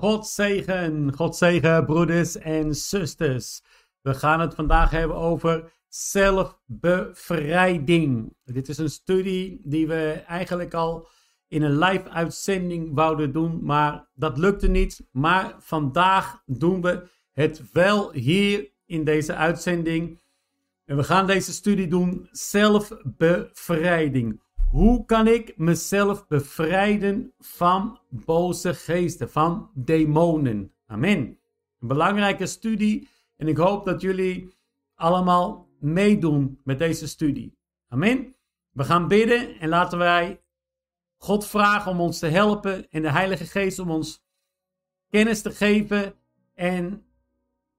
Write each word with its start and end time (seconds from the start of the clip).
God 0.00 0.26
zegen, 0.26 1.12
God 1.16 1.36
zegen, 1.36 1.84
broeders 1.84 2.36
en 2.36 2.74
zusters. 2.74 3.62
We 4.00 4.14
gaan 4.14 4.40
het 4.40 4.54
vandaag 4.54 4.90
hebben 4.90 5.16
over 5.16 5.72
zelfbevrijding. 5.88 8.34
Dit 8.44 8.68
is 8.68 8.78
een 8.78 8.90
studie 8.90 9.60
die 9.64 9.86
we 9.86 10.22
eigenlijk 10.26 10.74
al 10.74 11.08
in 11.48 11.62
een 11.62 11.78
live 11.78 12.08
uitzending 12.08 12.94
wouden 12.94 13.32
doen, 13.32 13.64
maar 13.64 14.08
dat 14.14 14.38
lukte 14.38 14.68
niet. 14.68 15.06
Maar 15.10 15.54
vandaag 15.58 16.42
doen 16.46 16.82
we 16.82 17.08
het 17.32 17.72
wel 17.72 18.12
hier 18.12 18.70
in 18.86 19.04
deze 19.04 19.34
uitzending. 19.34 20.20
En 20.84 20.96
we 20.96 21.04
gaan 21.04 21.26
deze 21.26 21.52
studie 21.52 21.88
doen, 21.88 22.28
zelfbevrijding. 22.30 24.40
Hoe 24.70 25.04
kan 25.04 25.26
ik 25.26 25.56
mezelf 25.56 26.26
bevrijden 26.26 27.32
van 27.38 28.00
boze 28.08 28.74
geesten, 28.74 29.30
van 29.30 29.70
demonen? 29.74 30.72
Amen. 30.86 31.18
Een 31.80 31.88
belangrijke 31.88 32.46
studie 32.46 33.08
en 33.36 33.48
ik 33.48 33.56
hoop 33.56 33.84
dat 33.84 34.00
jullie 34.00 34.54
allemaal 34.94 35.68
meedoen 35.78 36.60
met 36.64 36.78
deze 36.78 37.08
studie. 37.08 37.58
Amen. 37.88 38.34
We 38.70 38.84
gaan 38.84 39.08
bidden 39.08 39.58
en 39.60 39.68
laten 39.68 39.98
wij 39.98 40.42
God 41.16 41.46
vragen 41.46 41.90
om 41.90 42.00
ons 42.00 42.18
te 42.18 42.26
helpen 42.26 42.90
en 42.90 43.02
de 43.02 43.10
Heilige 43.10 43.44
Geest 43.44 43.78
om 43.78 43.90
ons 43.90 44.24
kennis 45.08 45.42
te 45.42 45.50
geven. 45.50 46.14
En 46.54 47.06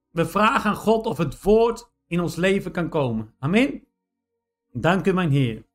we 0.10 0.26
vragen 0.26 0.70
aan 0.70 0.76
God 0.76 1.05
of 1.05 1.18
het 1.18 1.41
woord 1.41 1.91
in 2.08 2.20
ons 2.20 2.35
leven 2.35 2.71
kan 2.71 2.90
komen. 2.90 3.34
Amen. 3.40 3.88
Dank 4.71 5.08
u, 5.08 5.13
mijn 5.13 5.32
Heer. 5.32 5.70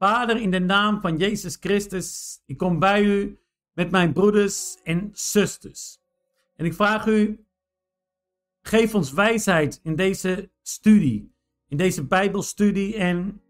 Vader, 0.00 0.36
in 0.36 0.50
de 0.50 0.58
naam 0.58 1.00
van 1.00 1.16
Jezus 1.16 1.56
Christus, 1.60 2.40
ik 2.46 2.56
kom 2.56 2.78
bij 2.78 3.04
u 3.04 3.38
met 3.72 3.90
mijn 3.90 4.12
broeders 4.12 4.76
en 4.82 5.10
zusters. 5.12 5.98
En 6.56 6.64
ik 6.64 6.74
vraag 6.74 7.06
u, 7.06 7.44
geef 8.62 8.94
ons 8.94 9.12
wijsheid 9.12 9.80
in 9.82 9.96
deze 9.96 10.50
studie, 10.62 11.34
in 11.68 11.76
deze 11.76 12.06
Bijbelstudie. 12.06 12.96
En 12.96 13.42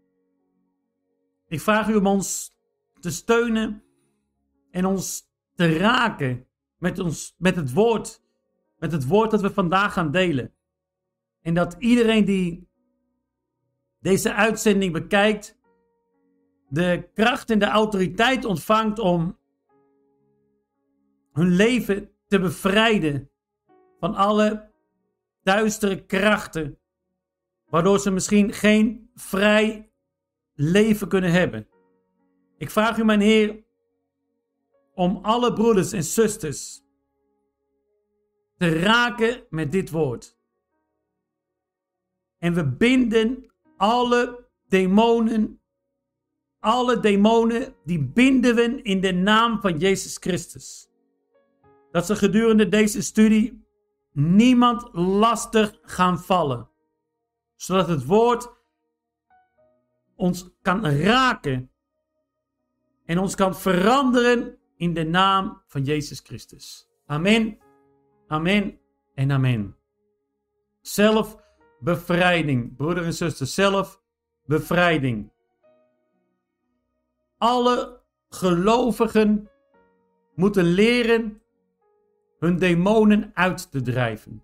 ik 1.47 1.61
vraag 1.61 1.89
u 1.89 1.95
om 1.95 2.07
ons 2.07 2.53
te 2.99 3.11
steunen 3.11 3.83
en 4.71 4.85
ons 4.85 5.23
te 5.53 5.77
raken 5.77 6.47
met, 6.77 6.99
ons, 6.99 7.35
met 7.37 7.55
het 7.55 7.73
woord, 7.73 8.21
met 8.77 8.91
het 8.91 9.07
woord 9.07 9.31
dat 9.31 9.41
we 9.41 9.53
vandaag 9.53 9.93
gaan 9.93 10.11
delen. 10.11 10.53
En 11.41 11.53
dat 11.53 11.75
iedereen 11.79 12.25
die 12.25 12.67
deze 13.99 14.33
uitzending 14.33 14.93
bekijkt, 14.93 15.59
de 16.71 17.09
kracht 17.13 17.49
en 17.49 17.59
de 17.59 17.65
autoriteit 17.65 18.45
ontvangt 18.45 18.99
om 18.99 19.37
hun 21.31 21.49
leven 21.49 22.09
te 22.27 22.39
bevrijden 22.39 23.29
van 23.99 24.15
alle 24.15 24.71
duistere 25.43 26.05
krachten, 26.05 26.79
waardoor 27.65 27.99
ze 27.99 28.11
misschien 28.11 28.53
geen 28.53 29.09
vrij 29.15 29.91
leven 30.53 31.07
kunnen 31.07 31.31
hebben. 31.31 31.67
Ik 32.57 32.69
vraag 32.69 32.97
u, 32.97 33.03
mijn 33.03 33.21
Heer, 33.21 33.63
om 34.93 35.19
alle 35.21 35.53
broeders 35.53 35.91
en 35.91 36.03
zusters 36.03 36.83
te 38.57 38.79
raken 38.79 39.43
met 39.49 39.71
dit 39.71 39.89
woord. 39.89 40.37
En 42.37 42.53
we 42.53 42.67
binden 42.67 43.51
alle 43.77 44.49
demonen 44.67 45.60
alle 46.61 46.99
demonen, 46.99 47.75
die 47.83 48.03
binden 48.03 48.55
we 48.55 48.81
in 48.81 49.01
de 49.01 49.11
naam 49.11 49.61
van 49.61 49.77
Jezus 49.77 50.17
Christus. 50.17 50.89
Dat 51.91 52.05
ze 52.05 52.15
gedurende 52.15 52.67
deze 52.67 53.01
studie 53.01 53.65
niemand 54.11 54.89
lastig 54.93 55.79
gaan 55.81 56.19
vallen. 56.19 56.69
Zodat 57.55 57.87
het 57.87 58.05
woord 58.05 58.49
ons 60.15 60.49
kan 60.61 60.85
raken 60.85 61.71
en 63.05 63.19
ons 63.19 63.35
kan 63.35 63.55
veranderen 63.55 64.57
in 64.75 64.93
de 64.93 65.03
naam 65.03 65.61
van 65.67 65.83
Jezus 65.83 66.19
Christus. 66.19 66.89
Amen, 67.05 67.57
amen 68.27 68.79
en 69.13 69.31
amen. 69.31 69.75
Zelfbevrijding, 70.81 72.75
broeder 72.75 73.03
en 73.03 73.13
zuster, 73.13 73.47
zelfbevrijding 73.47 75.31
alle 77.41 78.01
gelovigen 78.29 79.49
moeten 80.35 80.63
leren 80.63 81.41
hun 82.39 82.57
demonen 82.57 83.31
uit 83.33 83.71
te 83.71 83.81
drijven. 83.81 84.43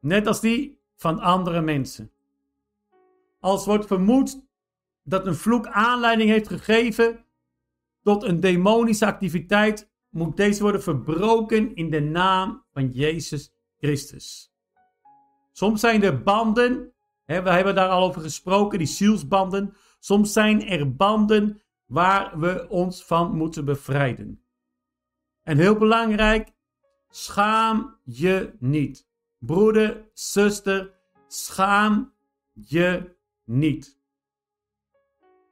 Net 0.00 0.26
als 0.26 0.40
die 0.40 0.80
van 0.96 1.20
andere 1.20 1.60
mensen. 1.60 2.10
Als 3.40 3.66
wordt 3.66 3.86
vermoed 3.86 4.40
dat 5.04 5.26
een 5.26 5.34
vloek 5.34 5.66
aanleiding 5.66 6.30
heeft 6.30 6.48
gegeven 6.48 7.24
tot 8.02 8.22
een 8.22 8.40
demonische 8.40 9.06
activiteit, 9.06 9.90
moet 10.10 10.36
deze 10.36 10.62
worden 10.62 10.82
verbroken 10.82 11.74
in 11.74 11.90
de 11.90 12.00
naam 12.00 12.64
van 12.72 12.88
Jezus 12.90 13.52
Christus. 13.78 14.52
Soms 15.52 15.80
zijn 15.80 16.02
er 16.02 16.22
banden, 16.22 16.92
hè, 17.24 17.42
we 17.42 17.50
hebben 17.50 17.74
daar 17.74 17.88
al 17.88 18.02
over 18.02 18.20
gesproken, 18.20 18.78
die 18.78 18.86
zielsbanden. 18.86 19.74
Soms 19.98 20.32
zijn 20.32 20.66
er 20.66 20.96
banden 20.96 21.62
waar 21.88 22.38
we 22.38 22.68
ons 22.68 23.04
van 23.04 23.36
moeten 23.36 23.64
bevrijden. 23.64 24.42
En 25.42 25.58
heel 25.58 25.76
belangrijk, 25.76 26.52
schaam 27.08 27.98
je 28.04 28.54
niet. 28.58 29.08
Broeder, 29.38 30.10
zuster, 30.12 30.94
schaam 31.26 32.12
je 32.52 33.16
niet. 33.44 34.00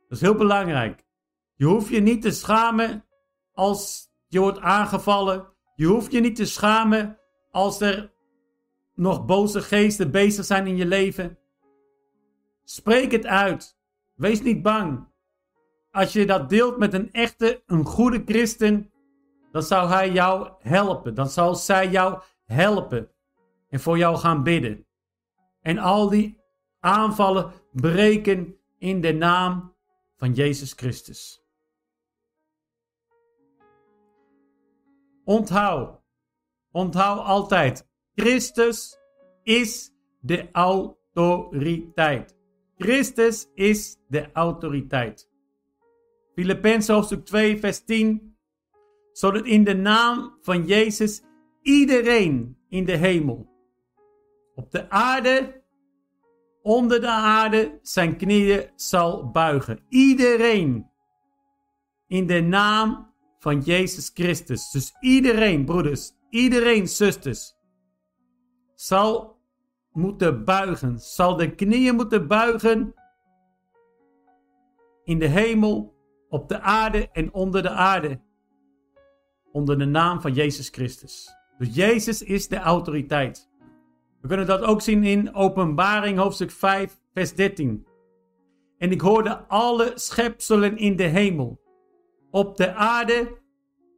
Dat 0.09 0.19
is 0.19 0.21
heel 0.21 0.35
belangrijk. 0.35 1.05
Je 1.55 1.65
hoeft 1.65 1.89
je 1.89 2.01
niet 2.01 2.23
te 2.23 2.31
schamen 2.31 3.05
als 3.53 4.11
je 4.27 4.41
wordt 4.41 4.61
aangevallen. 4.61 5.53
Je 5.75 5.87
hoeft 5.87 6.13
je 6.13 6.21
niet 6.21 6.37
te 6.37 6.47
schamen 6.47 7.19
als 7.51 7.81
er 7.81 8.13
nog 8.95 9.25
boze 9.25 9.63
geesten 9.63 10.11
bezig 10.11 10.45
zijn 10.45 10.67
in 10.67 10.77
je 10.77 10.87
leven. 10.87 11.39
Spreek 12.65 13.13
het 13.13 13.27
uit. 13.27 13.79
Wees 14.15 14.43
niet 14.43 14.63
bang 14.63 15.15
als 15.97 16.13
je 16.13 16.27
dat 16.27 16.49
deelt 16.49 16.79
met 16.79 16.95
een 16.95 17.13
echte, 17.13 17.63
een 17.67 17.85
goede 17.85 18.23
christen, 18.25 18.91
dan 19.53 19.63
zou 19.63 19.89
hij 19.89 20.11
jou 20.11 20.53
helpen. 20.59 21.15
Dan 21.15 21.29
zal 21.29 21.55
zij 21.55 21.91
jou 21.91 22.23
helpen 22.45 23.11
en 23.69 23.81
voor 23.81 23.99
jou 23.99 24.17
gaan 24.17 24.43
bidden. 24.43 24.87
En 25.61 25.79
al 25.79 26.09
die 26.09 26.41
aanvallen 26.81 27.53
breken 27.73 28.57
in 28.79 29.01
de 29.01 29.13
naam 29.13 29.75
van 30.17 30.33
Jezus 30.33 30.73
Christus. 30.73 31.45
Onthoud, 35.25 36.01
onthoud 36.71 37.27
altijd, 37.27 37.89
Christus 38.15 38.99
is 39.43 39.93
de 40.21 40.49
autoriteit. 40.53 42.37
Christus 42.77 43.49
is 43.55 43.97
de 44.09 44.33
autoriteit. 44.33 45.35
Filippenzen 46.37 46.95
hoofdstuk 46.95 47.25
2, 47.25 47.59
vers 47.59 47.85
10. 47.85 48.37
Zodat 49.13 49.45
in 49.45 49.65
de 49.65 49.75
naam 49.75 50.39
van 50.41 50.67
Jezus 50.67 51.23
iedereen 51.63 52.59
in 52.69 52.85
de 52.85 52.97
hemel, 52.97 53.49
op 54.55 54.71
de 54.71 54.91
aarde, 54.91 55.63
onder 56.63 57.01
de 57.01 57.11
aarde, 57.11 57.79
zijn 57.83 58.17
knieën 58.17 58.71
zal 58.75 59.31
buigen. 59.31 59.81
Iedereen 59.89 60.91
in 62.07 62.27
de 62.27 62.41
naam 62.41 63.13
van 63.39 63.61
Jezus 63.61 64.11
Christus. 64.15 64.71
Dus 64.71 64.97
iedereen, 65.01 65.65
broeders, 65.65 66.13
iedereen, 66.31 66.89
zusters, 66.89 67.55
zal 68.75 69.39
moeten 69.93 70.45
buigen, 70.45 70.99
zal 70.99 71.37
de 71.37 71.55
knieën 71.55 71.95
moeten 71.95 72.29
buigen 72.29 72.95
in 75.05 75.19
de 75.19 75.29
hemel 75.29 75.96
op 76.37 76.49
de 76.49 76.61
aarde 76.61 77.09
en 77.13 77.33
onder 77.33 77.63
de 77.63 77.71
aarde. 77.71 78.21
Onder 79.53 79.79
de 79.79 79.85
naam 79.85 80.21
van 80.21 80.33
Jezus 80.33 80.69
Christus. 80.69 81.35
Dus 81.59 81.75
Jezus 81.75 82.23
is 82.23 82.49
de 82.49 82.57
autoriteit. 82.57 83.51
We 84.21 84.29
kunnen 84.29 84.47
dat 84.47 84.61
ook 84.63 84.81
zien 84.81 85.05
in 85.05 85.35
Openbaring 85.35 86.19
hoofdstuk 86.19 86.51
5, 86.51 87.01
vers 87.13 87.35
13. 87.35 87.87
En 88.79 88.91
ik 88.91 89.01
hoorde 89.01 89.39
alle 89.49 89.93
schepselen 89.95 90.77
in 90.77 90.97
de 90.97 91.07
hemel, 91.07 91.61
op 92.31 92.57
de 92.57 92.75
aarde, 92.75 93.39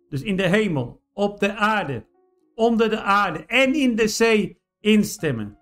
dus 0.09 0.23
in 0.23 0.37
de 0.37 0.49
hemel, 0.49 1.01
op 1.13 1.41
de 1.41 1.55
aarde, 1.55 2.07
onder 2.55 2.91
de 2.91 3.01
aarde 3.01 3.45
en 3.47 3.75
in 3.75 3.97
de 3.97 4.09
zee 4.09 4.61
instemmen. 4.81 5.59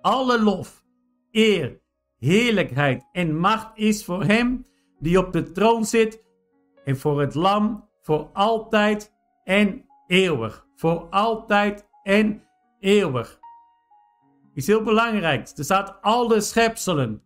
Alle 0.00 0.42
lof, 0.42 0.84
eer, 1.30 1.80
heerlijkheid 2.18 3.08
en 3.12 3.36
macht 3.38 3.78
is 3.78 4.04
voor 4.04 4.24
Hem 4.24 4.64
die 5.04 5.18
op 5.18 5.32
de 5.32 5.52
troon 5.52 5.84
zit 5.84 6.24
en 6.84 6.96
voor 6.96 7.20
het 7.20 7.34
lam 7.34 7.88
voor 8.00 8.30
altijd 8.32 9.14
en 9.44 9.84
eeuwig. 10.06 10.66
Voor 10.76 11.06
altijd 11.10 11.88
en 12.02 12.42
eeuwig. 12.78 13.40
Is 14.54 14.66
heel 14.66 14.82
belangrijk. 14.82 15.48
Er 15.56 15.64
staat 15.64 15.98
alle 16.00 16.40
schepselen. 16.40 17.22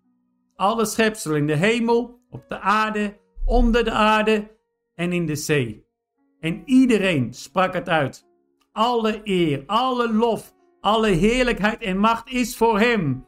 Alle 0.57 0.85
schepselen 0.85 1.37
in 1.37 1.47
de 1.47 1.57
hemel, 1.57 2.21
op 2.31 2.49
de 2.49 2.61
aarde, 2.61 3.21
onder 3.45 3.85
de 3.85 3.91
aarde 3.91 4.57
en 4.95 5.13
in 5.13 5.27
de 5.27 5.37
zee. 5.37 5.87
En 6.41 6.63
iedereen 6.65 7.35
sprak 7.35 7.75
het 7.75 7.89
uit. 7.89 8.27
Alle 8.73 9.21
eer, 9.25 9.63
alle 9.67 10.13
lof, 10.13 10.55
alle 10.81 11.09
heerlijkheid 11.09 11.83
en 11.83 11.99
macht 11.99 12.29
is 12.31 12.57
voor 12.57 12.79
Hem 12.79 13.27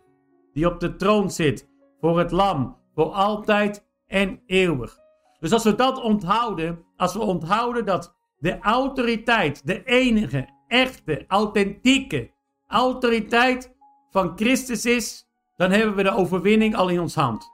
die 0.52 0.66
op 0.66 0.80
de 0.80 0.96
troon 0.96 1.30
zit, 1.30 1.68
voor 2.00 2.18
het 2.18 2.30
Lam, 2.30 2.76
voor 2.94 3.10
altijd 3.10 3.88
en 4.10 4.40
eeuwig. 4.46 4.98
Dus 5.40 5.52
als 5.52 5.64
we 5.64 5.74
dat 5.74 6.02
onthouden, 6.02 6.84
als 6.96 7.12
we 7.12 7.20
onthouden 7.20 7.84
dat 7.84 8.14
de 8.38 8.58
autoriteit, 8.58 9.66
de 9.66 9.84
enige, 9.84 10.48
echte, 10.68 11.24
authentieke 11.28 12.30
autoriteit 12.66 13.74
van 14.10 14.32
Christus 14.36 14.84
is, 14.84 15.26
dan 15.56 15.70
hebben 15.70 15.96
we 15.96 16.02
de 16.02 16.14
overwinning 16.14 16.74
al 16.76 16.88
in 16.88 17.00
ons 17.00 17.14
hand. 17.14 17.50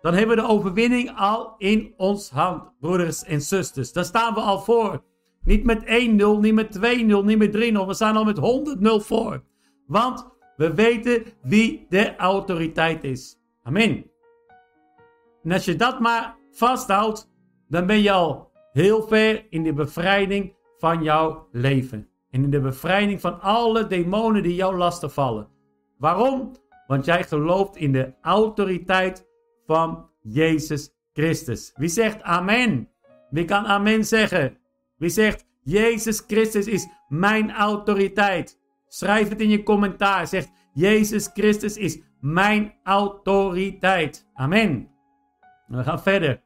Dan 0.00 0.14
hebben 0.14 0.36
we 0.36 0.42
de 0.42 0.48
overwinning 0.48 1.16
al 1.16 1.54
in 1.58 1.94
ons 1.96 2.30
hand, 2.30 2.70
broeders 2.80 3.24
en 3.24 3.40
zusters. 3.40 3.92
Daar 3.92 4.04
staan 4.04 4.34
we 4.34 4.40
al 4.40 4.60
voor. 4.60 5.02
Niet 5.44 5.64
met 5.64 5.84
1-0, 5.84 5.86
niet 6.40 6.54
met 6.54 6.78
2-0, 6.78 6.80
niet 7.24 7.38
met 7.38 7.56
3-0. 7.56 7.86
We 7.86 7.94
staan 7.94 8.16
al 8.16 8.24
met 8.24 8.38
100-0 8.38 9.06
voor. 9.06 9.44
Want 9.86 10.28
we 10.56 10.74
weten 10.74 11.24
wie 11.42 11.86
de 11.88 12.16
autoriteit 12.16 13.04
is. 13.04 13.38
Amen. 13.62 14.07
En 15.48 15.54
als 15.54 15.64
je 15.64 15.76
dat 15.76 16.00
maar 16.00 16.36
vasthoudt, 16.50 17.30
dan 17.68 17.86
ben 17.86 18.02
je 18.02 18.12
al 18.12 18.50
heel 18.72 19.02
ver 19.02 19.46
in 19.50 19.62
de 19.62 19.72
bevrijding 19.72 20.56
van 20.78 21.02
jouw 21.02 21.48
leven. 21.52 22.08
En 22.30 22.42
in 22.42 22.50
de 22.50 22.60
bevrijding 22.60 23.20
van 23.20 23.40
alle 23.40 23.86
demonen 23.86 24.42
die 24.42 24.54
jou 24.54 24.76
lastig 24.76 25.12
vallen. 25.12 25.48
Waarom? 25.98 26.52
Want 26.86 27.04
jij 27.04 27.24
gelooft 27.24 27.76
in 27.76 27.92
de 27.92 28.14
autoriteit 28.20 29.26
van 29.66 30.10
Jezus 30.20 30.90
Christus. 31.12 31.72
Wie 31.74 31.88
zegt 31.88 32.22
amen? 32.22 32.88
Wie 33.30 33.44
kan 33.44 33.66
amen 33.66 34.04
zeggen? 34.04 34.58
Wie 34.96 35.10
zegt 35.10 35.46
Jezus 35.62 36.22
Christus 36.26 36.66
is 36.66 36.88
mijn 37.08 37.50
autoriteit? 37.52 38.60
Schrijf 38.86 39.28
het 39.28 39.40
in 39.40 39.48
je 39.48 39.62
commentaar. 39.62 40.26
Zegt 40.26 40.50
Jezus 40.72 41.30
Christus 41.32 41.76
is 41.76 42.00
mijn 42.20 42.74
autoriteit. 42.82 44.28
Amen. 44.34 44.96
We 45.68 45.82
gaan 45.82 46.02
verder. 46.02 46.42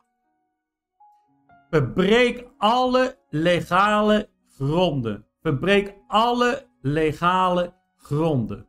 Verbreek 1.71 2.49
alle 2.59 3.19
legale 3.29 4.29
gronden. 4.57 5.27
Verbreek 5.41 5.95
alle 6.07 6.67
legale 6.81 7.75
gronden. 7.97 8.69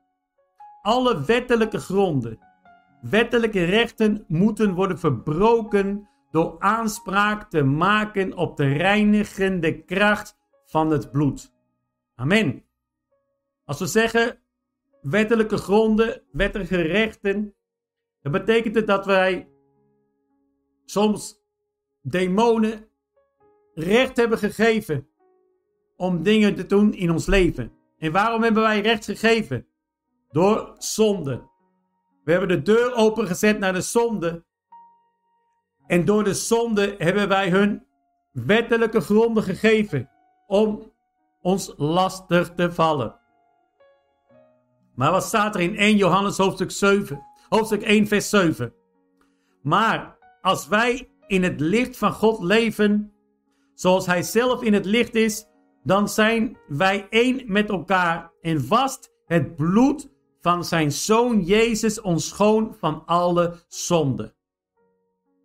Alle 0.81 1.25
wettelijke 1.25 1.79
gronden. 1.79 2.39
Wettelijke 3.01 3.63
rechten 3.63 4.25
moeten 4.27 4.73
worden 4.73 4.99
verbroken 4.99 6.07
door 6.31 6.55
aanspraak 6.59 7.49
te 7.49 7.63
maken 7.63 8.33
op 8.33 8.57
de 8.57 8.73
reinigende 8.73 9.83
kracht 9.83 10.37
van 10.65 10.91
het 10.91 11.11
bloed. 11.11 11.53
Amen. 12.15 12.63
Als 13.65 13.79
we 13.79 13.85
zeggen 13.85 14.37
wettelijke 15.01 15.57
gronden, 15.57 16.21
wettelijke 16.31 16.81
rechten, 16.81 17.55
dan 18.21 18.31
betekent 18.31 18.75
het 18.75 18.87
dat 18.87 19.05
wij 19.05 19.52
soms 20.85 21.41
demonen 22.01 22.87
recht 23.73 24.17
hebben 24.17 24.37
gegeven 24.37 25.07
om 25.97 26.23
dingen 26.23 26.55
te 26.55 26.65
doen 26.65 26.93
in 26.93 27.11
ons 27.11 27.25
leven. 27.25 27.71
En 27.97 28.11
waarom 28.11 28.43
hebben 28.43 28.63
wij 28.63 28.81
recht 28.81 29.05
gegeven? 29.05 29.67
Door 30.31 30.75
zonde. 30.77 31.41
We 32.23 32.31
hebben 32.31 32.49
de 32.49 32.61
deur 32.61 32.95
opengezet 32.95 33.59
naar 33.59 33.73
de 33.73 33.81
zonde. 33.81 34.43
En 35.87 36.05
door 36.05 36.23
de 36.23 36.33
zonde 36.33 36.95
hebben 36.97 37.27
wij 37.27 37.49
hun 37.49 37.85
wettelijke 38.31 39.01
gronden 39.01 39.43
gegeven 39.43 40.09
om 40.47 40.91
ons 41.41 41.73
lastig 41.77 42.53
te 42.55 42.71
vallen. 42.71 43.19
Maar 44.95 45.11
wat 45.11 45.23
staat 45.23 45.55
er 45.55 45.61
in 45.61 45.77
1 45.77 45.97
Johannes 45.97 46.37
hoofdstuk 46.37 46.71
7? 46.71 47.25
Hoofdstuk 47.49 47.81
1 47.81 48.07
vers 48.07 48.29
7. 48.29 48.73
Maar 49.61 50.12
als 50.43 50.67
wij 50.67 51.09
in 51.27 51.43
het 51.43 51.59
licht 51.59 51.97
van 51.97 52.11
God 52.11 52.43
leven, 52.43 53.13
zoals 53.73 54.05
Hij 54.05 54.23
zelf 54.23 54.63
in 54.63 54.73
het 54.73 54.85
licht 54.85 55.15
is, 55.15 55.45
dan 55.83 56.09
zijn 56.09 56.57
wij 56.67 57.07
één 57.09 57.43
met 57.45 57.69
elkaar 57.69 58.31
en 58.41 58.63
vast 58.63 59.11
het 59.25 59.55
bloed 59.55 60.09
van 60.39 60.65
zijn 60.65 60.91
Zoon 60.91 61.41
Jezus 61.41 62.01
ons 62.01 62.27
schoon 62.27 62.75
van 62.79 63.05
alle 63.05 63.63
zonde. 63.67 64.35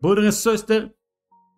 Broeder 0.01 0.25
en 0.25 0.33
zuster, 0.33 0.95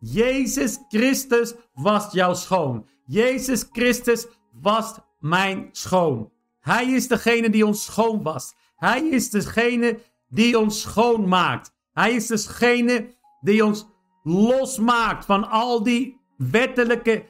Jezus 0.00 0.78
Christus 0.88 1.54
was 1.72 2.12
jouw 2.12 2.34
schoon. 2.34 2.86
Jezus 3.06 3.69
Christus 3.72 4.26
was 4.52 4.98
mijn 5.19 5.69
schoon. 5.72 6.32
Hij 6.60 6.86
is 6.86 7.08
degene 7.08 7.50
die 7.50 7.66
ons 7.66 7.84
schoon 7.84 8.22
was. 8.22 8.54
Hij 8.76 9.08
is 9.08 9.31
degene 9.31 9.98
die 10.28 10.58
ons 10.58 10.81
schoon 10.81 11.28
maakt. 11.28 11.72
Hij 11.93 12.14
is 12.14 12.26
degene 12.26 13.19
die 13.40 13.64
ons 13.64 13.88
losmaakt 14.22 15.25
van 15.25 15.50
al 15.50 15.82
die 15.82 16.20
wettelijke 16.37 17.28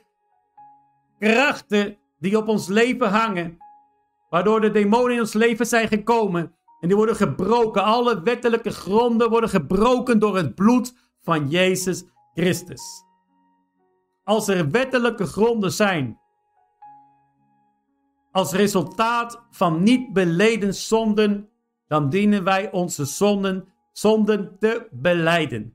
krachten 1.19 1.99
die 2.19 2.37
op 2.37 2.49
ons 2.49 2.69
leven 2.69 3.11
hangen. 3.11 3.59
Waardoor 4.29 4.61
de 4.61 4.71
demonen 4.71 5.15
in 5.15 5.21
ons 5.21 5.33
leven 5.33 5.67
zijn 5.67 5.89
gekomen. 5.89 6.55
En 6.81 6.89
die 6.89 6.97
worden 6.97 7.17
gebroken. 7.17 7.83
Alle 7.85 8.23
wettelijke 8.23 8.71
gronden 8.71 9.31
worden 9.31 9.51
gebroken 9.51 10.19
door 10.19 10.37
het 10.37 10.55
bloed 10.55 10.95
van 11.23 11.49
Jezus 11.49 12.05
Christus. 12.35 13.05
Als 14.25 14.49
er 14.49 14.71
wettelijke 14.71 15.27
gronden 15.27 15.73
zijn 15.73 16.21
als 18.33 18.53
resultaat 18.53 19.43
van 19.51 19.83
niet 19.83 20.13
beleden 20.13 20.75
zonden, 20.75 21.49
dan 21.87 22.11
dienen 22.11 22.45
wij 22.45 22.73
onze 22.73 23.05
zonden, 23.05 23.69
zonden 23.93 24.57
te 24.59 24.89
beleiden. 24.91 25.75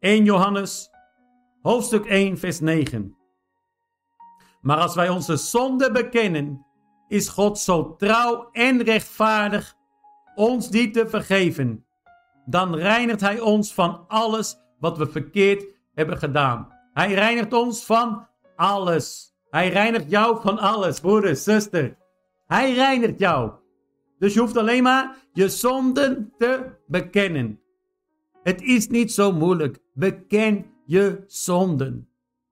1 0.00 0.24
Johannes, 0.24 0.90
hoofdstuk 1.62 2.06
1, 2.06 2.38
vers 2.38 2.60
9. 2.60 3.16
Maar 4.60 4.76
als 4.76 4.94
wij 4.94 5.08
onze 5.08 5.36
zonden 5.36 5.92
bekennen, 5.92 6.66
is 7.08 7.28
God 7.28 7.58
zo 7.58 7.96
trouw 7.96 8.48
en 8.52 8.82
rechtvaardig 8.82 9.76
ons 10.34 10.70
die 10.70 10.90
te 10.90 11.08
vergeven. 11.08 11.84
Dan 12.44 12.74
reinigt 12.74 13.20
Hij 13.20 13.40
ons 13.40 13.74
van 13.74 14.04
alles 14.08 14.56
wat 14.78 14.98
we 14.98 15.06
verkeerd 15.06 15.64
hebben 15.94 16.18
gedaan. 16.18 16.68
Hij 16.92 17.12
reinigt 17.12 17.52
ons 17.52 17.84
van 17.84 18.26
alles. 18.56 19.34
Hij 19.50 19.68
reinigt 19.68 20.10
jou 20.10 20.40
van 20.40 20.58
alles, 20.58 21.00
broeder, 21.00 21.36
zuster. 21.36 21.96
Hij 22.46 22.74
reinigt 22.74 23.18
jou. 23.18 23.52
Dus 24.18 24.34
je 24.34 24.40
hoeft 24.40 24.56
alleen 24.56 24.82
maar 24.82 25.16
je 25.32 25.48
zonden 25.48 26.32
te 26.38 26.78
bekennen. 26.86 27.60
Het 28.42 28.62
is 28.62 28.88
niet 28.88 29.12
zo 29.12 29.32
moeilijk. 29.32 29.78
Beken 30.00 30.66
je 30.84 31.24
zonden. 31.26 32.08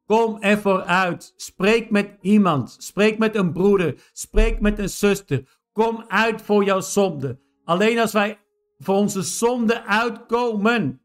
Kom 0.07 0.41
ervoor 0.41 0.83
uit. 0.83 1.33
Spreek 1.37 1.91
met 1.91 2.17
iemand. 2.21 2.77
Spreek 2.79 3.19
met 3.19 3.37
een 3.37 3.53
broeder. 3.53 4.11
Spreek 4.13 4.61
met 4.61 4.79
een 4.79 4.89
zuster. 4.89 5.59
Kom 5.73 6.05
uit 6.09 6.43
voor 6.43 6.65
jouw 6.65 6.81
zonde. 6.81 7.39
Alleen 7.65 7.99
als 7.99 8.13
wij 8.13 8.39
voor 8.79 8.95
onze 8.95 9.23
zonde 9.23 9.85
uitkomen, 9.85 11.01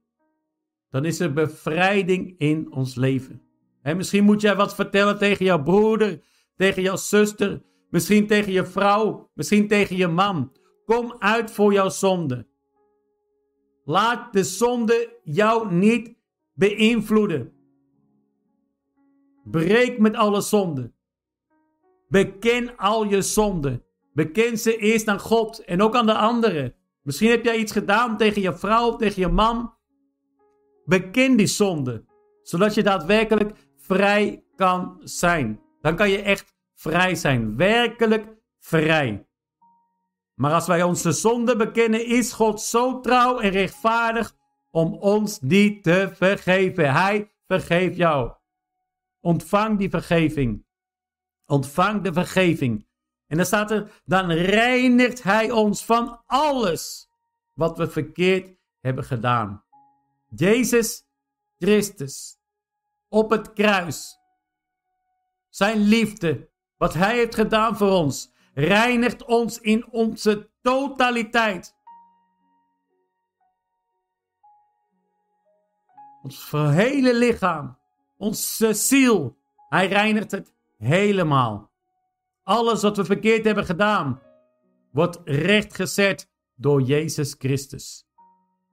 dan 0.90 1.06
is 1.06 1.20
er 1.20 1.34
bevrijding 1.34 2.36
in 2.38 2.72
ons 2.72 2.96
leven. 2.96 3.42
En 3.82 3.98
misschien 3.98 4.24
moet 4.24 4.42
jij 4.42 4.56
wat 4.56 4.76
vertellen 4.76 5.18
tegen 5.18 5.46
jouw 5.46 5.64
broeder, 5.64 6.22
tegen 6.56 6.82
jouw 6.82 6.96
zuster, 6.96 7.62
misschien 7.90 8.28
tegen 8.28 8.52
je 8.52 8.66
vrouw, 8.66 9.30
misschien 9.34 9.68
tegen 9.68 9.96
je 9.96 10.08
man. 10.08 10.52
Kom 10.86 11.16
uit 11.20 11.52
voor 11.52 11.74
jouw 11.74 11.90
zonde. 11.90 12.48
Laat 13.86 14.34
de 14.34 14.44
zonde 14.44 15.20
jou 15.24 15.74
niet 15.74 16.22
beïnvloeden. 16.54 17.54
Breek 19.44 20.00
met 20.00 20.16
alle 20.16 20.42
zonden. 20.42 20.96
Beken 22.08 22.78
al 22.78 23.04
je 23.04 23.22
zonden. 23.22 23.84
Beken 24.14 24.58
ze 24.58 24.78
eerst 24.78 25.08
aan 25.08 25.20
God 25.20 25.60
en 25.60 25.82
ook 25.82 25.96
aan 25.96 26.06
de 26.06 26.18
anderen. 26.18 26.76
Misschien 27.02 27.30
heb 27.30 27.44
jij 27.44 27.58
iets 27.58 27.72
gedaan 27.72 28.18
tegen 28.18 28.42
je 28.42 28.58
vrouw, 28.58 28.96
tegen 28.96 29.22
je 29.22 29.28
man. 29.28 29.74
Beken 30.86 31.36
die 31.36 31.48
zonde, 31.48 32.06
zodat 32.42 32.74
je 32.74 32.84
daadwerkelijk 32.84 33.52
vrij 33.78 34.44
kan 34.56 35.02
zijn. 35.04 35.62
Dan 35.82 35.96
kan 35.96 36.10
je 36.10 36.22
echt 36.22 36.56
vrij 36.76 37.16
zijn. 37.16 37.58
Werkelijk 37.58 38.28
vrij. 38.60 39.28
Maar 40.36 40.54
als 40.54 40.68
wij 40.68 40.84
onze 40.84 41.12
zonde 41.12 41.56
bekennen, 41.56 42.06
is 42.06 42.34
God 42.34 42.62
zo 42.62 43.00
trouw 43.00 43.40
en 43.40 43.50
rechtvaardig 43.50 44.36
om 44.74 44.94
ons 44.94 45.40
die 45.40 45.80
te 45.82 46.10
vergeven. 46.14 46.94
Hij 46.94 47.32
vergeeft 47.48 47.96
jou. 47.96 48.32
Ontvang 49.20 49.78
die 49.78 49.90
vergeving. 49.90 50.66
Ontvang 51.46 52.02
de 52.02 52.14
vergeving. 52.14 52.88
En 53.28 53.38
dan 53.38 53.46
staat 53.46 53.72
er, 53.72 54.02
dan 54.06 54.32
reinigt 54.32 55.24
hij 55.24 55.52
ons 55.52 55.86
van 55.86 56.22
alles 56.26 57.10
wat 57.54 57.78
we 57.78 57.90
verkeerd 57.90 58.58
hebben 58.80 59.04
gedaan. 59.04 59.64
Jezus 60.36 61.04
Christus 61.58 62.38
op 63.10 63.30
het 63.30 63.54
kruis. 63.54 64.20
Zijn 65.50 65.78
liefde, 65.78 66.50
wat 66.78 66.94
hij 66.94 67.16
heeft 67.16 67.36
gedaan 67.36 67.78
voor 67.78 67.92
ons, 67.92 68.32
reinigt 68.54 69.26
ons 69.26 69.60
in 69.60 69.92
onze 69.92 70.50
totaliteit. 70.62 71.76
Ons 76.24 76.52
hele 76.52 77.18
lichaam, 77.18 77.78
onze 78.18 78.74
ziel, 78.74 79.38
hij 79.70 79.88
reinigt 79.88 80.32
het 80.32 80.54
helemaal. 80.78 81.72
Alles 82.44 82.82
wat 82.82 82.98
we 82.98 83.06
verkeerd 83.06 83.46
hebben 83.46 83.66
gedaan, 83.66 84.22
wordt 84.92 85.22
rechtgezet 85.26 86.30
door 86.56 86.82
Jezus 86.82 87.36
Christus. 87.38 88.06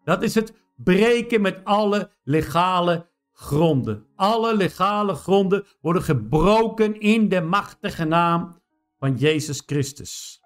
Dat 0.05 0.23
is 0.23 0.35
het 0.35 0.55
breken 0.77 1.41
met 1.41 1.65
alle 1.65 2.11
legale 2.25 3.09
gronden. 3.33 4.07
Alle 4.17 4.57
legale 4.57 5.15
gronden 5.15 5.67
worden 5.81 6.03
gebroken 6.03 7.01
in 7.01 7.29
de 7.29 7.41
machtige 7.41 8.05
naam 8.05 8.61
van 8.99 9.17
Jezus 9.17 9.63
Christus. 9.67 10.41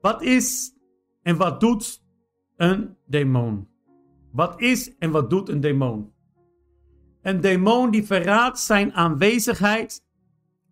Wat 0.00 0.22
is 0.22 0.75
en 1.26 1.36
wat 1.36 1.60
doet 1.60 2.02
een 2.56 2.96
demon? 3.06 3.68
Wat 4.32 4.60
is 4.60 4.96
en 4.98 5.10
wat 5.10 5.30
doet 5.30 5.48
een 5.48 5.60
demon? 5.60 6.12
Een 7.22 7.40
demon 7.40 7.90
die 7.90 8.04
verraadt 8.04 8.58
zijn 8.58 8.92
aanwezigheid 8.92 10.04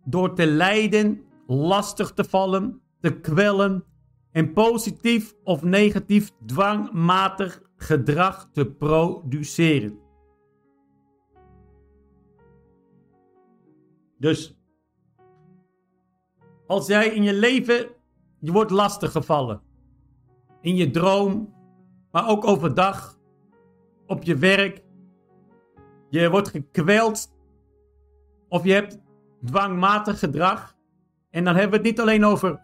door 0.04 0.34
te 0.34 0.46
lijden, 0.46 1.24
lastig 1.46 2.12
te 2.12 2.24
vallen, 2.24 2.82
te 3.00 3.20
kwellen 3.20 3.84
en 4.30 4.52
positief 4.52 5.34
of 5.44 5.62
negatief 5.62 6.30
dwangmatig 6.46 7.62
gedrag 7.76 8.48
te 8.52 8.66
produceren. 8.66 9.98
Dus 14.18 14.58
als 16.66 16.86
jij 16.86 17.08
in 17.08 17.22
je 17.22 17.34
leven, 17.34 17.88
je 18.40 18.52
wordt 18.52 18.70
lastig 18.70 19.12
gevallen. 19.12 19.72
In 20.64 20.76
je 20.76 20.90
droom, 20.90 21.54
maar 22.10 22.28
ook 22.28 22.46
overdag, 22.46 23.18
op 24.06 24.22
je 24.22 24.36
werk. 24.36 24.82
Je 26.08 26.30
wordt 26.30 26.48
gekweld 26.48 27.34
of 28.48 28.64
je 28.64 28.72
hebt 28.72 28.98
dwangmatig 29.44 30.18
gedrag. 30.18 30.76
En 31.30 31.44
dan 31.44 31.54
hebben 31.54 31.70
we 31.70 31.76
het 31.76 31.86
niet 31.86 32.00
alleen 32.00 32.24
over 32.24 32.60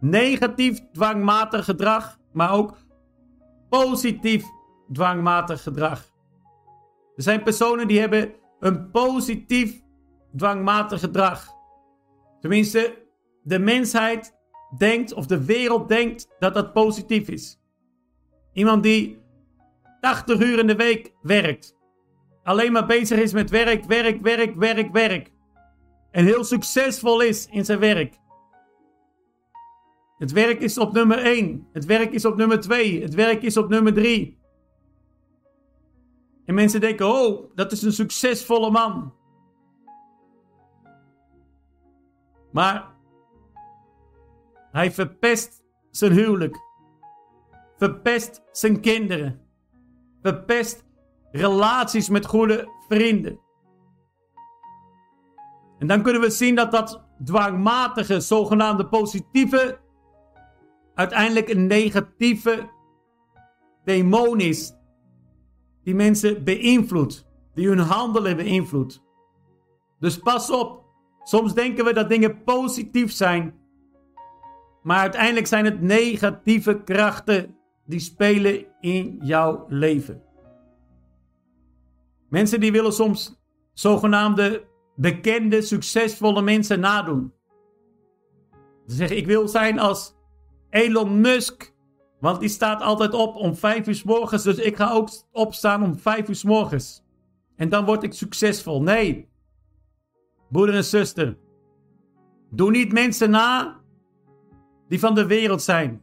negatief 0.00 0.90
dwangmatig 0.92 1.64
gedrag, 1.64 2.18
maar 2.32 2.52
ook 2.52 2.76
positief 3.68 4.44
dwangmatig 4.92 5.62
gedrag. 5.62 6.12
Er 7.16 7.22
zijn 7.22 7.42
personen 7.42 7.88
die 7.88 8.00
hebben 8.00 8.32
een 8.60 8.90
positief 8.90 9.82
dwangmatig 10.36 11.00
gedrag. 11.00 11.48
Tenminste, 12.40 13.06
de 13.42 13.58
mensheid 13.58 14.37
denkt 14.76 15.12
of 15.12 15.26
de 15.26 15.44
wereld 15.44 15.88
denkt 15.88 16.34
dat 16.38 16.54
dat 16.54 16.72
positief 16.72 17.28
is. 17.28 17.60
Iemand 18.52 18.82
die 18.82 19.18
80 20.00 20.40
uur 20.40 20.58
in 20.58 20.66
de 20.66 20.76
week 20.76 21.14
werkt. 21.22 21.76
Alleen 22.42 22.72
maar 22.72 22.86
bezig 22.86 23.18
is 23.18 23.32
met 23.32 23.50
werk, 23.50 23.84
werk, 23.84 24.20
werk, 24.20 24.54
werk, 24.54 24.92
werk. 24.92 25.32
En 26.10 26.24
heel 26.24 26.44
succesvol 26.44 27.20
is 27.20 27.46
in 27.46 27.64
zijn 27.64 27.78
werk. 27.78 28.18
Het 30.18 30.32
werk 30.32 30.60
is 30.60 30.78
op 30.78 30.92
nummer 30.92 31.18
1. 31.18 31.68
Het 31.72 31.84
werk 31.84 32.12
is 32.12 32.24
op 32.24 32.36
nummer 32.36 32.60
2. 32.60 33.02
Het 33.02 33.14
werk 33.14 33.42
is 33.42 33.56
op 33.56 33.68
nummer 33.68 33.94
3. 33.94 34.38
En 36.44 36.54
mensen 36.54 36.80
denken, 36.80 37.06
oh, 37.06 37.50
dat 37.54 37.72
is 37.72 37.82
een 37.82 37.92
succesvolle 37.92 38.70
man. 38.70 39.14
Maar 42.52 42.96
hij 44.78 44.92
verpest 44.92 45.64
zijn 45.90 46.12
huwelijk. 46.12 46.56
Verpest 47.76 48.42
zijn 48.52 48.80
kinderen. 48.80 49.40
Verpest 50.22 50.84
relaties 51.30 52.08
met 52.08 52.26
goede 52.26 52.68
vrienden. 52.88 53.40
En 55.78 55.86
dan 55.86 56.02
kunnen 56.02 56.22
we 56.22 56.30
zien 56.30 56.54
dat 56.54 56.72
dat 56.72 57.04
dwangmatige, 57.24 58.20
zogenaamde 58.20 58.86
positieve, 58.86 59.80
uiteindelijk 60.94 61.48
een 61.48 61.66
negatieve 61.66 62.70
demon 63.84 64.40
is. 64.40 64.74
Die 65.82 65.94
mensen 65.94 66.44
beïnvloedt. 66.44 67.26
Die 67.54 67.68
hun 67.68 67.78
handelen 67.78 68.36
beïnvloedt. 68.36 69.02
Dus 69.98 70.18
pas 70.18 70.50
op. 70.50 70.84
Soms 71.22 71.54
denken 71.54 71.84
we 71.84 71.92
dat 71.92 72.08
dingen 72.08 72.42
positief 72.42 73.12
zijn. 73.12 73.54
Maar 74.82 74.98
uiteindelijk 74.98 75.46
zijn 75.46 75.64
het 75.64 75.80
negatieve 75.80 76.82
krachten 76.84 77.56
die 77.86 78.00
spelen 78.00 78.66
in 78.80 79.18
jouw 79.20 79.64
leven. 79.68 80.22
Mensen 82.28 82.60
die 82.60 82.72
willen 82.72 82.92
soms 82.92 83.40
zogenaamde 83.72 84.66
bekende, 84.96 85.62
succesvolle 85.62 86.42
mensen 86.42 86.80
nadoen. 86.80 87.32
Ze 88.86 88.94
zeggen: 88.94 89.16
Ik 89.16 89.26
wil 89.26 89.48
zijn 89.48 89.78
als 89.78 90.14
Elon 90.70 91.20
Musk. 91.20 91.76
Want 92.20 92.40
die 92.40 92.48
staat 92.48 92.82
altijd 92.82 93.14
op 93.14 93.36
om 93.36 93.56
5 93.56 93.86
uur 93.86 93.94
s 93.94 94.02
morgens. 94.02 94.42
Dus 94.42 94.56
ik 94.56 94.76
ga 94.76 94.90
ook 94.90 95.08
opstaan 95.32 95.82
om 95.82 95.98
5 95.98 96.28
uur 96.28 96.34
s 96.34 96.44
morgens. 96.44 97.04
En 97.56 97.68
dan 97.68 97.84
word 97.84 98.02
ik 98.02 98.12
succesvol. 98.12 98.82
Nee. 98.82 99.28
Broeder 100.50 100.74
en 100.74 100.84
zuster. 100.84 101.38
Doe 102.50 102.70
niet 102.70 102.92
mensen 102.92 103.30
na 103.30 103.77
die 104.88 105.00
van 105.00 105.14
de 105.14 105.26
wereld 105.26 105.62
zijn. 105.62 106.02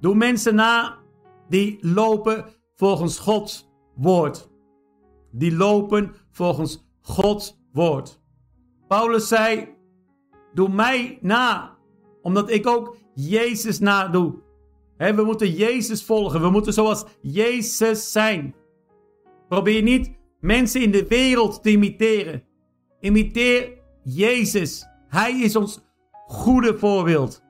Doe 0.00 0.14
mensen 0.14 0.54
na 0.54 0.98
die 1.48 1.78
lopen 1.80 2.44
volgens 2.74 3.18
Gods 3.18 3.68
woord. 3.94 4.50
Die 5.32 5.56
lopen 5.56 6.14
volgens 6.30 6.86
Gods 7.00 7.58
woord. 7.72 8.20
Paulus 8.88 9.28
zei: 9.28 9.68
Doe 10.54 10.68
mij 10.68 11.18
na, 11.20 11.76
omdat 12.22 12.50
ik 12.50 12.66
ook 12.66 12.96
Jezus 13.14 13.78
nadoe. 13.78 14.34
He, 14.96 15.14
we 15.14 15.24
moeten 15.24 15.50
Jezus 15.50 16.04
volgen. 16.04 16.40
We 16.40 16.50
moeten 16.50 16.72
zoals 16.72 17.04
Jezus 17.20 18.12
zijn. 18.12 18.54
Probeer 19.48 19.82
niet 19.82 20.10
mensen 20.40 20.82
in 20.82 20.90
de 20.90 21.06
wereld 21.06 21.62
te 21.62 21.70
imiteren. 21.70 22.42
Imiteer 23.00 23.78
Jezus. 24.02 24.86
Hij 25.08 25.40
is 25.40 25.56
ons 25.56 25.80
goede 26.26 26.78
voorbeeld. 26.78 27.42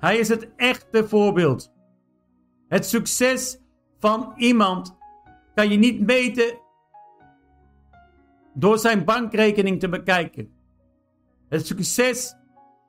Hij 0.00 0.18
is 0.18 0.28
het 0.28 0.48
echte 0.56 1.08
voorbeeld. 1.08 1.72
Het 2.68 2.86
succes 2.86 3.58
van 3.98 4.32
iemand 4.36 4.96
kan 5.54 5.70
je 5.70 5.76
niet 5.76 6.06
meten 6.06 6.58
door 8.54 8.78
zijn 8.78 9.04
bankrekening 9.04 9.80
te 9.80 9.88
bekijken. 9.88 10.52
Het 11.48 11.66
succes 11.66 12.34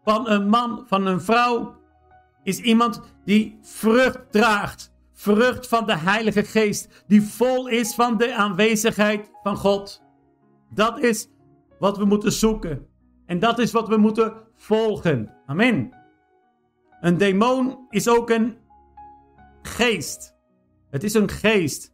van 0.04 0.30
een 0.30 0.50
man, 0.50 0.84
van 0.88 1.06
een 1.06 1.22
vrouw, 1.22 1.76
is 2.44 2.60
iemand 2.60 3.02
die 3.26 3.58
vrucht 3.62 4.32
draagt. 4.32 4.92
Vrucht 5.14 5.68
van 5.68 5.86
de 5.86 5.98
Heilige 5.98 6.44
Geest, 6.44 7.04
die 7.08 7.22
vol 7.22 7.68
is 7.68 7.96
van 7.96 8.18
de 8.18 8.36
aanwezigheid 8.36 9.32
van 9.44 9.58
God. 9.58 10.04
Dat 10.74 11.00
is 11.00 11.28
wat 11.80 11.98
we 11.98 12.06
moeten 12.06 12.32
zoeken. 12.32 12.88
En 13.26 13.40
dat 13.40 13.60
is 13.60 13.72
wat 13.72 13.88
we 13.88 13.98
moeten 13.98 14.34
volgen. 14.56 15.34
Amen. 15.46 16.01
Een 17.02 17.18
demon 17.18 17.86
is 17.90 18.08
ook 18.08 18.30
een 18.30 18.58
geest. 19.62 20.36
Het 20.90 21.04
is 21.04 21.14
een 21.14 21.30
geest. 21.30 21.94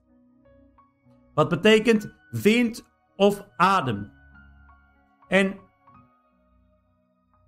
Wat 1.33 1.49
betekent 1.49 2.13
wind 2.29 2.85
of 3.15 3.47
adem. 3.57 4.11
En 5.27 5.55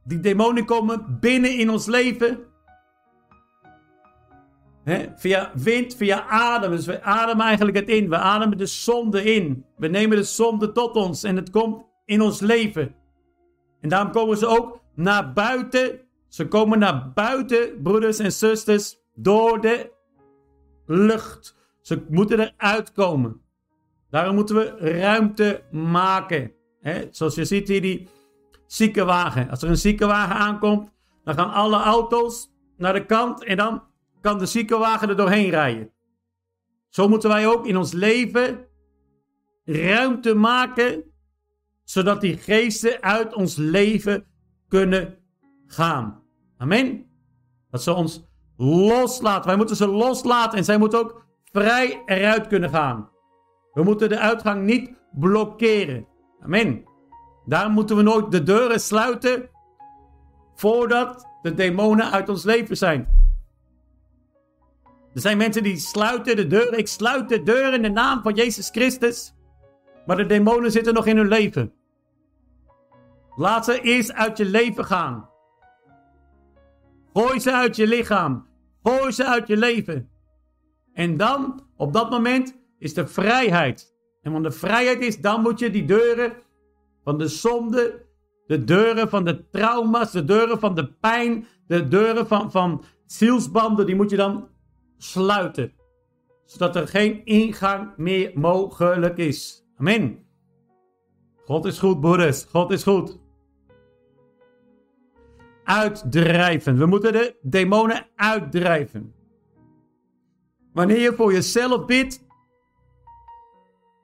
die 0.03 0.19
demonen 0.19 0.65
komen 0.65 1.17
binnen 1.19 1.57
in 1.57 1.69
ons 1.69 1.85
leven. 1.85 2.47
via 5.15 5.51
wind, 5.55 5.95
via 5.95 6.27
adem. 6.27 6.71
Dus 6.71 6.85
we 6.85 7.01
ademen 7.01 7.45
eigenlijk 7.45 7.77
het 7.77 7.89
in. 7.89 8.09
We 8.09 8.17
ademen 8.17 8.57
de 8.57 8.65
zonde 8.65 9.23
in. 9.23 9.65
We 9.77 9.87
nemen 9.87 10.17
de 10.17 10.23
zonde 10.23 10.71
tot 10.71 10.95
ons 10.95 11.23
en 11.23 11.35
het 11.35 11.49
komt 11.49 11.83
in 12.05 12.21
ons 12.21 12.39
leven. 12.39 12.95
En 13.81 13.89
daarom 13.89 14.11
komen 14.11 14.37
ze 14.37 14.47
ook 14.47 14.81
naar 14.95 15.33
buiten. 15.33 16.08
Ze 16.29 16.47
komen 16.47 16.79
naar 16.79 17.11
buiten, 17.13 17.81
broeders 17.81 18.19
en 18.19 18.31
zusters, 18.31 18.97
door 19.15 19.61
de 19.61 19.91
lucht. 20.85 21.55
Ze 21.81 22.05
moeten 22.09 22.39
eruit 22.39 22.91
komen. 22.91 23.41
Daarom 24.09 24.35
moeten 24.35 24.55
we 24.55 24.75
ruimte 24.99 25.63
maken. 25.71 26.51
Hè? 26.81 27.07
Zoals 27.11 27.35
je 27.35 27.45
ziet 27.45 27.67
hier 27.67 27.81
die 27.81 28.07
ziekenwagen. 28.65 29.49
Als 29.49 29.61
er 29.61 29.69
een 29.69 29.77
ziekenwagen 29.77 30.35
aankomt, 30.35 30.91
dan 31.23 31.33
gaan 31.33 31.51
alle 31.53 31.77
auto's 31.77 32.51
naar 32.77 32.93
de 32.93 33.05
kant 33.05 33.43
en 33.43 33.57
dan 33.57 33.83
kan 34.21 34.37
de 34.37 34.45
ziekenwagen 34.45 35.09
er 35.09 35.15
doorheen 35.15 35.49
rijden. 35.49 35.91
Zo 36.89 37.07
moeten 37.07 37.29
wij 37.29 37.47
ook 37.47 37.67
in 37.67 37.77
ons 37.77 37.91
leven 37.91 38.67
ruimte 39.63 40.33
maken, 40.33 41.03
zodat 41.83 42.21
die 42.21 42.37
geesten 42.37 43.01
uit 43.01 43.33
ons 43.33 43.55
leven 43.55 44.25
kunnen 44.67 45.17
gaan. 45.65 46.18
Amen. 46.59 47.05
Dat 47.71 47.83
ze 47.83 47.93
ons 47.93 48.23
loslaten. 48.57 49.47
Wij 49.47 49.57
moeten 49.57 49.75
ze 49.75 49.87
loslaten 49.87 50.57
en 50.57 50.63
zij 50.63 50.77
moeten 50.77 50.99
ook 50.99 51.25
vrij 51.51 52.03
eruit 52.05 52.47
kunnen 52.47 52.69
gaan. 52.69 53.09
We 53.73 53.83
moeten 53.83 54.09
de 54.09 54.19
uitgang 54.19 54.65
niet 54.65 54.91
blokkeren. 55.11 56.07
Amen. 56.41 56.83
Daar 57.45 57.69
moeten 57.69 57.95
we 57.95 58.01
nooit 58.01 58.31
de 58.31 58.43
deuren 58.43 58.79
sluiten 58.79 59.49
voordat 60.55 61.27
de 61.41 61.53
demonen 61.53 62.11
uit 62.11 62.29
ons 62.29 62.43
leven 62.43 62.77
zijn. 62.77 63.17
Er 65.13 65.21
zijn 65.21 65.37
mensen 65.37 65.63
die 65.63 65.77
sluiten 65.77 66.35
de 66.35 66.47
deuren. 66.47 66.77
Ik 66.77 66.87
sluit 66.87 67.29
de 67.29 67.43
deur 67.43 67.73
in 67.73 67.81
de 67.81 67.89
naam 67.89 68.21
van 68.21 68.33
Jezus 68.33 68.69
Christus. 68.69 69.33
Maar 70.05 70.17
de 70.17 70.25
demonen 70.25 70.71
zitten 70.71 70.93
nog 70.93 71.05
in 71.05 71.17
hun 71.17 71.27
leven. 71.27 71.73
Laat 73.35 73.65
ze 73.65 73.81
eerst 73.81 74.13
uit 74.13 74.37
je 74.37 74.45
leven 74.45 74.85
gaan. 74.85 75.28
Gooi 77.19 77.39
ze 77.39 77.51
uit 77.51 77.75
je 77.75 77.87
lichaam. 77.87 78.47
Gooi 78.83 79.11
ze 79.11 79.25
uit 79.25 79.47
je 79.47 79.57
leven. 79.57 80.09
En 80.93 81.17
dan, 81.17 81.63
op 81.77 81.93
dat 81.93 82.09
moment, 82.09 82.57
is 82.77 82.93
de 82.93 83.07
vrijheid. 83.07 83.95
En 84.21 84.31
wanneer 84.31 84.49
de 84.49 84.57
vrijheid 84.57 85.01
is, 85.01 85.21
dan 85.21 85.41
moet 85.41 85.59
je 85.59 85.69
die 85.69 85.85
deuren 85.85 86.33
van 87.03 87.17
de 87.17 87.27
zonde, 87.27 88.05
de 88.47 88.63
deuren 88.63 89.09
van 89.09 89.25
de 89.25 89.49
trauma's, 89.49 90.11
de 90.11 90.25
deuren 90.25 90.59
van 90.59 90.75
de 90.75 90.93
pijn, 90.93 91.47
de 91.67 91.87
deuren 91.87 92.27
van, 92.27 92.51
van 92.51 92.83
zielsbanden, 93.05 93.85
die 93.85 93.95
moet 93.95 94.09
je 94.09 94.17
dan 94.17 94.47
sluiten. 94.97 95.73
Zodat 96.45 96.75
er 96.75 96.87
geen 96.87 97.25
ingang 97.25 97.93
meer 97.97 98.31
mogelijk 98.35 99.17
is. 99.17 99.65
Amen. 99.77 100.25
God 101.45 101.65
is 101.65 101.79
goed, 101.79 101.99
broeders. 101.99 102.43
God 102.43 102.71
is 102.71 102.83
goed. 102.83 103.19
Uitdrijven. 105.69 106.77
We 106.77 106.85
moeten 106.85 107.13
de 107.13 107.37
demonen 107.41 108.07
uitdrijven. 108.15 109.13
Wanneer 110.73 110.99
je 110.99 111.13
voor 111.13 111.33
jezelf 111.33 111.85
bidt, 111.85 112.25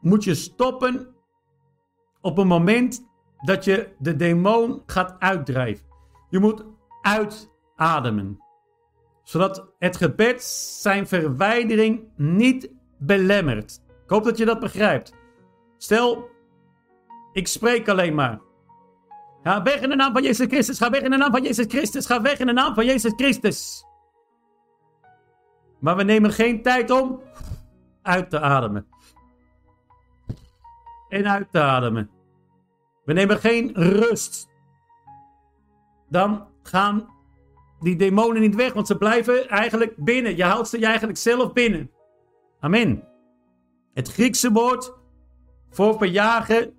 moet 0.02 0.24
je 0.24 0.36
stoppen 0.36 1.16
op 2.22 2.38
een 2.38 2.48
moment 2.48 3.08
dat 3.38 3.64
je 3.64 3.90
de 4.00 4.16
demon 4.16 4.84
gaat 4.86 5.16
uitdrijven. 5.20 5.86
Je 6.30 6.40
moet 6.40 6.66
uitademen, 7.02 8.40
zodat 9.24 9.74
het 9.80 9.98
gebed 9.98 10.44
zijn 10.82 11.08
verwijdering 11.08 12.08
niet 12.16 12.72
belemmert. 12.98 13.82
Ik 14.04 14.10
hoop 14.10 14.24
dat 14.24 14.38
je 14.38 14.46
dat 14.46 14.60
begrijpt. 14.60 15.14
Stel, 15.78 16.30
ik 17.32 17.48
spreek 17.48 17.90
alleen 17.90 18.16
maar. 18.16 18.45
Ga 19.46 19.62
weg 19.62 19.82
in 19.82 19.90
de 19.90 19.96
naam 19.96 20.14
van 20.14 20.24
Jezus 20.24 20.48
Christus. 20.48 20.78
Ga 20.78 20.90
weg 20.90 21.02
in 21.02 21.12
de 21.12 21.18
naam 21.18 21.32
van 21.32 21.44
Jezus 21.44 21.66
Christus. 21.68 22.06
Ga 22.06 22.22
weg 22.22 22.40
in 22.40 22.46
de 22.46 22.54
naam 22.54 22.74
van 22.74 22.86
Jezus 22.86 23.14
Christus. 23.16 23.86
Maar 25.80 25.96
we 25.96 26.04
nemen 26.04 26.32
geen 26.32 26.62
tijd 26.62 26.92
om 26.92 27.22
uit 28.02 28.30
te 28.30 28.40
ademen. 28.40 28.88
En 31.10 31.28
uit 31.28 31.52
te 31.52 31.62
ademen. 31.62 32.10
We 33.04 33.14
nemen 33.14 33.38
geen 33.38 33.72
rust. 33.74 34.50
Dan 36.10 36.48
gaan 36.64 37.08
die 37.80 37.96
demonen 37.96 38.42
niet 38.42 38.56
weg, 38.56 38.74
want 38.74 38.88
ze 38.88 38.98
blijven 38.98 39.50
eigenlijk 39.50 39.96
binnen. 39.98 40.36
Je 40.36 40.44
houdt 40.44 40.68
ze 40.68 40.86
eigenlijk 40.86 41.18
zelf 41.18 41.54
binnen. 41.54 41.92
Amen. 42.60 43.04
Het 43.94 44.12
Griekse 44.12 44.52
woord 44.52 44.94
voor 45.70 45.98
verjagen 45.98 46.75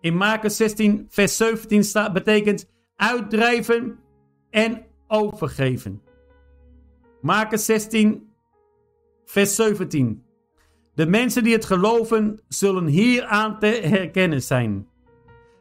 in 0.00 0.16
Marcus 0.16 0.56
16, 0.56 1.06
vers 1.08 1.36
17 1.36 1.84
staat, 1.84 2.12
betekent 2.12 2.70
uitdrijven 2.96 3.98
en 4.50 4.84
overgeven. 5.08 6.02
Marcus 7.20 7.64
16, 7.64 8.28
vers 9.24 9.54
17. 9.54 10.24
De 10.94 11.06
mensen 11.06 11.44
die 11.44 11.52
het 11.52 11.64
geloven 11.64 12.40
zullen 12.48 12.86
hieraan 12.86 13.58
te 13.58 13.66
herkennen 13.66 14.42
zijn. 14.42 14.88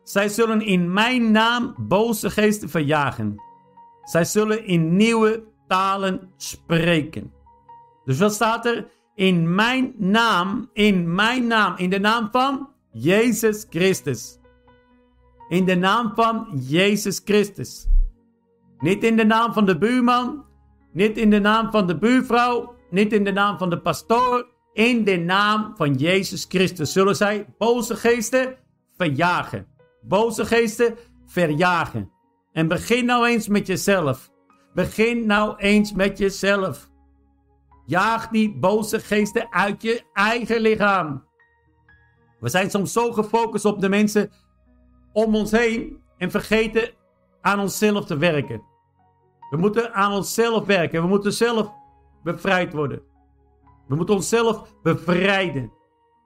Zij 0.03 0.29
zullen 0.29 0.61
in 0.61 0.93
mijn 0.93 1.31
naam 1.31 1.75
boze 1.77 2.29
geesten 2.29 2.69
verjagen. 2.69 3.35
Zij 4.03 4.25
zullen 4.25 4.65
in 4.65 4.95
nieuwe 4.95 5.43
talen 5.67 6.31
spreken. 6.37 7.33
Dus 8.03 8.19
wat 8.19 8.33
staat 8.33 8.65
er? 8.65 8.87
In 9.15 9.55
mijn 9.55 9.93
naam, 9.97 10.69
in 10.73 11.15
mijn 11.15 11.47
naam, 11.47 11.73
in 11.77 11.89
de 11.89 11.99
naam 11.99 12.27
van 12.31 12.69
Jezus 12.97 13.65
Christus. 13.69 14.39
In 15.49 15.65
de 15.65 15.75
naam 15.75 16.11
van 16.15 16.47
Jezus 16.67 17.21
Christus. 17.25 17.87
Niet 18.77 19.03
in 19.03 19.15
de 19.15 19.25
naam 19.25 19.53
van 19.53 19.65
de 19.65 19.77
buurman, 19.77 20.45
niet 20.93 21.17
in 21.17 21.29
de 21.29 21.39
naam 21.39 21.71
van 21.71 21.87
de 21.87 21.97
buurvrouw, 21.97 22.75
niet 22.89 23.13
in 23.13 23.23
de 23.23 23.31
naam 23.31 23.57
van 23.57 23.69
de 23.69 23.79
pastoor. 23.79 24.53
In 24.73 25.03
de 25.03 25.17
naam 25.17 25.73
van 25.75 25.93
Jezus 25.93 26.45
Christus 26.49 26.91
zullen 26.91 27.15
zij 27.15 27.45
boze 27.57 27.95
geesten 27.95 28.57
verjagen. 28.97 29.67
Boze 30.01 30.45
geesten 30.45 30.95
verjagen. 31.25 32.11
En 32.51 32.67
begin 32.67 33.05
nou 33.05 33.27
eens 33.27 33.47
met 33.47 33.67
jezelf. 33.67 34.31
Begin 34.73 35.25
nou 35.25 35.57
eens 35.57 35.93
met 35.93 36.17
jezelf. 36.17 36.89
Jaag 37.85 38.27
die 38.27 38.57
boze 38.59 38.99
geesten 38.99 39.47
uit 39.51 39.81
je 39.81 40.03
eigen 40.13 40.59
lichaam. 40.59 41.23
We 42.45 42.51
zijn 42.51 42.69
soms 42.69 42.93
zo 42.93 43.11
gefocust 43.11 43.65
op 43.65 43.81
de 43.81 43.89
mensen 43.89 44.31
om 45.13 45.35
ons 45.35 45.51
heen 45.51 46.01
en 46.17 46.31
vergeten 46.31 46.89
aan 47.41 47.59
onszelf 47.59 48.05
te 48.05 48.17
werken. 48.17 48.61
We 49.49 49.57
moeten 49.57 49.93
aan 49.93 50.11
onszelf 50.11 50.65
werken. 50.65 51.01
We 51.01 51.07
moeten 51.07 51.33
zelf 51.33 51.71
bevrijd 52.23 52.73
worden. 52.73 53.01
We 53.87 53.95
moeten 53.95 54.15
onszelf 54.15 54.73
bevrijden. 54.83 55.71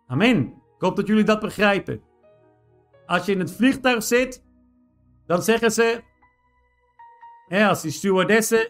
Amen. 0.07 0.37
Ik 0.75 0.81
hoop 0.85 0.95
dat 0.95 1.07
jullie 1.07 1.23
dat 1.23 1.39
begrijpen. 1.39 2.01
Als 3.05 3.25
je 3.25 3.31
in 3.31 3.39
het 3.39 3.51
vliegtuig 3.51 4.03
zit, 4.03 4.43
dan 5.25 5.41
zeggen 5.41 5.71
ze, 5.71 6.03
hè, 7.47 7.67
als 7.67 7.81
die 7.81 7.91
stewardessen, 7.91 8.67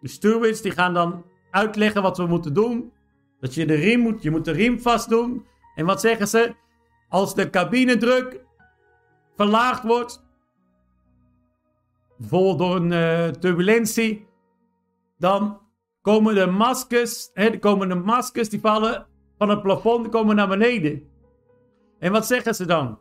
de 0.00 0.08
stewards, 0.08 0.60
die 0.60 0.72
gaan 0.72 0.94
dan 0.94 1.24
uitleggen 1.50 2.02
wat 2.02 2.16
we 2.16 2.26
moeten 2.26 2.54
doen. 2.54 2.92
Dat 3.40 3.54
je 3.54 3.66
de 3.66 3.74
riem 3.74 4.00
moet, 4.00 4.22
je 4.22 4.30
moet 4.30 4.44
de 4.44 4.52
riem 4.52 4.80
vast 4.80 5.08
doen. 5.08 5.46
En 5.74 5.86
wat 5.86 6.00
zeggen 6.00 6.28
ze? 6.28 6.66
Als 7.08 7.34
de 7.34 7.50
cabinedruk 7.50 8.44
verlaagd 9.36 9.82
wordt, 9.82 10.24
bijvoorbeeld 12.16 12.58
door 12.58 12.76
een 12.76 12.92
uh, 12.92 13.28
turbulentie, 13.28 14.26
dan 15.18 15.60
komen 16.02 16.34
de 16.34 16.46
maskers, 16.46 17.30
hè, 17.32 17.58
komen 17.58 17.88
de 17.88 17.94
maskers 17.94 18.48
die 18.48 18.60
vallen 18.60 19.06
van 19.38 19.48
het 19.48 19.62
plafond, 19.62 20.08
komen 20.08 20.36
naar 20.36 20.48
beneden. 20.48 21.10
En 21.98 22.12
wat 22.12 22.26
zeggen 22.26 22.54
ze 22.54 22.66
dan? 22.66 23.00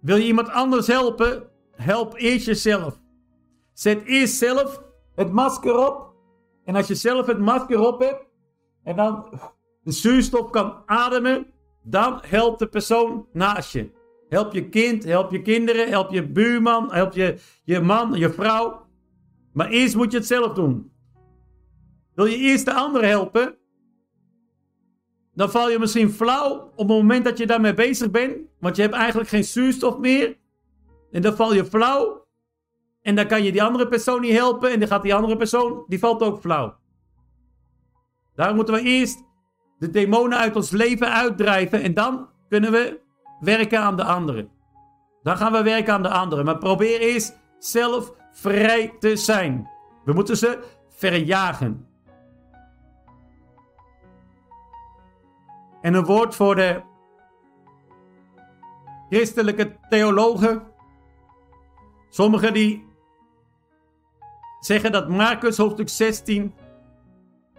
Wil 0.00 0.16
je 0.16 0.24
iemand 0.24 0.48
anders 0.48 0.86
helpen? 0.86 1.48
Help 1.70 2.14
eerst 2.14 2.46
jezelf. 2.46 3.00
Zet 3.72 4.04
eerst 4.04 4.36
zelf 4.36 4.82
het 5.14 5.32
masker 5.32 5.76
op. 5.88 6.12
En 6.64 6.76
als 6.76 6.86
je 6.86 6.94
zelf 6.94 7.26
het 7.26 7.38
masker 7.38 7.80
op 7.80 8.00
hebt 8.00 8.26
en 8.82 8.96
dan 8.96 9.40
de 9.82 9.92
zuurstof 9.92 10.50
kan 10.50 10.82
ademen, 10.86 11.53
dan 11.84 12.18
helpt 12.26 12.58
de 12.58 12.66
persoon 12.66 13.26
naast 13.32 13.72
je. 13.72 13.90
Help 14.28 14.52
je 14.52 14.68
kind, 14.68 15.04
help 15.04 15.30
je 15.30 15.42
kinderen, 15.42 15.88
help 15.88 16.10
je 16.10 16.28
buurman, 16.28 16.92
help 16.92 17.12
je, 17.12 17.38
je 17.64 17.80
man, 17.80 18.12
je 18.12 18.30
vrouw. 18.30 18.86
Maar 19.52 19.68
eerst 19.68 19.96
moet 19.96 20.12
je 20.12 20.18
het 20.18 20.26
zelf 20.26 20.52
doen. 20.52 20.92
Wil 22.14 22.24
je 22.24 22.36
eerst 22.36 22.64
de 22.64 22.74
ander 22.74 23.04
helpen? 23.04 23.56
Dan 25.34 25.50
val 25.50 25.70
je 25.70 25.78
misschien 25.78 26.10
flauw 26.10 26.72
op 26.76 26.78
het 26.78 26.86
moment 26.88 27.24
dat 27.24 27.38
je 27.38 27.46
daarmee 27.46 27.74
bezig 27.74 28.10
bent. 28.10 28.36
Want 28.60 28.76
je 28.76 28.82
hebt 28.82 28.94
eigenlijk 28.94 29.28
geen 29.28 29.44
zuurstof 29.44 29.98
meer. 29.98 30.38
En 31.10 31.22
dan 31.22 31.36
val 31.36 31.54
je 31.54 31.64
flauw. 31.64 32.26
En 33.02 33.14
dan 33.14 33.26
kan 33.26 33.42
je 33.42 33.52
die 33.52 33.62
andere 33.62 33.88
persoon 33.88 34.20
niet 34.20 34.32
helpen. 34.32 34.70
En 34.70 34.78
dan 34.78 34.88
gaat 34.88 35.02
die 35.02 35.14
andere 35.14 35.36
persoon, 35.36 35.84
die 35.88 35.98
valt 35.98 36.22
ook 36.22 36.40
flauw. 36.40 36.76
Daar 38.34 38.54
moeten 38.54 38.74
we 38.74 38.80
eerst 38.80 39.22
de 39.78 39.90
demonen 39.90 40.38
uit 40.38 40.56
ons 40.56 40.70
leven 40.70 41.12
uitdrijven. 41.12 41.82
En 41.82 41.94
dan 41.94 42.28
kunnen 42.48 42.72
we 42.72 43.00
werken 43.40 43.80
aan 43.80 43.96
de 43.96 44.04
anderen. 44.04 44.50
Dan 45.22 45.36
gaan 45.36 45.52
we 45.52 45.62
werken 45.62 45.92
aan 45.92 46.02
de 46.02 46.08
anderen. 46.08 46.44
Maar 46.44 46.58
probeer 46.58 47.00
eerst 47.00 47.38
zelf 47.58 48.12
vrij 48.32 48.94
te 48.98 49.16
zijn. 49.16 49.68
We 50.04 50.12
moeten 50.12 50.36
ze 50.36 50.64
verjagen. 50.88 51.86
En 55.80 55.94
een 55.94 56.04
woord 56.04 56.34
voor 56.34 56.54
de 56.54 56.82
christelijke 59.08 59.76
theologen. 59.88 60.62
Sommigen 62.08 62.52
die 62.52 62.86
zeggen 64.60 64.92
dat 64.92 65.08
Marcus 65.08 65.56
hoofdstuk 65.56 65.88
16 65.88 66.54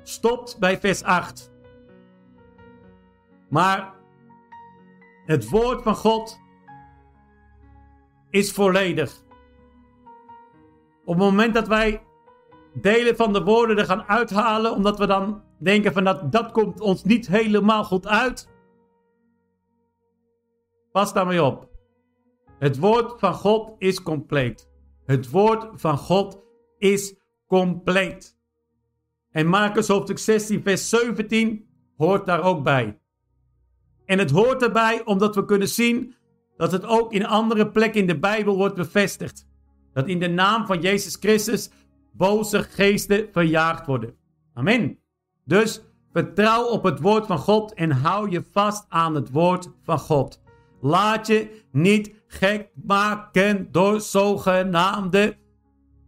stopt 0.04 0.60
bij 0.60 0.80
vers 0.80 1.04
8. 1.04 1.52
Maar 3.50 3.94
het 5.26 5.50
woord 5.50 5.82
van 5.82 5.96
God 5.96 6.40
is 8.30 8.52
volledig. 8.52 9.24
Op 11.06 11.14
het 11.14 11.24
moment 11.24 11.54
dat 11.54 11.68
wij 11.68 12.04
delen 12.74 13.16
van 13.16 13.34
de 13.34 13.44
woorden 13.44 13.78
er 13.78 13.86
gaan 13.86 14.04
uithalen, 14.04 14.72
omdat 14.72 14.98
we 14.98 15.08
dan 15.08 15.44
denken 15.58 15.94
van 15.94 16.04
dat, 16.04 16.32
dat 16.32 16.52
komt 16.52 16.80
ons 16.80 17.04
niet 17.04 17.28
helemaal 17.28 17.84
goed 17.84 18.08
uit. 18.08 18.50
Pas 20.92 21.14
daarmee 21.14 21.44
op. 21.44 21.70
Het 22.60 22.78
woord 22.80 23.20
van 23.20 23.34
God 23.34 23.76
is 23.78 24.04
compleet. 24.04 24.70
Het 25.06 25.30
woord 25.30 25.68
van 25.74 25.98
God 25.98 26.42
is 26.78 27.16
compleet. 27.48 28.38
En 29.32 29.48
Marcus 29.48 29.88
hoofdstuk 29.88 30.18
16 30.18 30.64
vers 30.64 30.90
17 30.90 31.68
hoort 31.98 32.26
daar 32.26 32.44
ook 32.44 32.64
bij. 32.64 33.00
En 34.06 34.20
het 34.20 34.32
hoort 34.32 34.62
erbij 34.62 35.06
omdat 35.06 35.36
we 35.36 35.46
kunnen 35.46 35.68
zien 35.68 36.16
dat 36.58 36.72
het 36.72 36.86
ook 36.86 37.14
in 37.14 37.26
andere 37.26 37.70
plekken 37.70 38.02
in 38.02 38.08
de 38.08 38.20
Bijbel 38.20 38.56
wordt 38.58 38.76
bevestigd. 38.76 39.48
Dat 39.94 40.08
in 40.08 40.20
de 40.20 40.30
naam 40.30 40.66
van 40.66 40.82
Jezus 40.82 41.16
Christus 41.20 41.70
boze 42.12 42.64
geesten 42.64 43.28
verjaagd 43.32 43.86
worden. 43.86 44.16
Amen. 44.54 44.98
Dus 45.46 45.82
vertrouw 46.14 46.66
op 46.66 46.84
het 46.84 47.00
woord 47.00 47.26
van 47.26 47.38
God 47.38 47.74
en 47.74 47.92
hou 47.92 48.30
je 48.30 48.44
vast 48.52 48.86
aan 48.90 49.16
het 49.16 49.32
woord 49.32 49.70
van 49.84 50.00
God. 50.00 50.42
Laat 50.82 51.28
je 51.28 51.62
niet 51.72 52.14
gek 52.28 52.70
maken 52.86 53.68
door 53.72 54.02
zogenaamde 54.02 55.38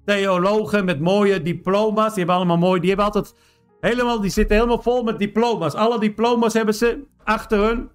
theologen 0.05 0.85
met 0.85 0.99
mooie 0.99 1.41
diploma's. 1.41 2.07
Die 2.07 2.17
hebben 2.17 2.35
allemaal 2.35 2.57
mooi, 2.57 2.79
die 2.79 2.89
hebben 2.89 3.05
altijd 3.05 3.35
helemaal, 3.79 4.21
die 4.21 4.31
zitten 4.31 4.55
helemaal 4.55 4.81
vol 4.81 5.03
met 5.03 5.19
diploma's. 5.19 5.73
Alle 5.73 5.99
diploma's 5.99 6.53
hebben 6.53 6.73
ze 6.73 7.03
achter 7.23 7.59
hun. 7.59 7.89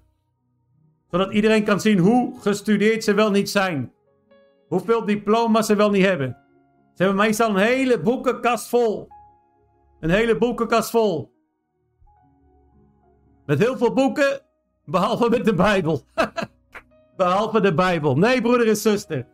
Zodat 1.11 1.33
iedereen 1.33 1.64
kan 1.64 1.81
zien 1.81 1.99
hoe 1.99 2.40
gestudeerd 2.40 3.05
ze 3.05 3.14
wel 3.14 3.31
niet 3.31 3.51
zijn. 3.51 3.92
Hoeveel 4.68 5.05
diploma's 5.05 5.66
ze 5.66 5.75
wel 5.75 5.90
niet 5.90 6.05
hebben. 6.05 6.37
Ze 6.95 7.03
hebben 7.03 7.25
meestal 7.25 7.49
een 7.49 7.57
hele 7.57 8.01
boekenkast 8.01 8.68
vol. 8.68 9.09
Een 10.01 10.11
hele 10.11 10.38
boekenkast 10.38 10.90
vol. 10.90 11.33
Met 13.47 13.59
heel 13.59 13.77
veel 13.77 13.92
boeken, 13.92 14.40
behalve 14.85 15.31
met 15.31 15.45
de 15.45 15.55
Bijbel. 15.55 16.01
behalve 17.16 17.61
de 17.61 17.75
Bijbel. 17.75 18.16
Nee, 18.16 18.40
broeder 18.40 18.68
en 18.68 18.77
zuster. 18.77 19.27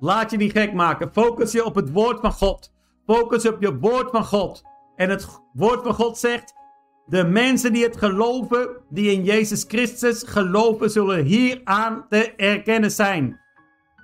Laat 0.00 0.30
je 0.30 0.36
niet 0.36 0.52
gek 0.52 0.72
maken. 0.72 1.12
Focus 1.12 1.52
je 1.52 1.64
op 1.64 1.74
het 1.74 1.92
woord 1.92 2.20
van 2.20 2.32
God. 2.32 2.72
Focus 3.06 3.48
op 3.48 3.60
je 3.60 3.78
woord 3.78 4.10
van 4.10 4.24
God. 4.24 4.62
En 4.98 5.10
het 5.10 5.40
woord 5.52 5.82
van 5.82 5.94
God 5.94 6.18
zegt: 6.18 6.54
de 7.06 7.24
mensen 7.24 7.72
die 7.72 7.84
het 7.84 7.96
geloven, 7.96 8.68
die 8.90 9.12
in 9.12 9.24
Jezus 9.24 9.64
Christus 9.68 10.22
geloven, 10.22 10.90
zullen 10.90 11.24
hieraan 11.24 12.08
te 12.08 12.34
erkennen 12.34 12.90
zijn. 12.90 13.40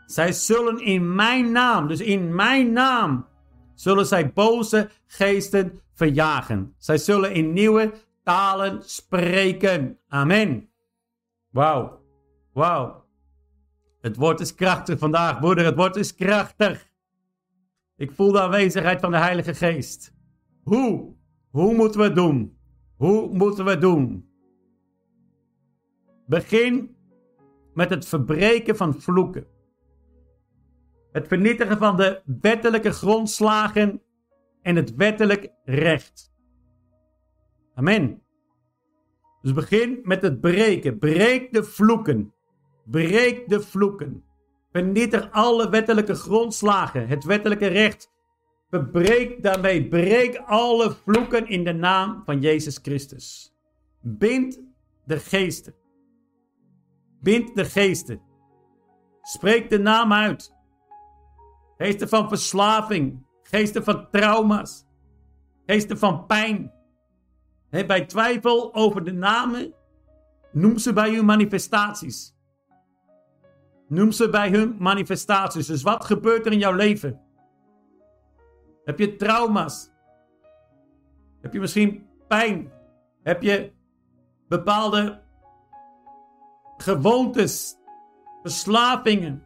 Zij 0.06 0.32
zullen 0.32 0.78
in 0.80 1.14
mijn 1.14 1.52
naam, 1.52 1.88
dus 1.88 2.00
in 2.00 2.34
mijn 2.34 2.72
naam, 2.72 3.26
zullen 3.74 4.06
zij 4.06 4.32
boze 4.32 4.90
geesten 5.06 5.80
verjagen. 5.94 6.74
Zij 6.78 6.98
zullen 6.98 7.32
in 7.32 7.52
nieuwe 7.52 7.92
talen 8.22 8.82
spreken. 8.82 9.98
Amen. 10.08 10.68
Wauw. 11.50 12.00
Wauw. 12.52 13.04
Het 14.00 14.16
woord 14.16 14.40
is 14.40 14.54
krachtig 14.54 14.98
vandaag, 14.98 15.40
broeder. 15.40 15.64
Het 15.64 15.76
woord 15.76 15.96
is 15.96 16.14
krachtig. 16.14 16.88
Ik 17.96 18.12
voel 18.12 18.32
de 18.32 18.40
aanwezigheid 18.40 19.00
van 19.00 19.10
de 19.10 19.18
Heilige 19.18 19.54
Geest. 19.54 20.12
Hoe? 20.64 21.14
Hoe 21.50 21.74
moeten 21.74 22.00
we 22.00 22.06
het 22.06 22.14
doen? 22.14 22.58
Hoe 22.96 23.34
moeten 23.34 23.64
we 23.64 23.70
het 23.70 23.80
doen? 23.80 24.28
Begin 26.26 26.96
met 27.74 27.90
het 27.90 28.06
verbreken 28.06 28.76
van 28.76 28.94
vloeken. 28.94 29.46
Het 31.12 31.28
vernietigen 31.28 31.78
van 31.78 31.96
de 31.96 32.22
wettelijke 32.40 32.90
grondslagen 32.90 34.02
en 34.62 34.76
het 34.76 34.94
wettelijk 34.94 35.52
recht. 35.64 36.32
Amen. 37.74 38.22
Dus 39.42 39.52
begin 39.52 40.00
met 40.02 40.22
het 40.22 40.40
breken. 40.40 40.98
Breek 40.98 41.52
de 41.52 41.64
vloeken. 41.64 42.34
Breek 42.84 43.48
de 43.48 43.60
vloeken. 43.60 44.24
Vernietig 44.72 45.30
alle 45.30 45.68
wettelijke 45.68 46.14
grondslagen, 46.14 47.08
het 47.08 47.24
wettelijke 47.24 47.66
recht. 47.66 48.13
Verbreek 48.74 49.42
daarmee, 49.42 49.88
breek 49.88 50.36
alle 50.36 50.92
vloeken 50.92 51.48
in 51.48 51.64
de 51.64 51.72
naam 51.72 52.22
van 52.24 52.40
Jezus 52.40 52.78
Christus. 52.82 53.54
Bind 54.00 54.60
de 55.04 55.18
geesten. 55.18 55.74
Bind 57.20 57.56
de 57.56 57.64
geesten. 57.64 58.20
Spreek 59.22 59.70
de 59.70 59.78
naam 59.78 60.12
uit. 60.12 60.54
Geesten 61.76 62.08
van 62.08 62.28
verslaving, 62.28 63.26
geesten 63.42 63.84
van 63.84 64.10
trauma's, 64.10 64.86
geesten 65.66 65.98
van 65.98 66.26
pijn. 66.26 66.72
bij 67.70 68.06
twijfel 68.06 68.74
over 68.74 69.04
de 69.04 69.12
namen, 69.12 69.74
noem 70.52 70.78
ze 70.78 70.92
bij 70.92 71.14
uw 71.14 71.22
manifestaties. 71.22 72.36
Noem 73.88 74.12
ze 74.12 74.30
bij 74.30 74.50
hun 74.50 74.76
manifestaties. 74.78 75.66
Dus 75.66 75.82
wat 75.82 76.04
gebeurt 76.04 76.46
er 76.46 76.52
in 76.52 76.58
jouw 76.58 76.74
leven? 76.74 77.23
Heb 78.84 78.98
je 78.98 79.16
trauma's? 79.16 79.90
Heb 81.40 81.52
je 81.52 81.60
misschien 81.60 82.06
pijn? 82.28 82.72
Heb 83.22 83.42
je 83.42 83.72
bepaalde 84.48 85.22
gewoontes, 86.76 87.76
verslavingen? 88.42 89.42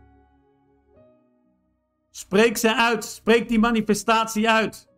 Spreek 2.11 2.57
ze 2.57 2.75
uit. 2.75 3.05
Spreek 3.05 3.49
die 3.49 3.59
manifestatie 3.59 4.51
uit. 4.51 4.89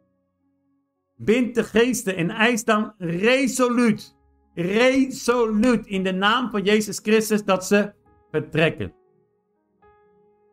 Bind 1.16 1.54
de 1.54 1.64
geesten 1.64 2.16
en 2.16 2.30
eis 2.30 2.64
dan 2.64 2.94
resoluut, 2.98 4.16
resoluut 4.54 5.86
in 5.86 6.02
de 6.02 6.12
naam 6.12 6.50
van 6.50 6.62
Jezus 6.62 6.98
Christus 6.98 7.44
dat 7.44 7.66
ze 7.66 7.92
vertrekken. 8.30 8.92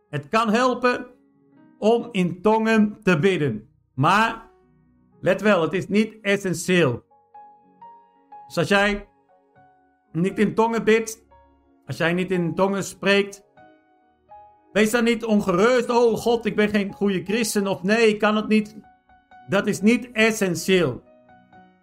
Het 0.10 0.28
kan 0.28 0.50
helpen 0.50 1.08
om 1.80 2.10
in 2.12 2.42
tongen 2.42 3.04
te 3.04 3.20
bidden. 3.20 3.67
Maar 3.98 4.50
let 5.22 5.42
wel, 5.42 5.62
het 5.62 5.74
is 5.74 5.88
niet 5.88 6.18
essentieel. 6.22 7.04
Dus 8.48 8.58
als 8.58 8.68
jij 8.68 9.08
niet 10.12 10.40
in 10.40 10.56
tongen 10.56 10.84
bidt, 10.84 11.26
als 11.86 11.98
jij 11.98 12.14
niet 12.14 12.32
in 12.32 12.56
tongen 12.56 12.84
spreekt, 12.84 13.46
wees 14.72 14.92
dan 14.92 15.04
niet 15.04 15.26
ongerust. 15.26 15.90
Oh 15.90 16.18
God, 16.18 16.46
ik 16.46 16.56
ben 16.56 16.70
geen 16.70 16.94
goede 16.94 17.24
christen 17.24 17.68
of 17.68 17.84
nee, 17.84 18.08
ik 18.08 18.20
kan 18.20 18.36
het 18.36 18.48
niet. 18.48 18.76
Dat 19.48 19.68
is 19.68 19.82
niet 19.82 20.12
essentieel. 20.12 21.02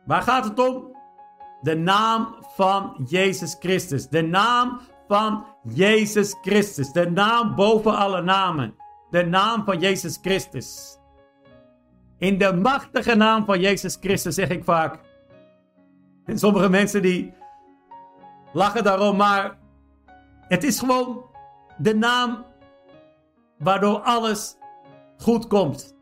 Waar 0.07 0.23
gaat 0.23 0.45
het 0.45 0.59
om? 0.59 0.97
De 1.61 1.77
naam 1.77 2.37
van 2.41 3.05
Jezus 3.09 3.57
Christus. 3.59 4.09
De 4.09 4.23
naam 4.23 4.81
van 5.09 5.47
Jezus 5.63 6.37
Christus. 6.43 6.93
De 6.93 7.11
naam 7.11 7.55
boven 7.55 7.97
alle 7.97 8.23
namen. 8.23 8.75
De 9.11 9.27
naam 9.27 9.65
van 9.65 9.79
Jezus 9.79 10.19
Christus. 10.23 10.99
In 12.19 12.39
de 12.39 12.53
machtige 12.53 13.15
naam 13.15 13.45
van 13.45 13.61
Jezus 13.61 13.97
Christus 14.01 14.35
zeg 14.35 14.49
ik 14.49 14.65
vaak. 14.65 15.01
En 16.25 16.39
sommige 16.39 16.69
mensen 16.69 17.03
die 17.03 17.33
lachen 18.53 18.85
daarom, 18.85 19.17
maar 19.17 19.59
het 20.49 20.65
is 20.65 20.79
gewoon 20.79 21.25
de 21.79 21.95
naam 21.95 22.45
waardoor 23.59 23.99
alles 23.99 24.57
goed 25.17 25.47
komt. 25.47 25.97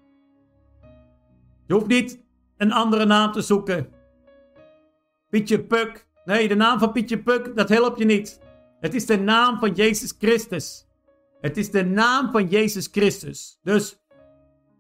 Je 1.67 1.75
hoeft 1.75 1.87
niet 1.87 2.21
een 2.57 2.73
andere 2.73 3.05
naam 3.05 3.33
te 3.33 3.41
zoeken. 3.41 3.93
Pietje 5.29 5.65
Puk. 5.65 6.07
Nee, 6.25 6.49
de 6.49 6.55
naam 6.55 6.79
van 6.79 6.93
Pietje 6.93 7.23
Puk, 7.23 7.57
dat 7.57 7.69
helpt 7.69 7.99
je 7.99 8.05
niet. 8.05 8.41
Het 8.81 8.95
is 8.95 9.07
de 9.07 9.19
naam 9.19 9.59
van 9.59 9.73
Jezus 9.73 10.15
Christus. 10.19 10.87
Het 11.41 11.57
is 11.57 11.71
de 11.71 11.85
naam 11.85 12.31
van 12.31 12.47
Jezus 12.47 12.89
Christus. 12.93 13.59
Dus 13.63 14.02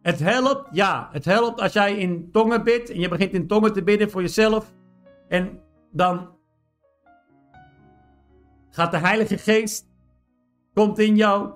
het 0.02 0.18
helpt, 0.18 0.68
ja, 0.72 1.08
het 1.12 1.24
helpt 1.24 1.60
als 1.60 1.72
jij 1.72 1.96
in 1.96 2.30
tongen 2.32 2.64
bidt 2.64 2.90
en 2.90 3.00
je 3.00 3.08
begint 3.08 3.32
in 3.32 3.46
tongen 3.46 3.72
te 3.72 3.82
bidden 3.82 4.10
voor 4.10 4.20
jezelf. 4.20 4.72
En 5.28 5.60
dan 5.92 6.30
gaat 8.70 8.90
de 8.90 8.98
Heilige 8.98 9.38
Geest, 9.38 9.86
komt 10.74 10.98
in 10.98 11.16
jou. 11.16 11.52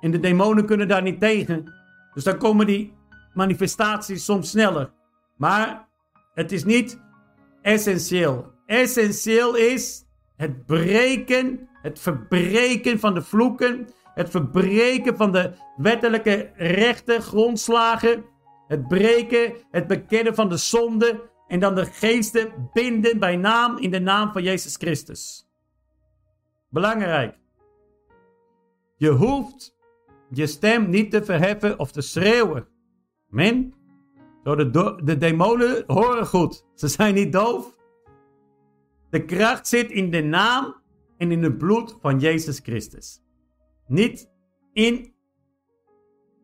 En 0.00 0.10
de 0.10 0.20
demonen 0.20 0.66
kunnen 0.66 0.88
daar 0.88 1.02
niet 1.02 1.20
tegen. 1.20 1.72
Dus 2.14 2.24
dan 2.24 2.38
komen 2.38 2.66
die 2.66 2.92
manifestaties 3.32 4.24
soms 4.24 4.50
sneller. 4.50 4.92
Maar 5.36 5.88
het 6.34 6.52
is 6.52 6.64
niet 6.64 7.00
essentieel. 7.62 8.52
essentieel 8.66 9.56
is 9.56 10.04
het 10.36 10.66
breken, 10.66 11.68
het 11.82 12.00
verbreken 12.00 12.98
van 12.98 13.14
de 13.14 13.22
vloeken, 13.22 13.88
het 14.14 14.30
verbreken 14.30 15.16
van 15.16 15.32
de 15.32 15.52
wettelijke 15.76 16.52
rechten, 16.56 17.22
grondslagen, 17.22 18.24
het 18.66 18.88
breken, 18.88 19.52
het 19.70 19.86
bekennen 19.86 20.34
van 20.34 20.48
de 20.48 20.56
zonde 20.56 21.30
en 21.46 21.60
dan 21.60 21.74
de 21.74 21.84
geesten 21.84 22.70
binden 22.72 23.18
bij 23.18 23.36
naam 23.36 23.78
in 23.78 23.90
de 23.90 24.00
naam 24.00 24.32
van 24.32 24.42
Jezus 24.42 24.76
Christus. 24.76 25.48
Belangrijk. 26.68 27.38
Je 28.96 29.10
hoeft 29.10 29.76
je 30.30 30.46
stem 30.46 30.90
niet 30.90 31.10
te 31.10 31.24
verheffen 31.24 31.78
of 31.78 31.92
te 31.92 32.00
schreeuwen. 32.00 32.68
Men, 33.28 33.74
de, 34.42 35.00
de 35.04 35.16
demonen 35.16 35.84
horen 35.86 36.26
goed. 36.26 36.64
Ze 36.74 36.88
zijn 36.88 37.14
niet 37.14 37.32
doof. 37.32 37.76
De 39.10 39.24
kracht 39.24 39.68
zit 39.68 39.90
in 39.90 40.10
de 40.10 40.22
naam 40.22 40.74
en 41.18 41.30
in 41.30 41.42
het 41.42 41.58
bloed 41.58 41.96
van 42.00 42.18
Jezus 42.18 42.58
Christus. 42.58 43.23
Niet 43.86 44.30
in 44.72 45.14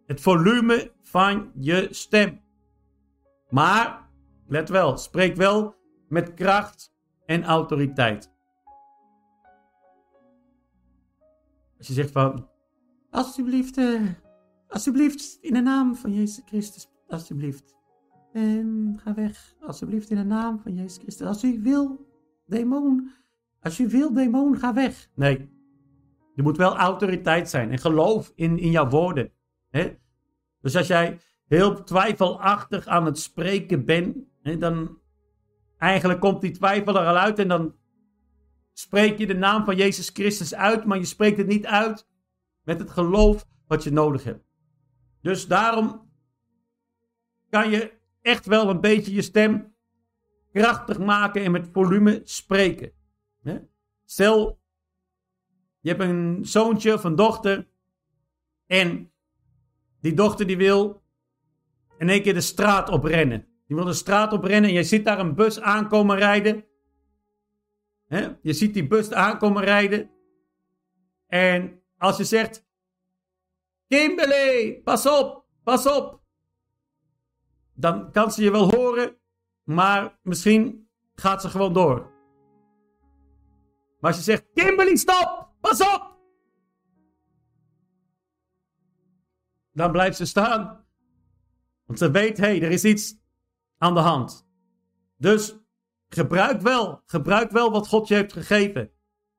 het 0.06 0.20
volume 0.20 0.92
van 1.02 1.52
je 1.54 1.88
stem. 1.90 2.40
Maar, 3.48 4.08
let 4.46 4.68
wel, 4.68 4.96
spreek 4.96 5.36
wel 5.36 5.74
met 6.08 6.34
kracht 6.34 6.94
en 7.26 7.44
autoriteit. 7.44 8.32
Als 11.78 11.86
je 11.86 11.92
zegt 11.92 12.10
van, 12.10 12.48
alsjeblieft, 13.10 13.76
uh, 13.76 14.08
alsjeblieft, 14.68 15.38
in 15.40 15.52
de 15.52 15.60
naam 15.60 15.96
van 15.96 16.12
Jezus 16.14 16.42
Christus, 16.46 16.90
alsjeblieft. 17.08 17.78
En 18.32 18.98
ga 19.02 19.14
weg, 19.14 19.54
alsjeblieft, 19.60 20.10
in 20.10 20.16
de 20.16 20.24
naam 20.24 20.60
van 20.60 20.74
Jezus 20.74 20.98
Christus. 20.98 21.26
Als 21.26 21.44
u 21.44 21.60
wil, 21.62 22.06
demon, 22.46 23.12
als 23.60 23.76
je 23.76 23.86
wil, 23.86 24.12
demon, 24.12 24.56
ga 24.56 24.74
weg. 24.74 25.08
Nee, 25.14 25.50
er 26.40 26.46
moet 26.46 26.56
wel 26.56 26.76
autoriteit 26.76 27.50
zijn 27.50 27.70
en 27.70 27.78
geloof 27.78 28.32
in, 28.34 28.58
in 28.58 28.70
jouw 28.70 28.88
woorden. 28.88 29.32
Hè? 29.70 29.96
Dus 30.60 30.76
als 30.76 30.86
jij 30.86 31.18
heel 31.46 31.84
twijfelachtig 31.84 32.86
aan 32.86 33.04
het 33.04 33.18
spreken 33.18 33.84
bent, 33.84 34.16
hè, 34.42 34.56
dan 34.56 34.98
eigenlijk 35.78 36.20
komt 36.20 36.40
die 36.40 36.50
twijfel 36.50 36.98
er 36.98 37.06
al 37.06 37.16
uit 37.16 37.38
en 37.38 37.48
dan 37.48 37.74
spreek 38.72 39.18
je 39.18 39.26
de 39.26 39.34
naam 39.34 39.64
van 39.64 39.76
Jezus 39.76 40.08
Christus 40.08 40.54
uit, 40.54 40.84
maar 40.84 40.98
je 40.98 41.04
spreekt 41.04 41.38
het 41.38 41.46
niet 41.46 41.66
uit 41.66 42.08
met 42.62 42.80
het 42.80 42.90
geloof 42.90 43.46
wat 43.66 43.84
je 43.84 43.92
nodig 43.92 44.24
hebt. 44.24 44.44
Dus 45.22 45.46
daarom 45.46 46.10
kan 47.50 47.70
je 47.70 47.92
echt 48.20 48.46
wel 48.46 48.70
een 48.70 48.80
beetje 48.80 49.14
je 49.14 49.22
stem 49.22 49.74
krachtig 50.52 50.98
maken 50.98 51.44
en 51.44 51.50
met 51.50 51.68
volume 51.72 52.20
spreken. 52.24 52.92
Stel, 54.04 54.59
je 55.80 55.88
hebt 55.88 56.00
een 56.00 56.38
zoontje 56.42 56.94
of 56.94 57.04
een 57.04 57.14
dochter 57.14 57.68
en 58.66 59.12
die 60.00 60.14
dochter 60.14 60.46
die 60.46 60.56
wil 60.56 61.02
in 61.98 62.08
één 62.08 62.22
keer 62.22 62.34
de 62.34 62.40
straat 62.40 62.88
oprennen. 62.88 63.46
Die 63.66 63.76
wil 63.76 63.84
de 63.84 63.92
straat 63.92 64.32
oprennen 64.32 64.70
en 64.70 64.76
je 64.76 64.84
ziet 64.84 65.04
daar 65.04 65.18
een 65.18 65.34
bus 65.34 65.60
aankomen 65.60 66.16
rijden. 66.16 66.64
Je 68.42 68.52
ziet 68.52 68.74
die 68.74 68.86
bus 68.86 69.12
aankomen 69.12 69.64
rijden. 69.64 70.10
En 71.26 71.82
als 71.98 72.16
je 72.16 72.24
zegt, 72.24 72.66
Kimberly, 73.88 74.80
pas 74.84 75.06
op, 75.06 75.44
pas 75.62 75.86
op. 75.86 76.20
Dan 77.74 78.12
kan 78.12 78.32
ze 78.32 78.42
je 78.42 78.50
wel 78.50 78.70
horen, 78.74 79.16
maar 79.64 80.18
misschien 80.22 80.88
gaat 81.14 81.40
ze 81.40 81.48
gewoon 81.48 81.72
door. 81.72 82.10
Maar 84.00 84.10
als 84.10 84.16
je 84.16 84.22
zegt, 84.22 84.44
Kimberly, 84.54 84.96
stop, 84.96 85.49
pas 85.60 85.80
op. 85.80 86.18
Dan 89.72 89.92
blijft 89.92 90.16
ze 90.16 90.24
staan. 90.24 90.84
Want 91.84 91.98
ze 91.98 92.10
weet, 92.10 92.36
hé, 92.36 92.44
hey, 92.44 92.62
er 92.62 92.70
is 92.70 92.84
iets 92.84 93.16
aan 93.78 93.94
de 93.94 94.00
hand. 94.00 94.48
Dus 95.16 95.56
gebruik 96.08 96.60
wel, 96.60 97.02
gebruik 97.06 97.50
wel 97.50 97.70
wat 97.70 97.88
God 97.88 98.08
je 98.08 98.14
heeft 98.14 98.32
gegeven. 98.32 98.90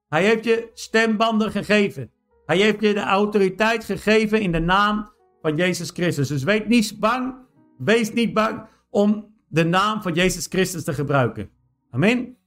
Hij 0.07 0.23
heeft 0.23 0.43
je 0.43 0.71
stembanden 0.73 1.51
gegeven. 1.51 2.11
Hij 2.45 2.57
heeft 2.57 2.81
je 2.81 2.93
de 2.93 2.99
autoriteit 2.99 3.83
gegeven 3.83 4.41
in 4.41 4.51
de 4.51 4.59
naam 4.59 5.11
van 5.41 5.55
Jezus 5.55 5.89
Christus. 5.89 6.27
Dus 6.27 6.43
wees 6.43 6.63
niet 6.67 6.99
bang, 6.99 7.35
wees 7.77 8.13
niet 8.13 8.33
bang 8.33 8.67
om 8.89 9.35
de 9.47 9.63
naam 9.63 10.01
van 10.01 10.13
Jezus 10.13 10.45
Christus 10.47 10.83
te 10.83 10.93
gebruiken. 10.93 11.49
Amen. 11.89 12.40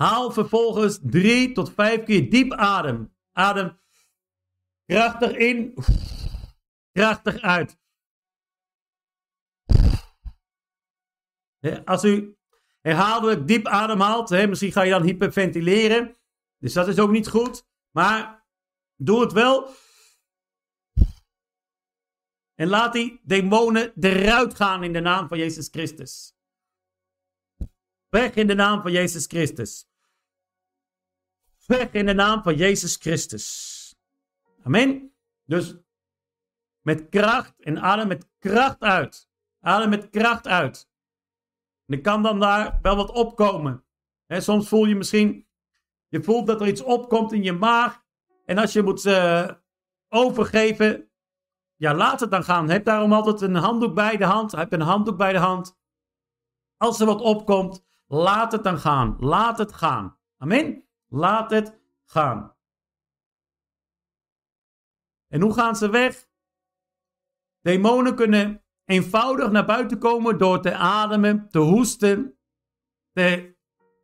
Haal 0.00 0.30
vervolgens 0.30 0.98
drie 1.02 1.52
tot 1.52 1.72
vijf 1.72 2.04
keer 2.04 2.30
diep 2.30 2.52
adem. 2.52 3.14
Adem 3.32 3.78
krachtig 4.86 5.36
in, 5.36 5.74
krachtig 6.92 7.40
uit. 7.40 7.78
Als 11.84 12.04
u 12.04 12.36
herhaaldelijk 12.80 13.46
diep 13.46 13.66
ademhaalt, 13.66 14.30
misschien 14.30 14.72
ga 14.72 14.82
je 14.82 14.90
dan 14.90 15.02
hyperventileren. 15.02 16.16
Dus 16.58 16.72
dat 16.72 16.88
is 16.88 16.98
ook 16.98 17.10
niet 17.10 17.28
goed. 17.28 17.66
Maar 17.90 18.46
doe 18.96 19.20
het 19.20 19.32
wel. 19.32 19.74
En 22.54 22.68
laat 22.68 22.92
die 22.92 23.20
demonen 23.22 23.92
eruit 24.00 24.54
gaan 24.54 24.82
in 24.82 24.92
de 24.92 25.00
naam 25.00 25.28
van 25.28 25.38
Jezus 25.38 25.68
Christus. 25.68 26.34
Weg 28.08 28.34
in 28.34 28.46
de 28.46 28.54
naam 28.54 28.82
van 28.82 28.92
Jezus 28.92 29.26
Christus. 29.26 29.88
Weg 31.70 31.92
in 31.92 32.06
de 32.06 32.14
naam 32.14 32.42
van 32.42 32.56
Jezus 32.56 32.96
Christus. 32.96 33.96
Amen. 34.62 35.12
Dus 35.44 35.76
met 36.80 37.08
kracht 37.08 37.60
en 37.60 37.80
adem 37.80 38.08
met 38.08 38.28
kracht 38.38 38.80
uit. 38.80 39.28
Adem 39.60 39.88
met 39.88 40.10
kracht 40.10 40.46
uit. 40.46 40.90
En 41.86 41.96
er 41.96 42.00
kan 42.00 42.22
dan 42.22 42.40
daar 42.40 42.78
wel 42.82 42.96
wat 42.96 43.10
opkomen. 43.10 43.84
Soms 44.28 44.68
voel 44.68 44.84
je 44.84 44.94
misschien 44.94 45.46
je 46.08 46.22
voelt 46.22 46.46
dat 46.46 46.60
er 46.60 46.68
iets 46.68 46.82
opkomt 46.82 47.32
in 47.32 47.42
je 47.42 47.52
maag. 47.52 48.04
En 48.44 48.58
als 48.58 48.72
je 48.72 48.82
moet 48.82 49.04
uh, 49.04 49.50
overgeven, 50.08 51.10
ja, 51.76 51.94
laat 51.94 52.20
het 52.20 52.30
dan 52.30 52.44
gaan. 52.44 52.70
Heb 52.70 52.84
daarom 52.84 53.12
altijd 53.12 53.40
een 53.40 53.54
handdoek 53.54 53.94
bij 53.94 54.16
de 54.16 54.24
hand. 54.24 54.52
Heb 54.52 54.72
een 54.72 54.80
handdoek 54.80 55.16
bij 55.16 55.32
de 55.32 55.38
hand. 55.38 55.78
Als 56.76 57.00
er 57.00 57.06
wat 57.06 57.20
opkomt, 57.20 57.84
laat 58.06 58.52
het 58.52 58.64
dan 58.64 58.78
gaan. 58.78 59.16
Laat 59.18 59.58
het 59.58 59.72
gaan. 59.72 60.18
Amen. 60.36 60.89
Laat 61.12 61.50
het 61.50 61.80
gaan. 62.04 62.56
En 65.28 65.40
hoe 65.40 65.54
gaan 65.54 65.76
ze 65.76 65.90
weg? 65.90 66.28
Demonen 67.60 68.14
kunnen 68.14 68.64
eenvoudig 68.84 69.50
naar 69.50 69.66
buiten 69.66 69.98
komen 69.98 70.38
door 70.38 70.60
te 70.60 70.74
ademen, 70.74 71.48
te 71.50 71.58
hoesten, 71.58 72.38
te 73.12 73.56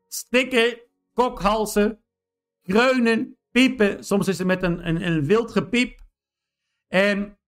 stikken 0.07 0.81
kokhalzen, 1.12 2.05
kreunen, 2.62 3.38
piepen. 3.51 4.05
Soms 4.05 4.29
is 4.29 4.38
het 4.38 4.47
met 4.47 4.62
een, 4.62 4.88
een, 4.88 5.07
een 5.07 5.25
wild 5.25 5.51
gepiep. 5.51 6.01
En 6.87 7.38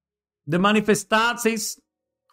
de 0.43 0.59
manifestaties 0.59 1.81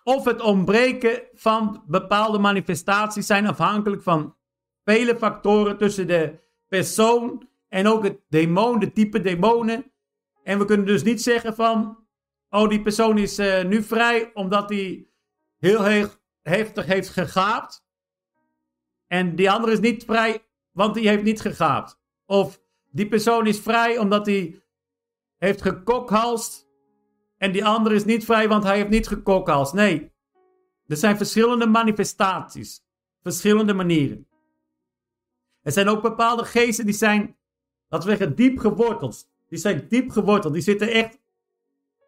of 0.03 0.25
het 0.25 0.41
ontbreken 0.41 1.23
van 1.33 1.83
bepaalde 1.87 2.39
manifestaties 2.39 3.25
zijn 3.25 3.47
afhankelijk 3.47 4.01
van 4.01 4.37
vele 4.83 5.17
factoren 5.17 5.77
tussen 5.77 6.07
de 6.07 6.44
persoon 6.75 7.47
en 7.67 7.87
ook 7.87 8.03
het 8.03 8.19
demon, 8.29 8.79
de 8.79 8.91
type 8.91 9.21
demonen. 9.21 9.91
En 10.43 10.59
we 10.59 10.65
kunnen 10.65 10.85
dus 10.85 11.03
niet 11.03 11.21
zeggen 11.21 11.55
van, 11.55 12.07
oh 12.49 12.69
die 12.69 12.81
persoon 12.81 13.17
is 13.17 13.39
uh, 13.39 13.63
nu 13.63 13.83
vrij 13.83 14.31
omdat 14.33 14.69
hij 14.69 15.07
heel 15.57 16.09
heftig 16.41 16.85
heeft 16.85 17.09
gegaapt. 17.09 17.85
En 19.07 19.35
die 19.35 19.51
andere 19.51 19.73
is 19.73 19.79
niet 19.79 20.03
vrij 20.03 20.43
want 20.71 20.93
die 20.93 21.07
heeft 21.07 21.23
niet 21.23 21.41
gegaapt. 21.41 21.99
Of 22.25 22.61
die 22.91 23.07
persoon 23.07 23.47
is 23.47 23.59
vrij 23.59 23.97
omdat 23.97 24.25
hij 24.25 24.61
heeft 25.37 25.61
gekokhalst. 25.61 26.67
En 27.37 27.51
die 27.51 27.65
andere 27.65 27.95
is 27.95 28.05
niet 28.05 28.25
vrij 28.25 28.47
want 28.47 28.63
hij 28.63 28.75
heeft 28.75 28.89
niet 28.89 29.07
gekokhalst. 29.07 29.73
Nee, 29.73 30.11
er 30.87 30.97
zijn 30.97 31.17
verschillende 31.17 31.67
manifestaties. 31.67 32.83
Verschillende 33.21 33.73
manieren. 33.73 34.27
Er 35.65 35.71
zijn 35.71 35.87
ook 35.87 36.01
bepaalde 36.01 36.45
geesten 36.45 36.85
die 36.85 36.95
zijn, 36.95 37.37
laten 37.87 38.09
we 38.09 38.15
zeggen, 38.15 38.35
diep 38.35 38.57
geworteld. 38.57 39.29
Die 39.47 39.59
zijn 39.59 39.87
diep 39.87 40.09
geworteld. 40.09 40.53
Die 40.53 40.61
zitten 40.61 40.91
echt 40.91 41.19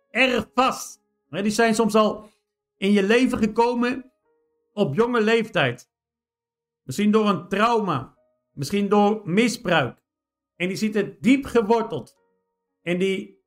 erg 0.10 0.50
vast. 0.54 1.02
Die 1.30 1.50
zijn 1.50 1.76
soms 1.76 1.96
al 1.96 2.30
in 2.78 2.92
je 2.92 3.04
leven 3.04 3.38
gekomen 3.38 4.12
op 4.74 4.96
jonge 4.96 5.22
leeftijd. 5.22 5.90
Misschien 6.84 7.12
door 7.12 7.30
een 7.30 7.48
trauma. 7.48 8.18
Misschien 8.52 8.90
door 8.90 9.22
misbruik. 9.24 10.04
En 10.56 10.68
die 10.68 10.78
zitten 10.78 11.18
diep 11.20 11.46
geworteld. 11.46 12.18
En 12.82 12.98
die 13.00 13.44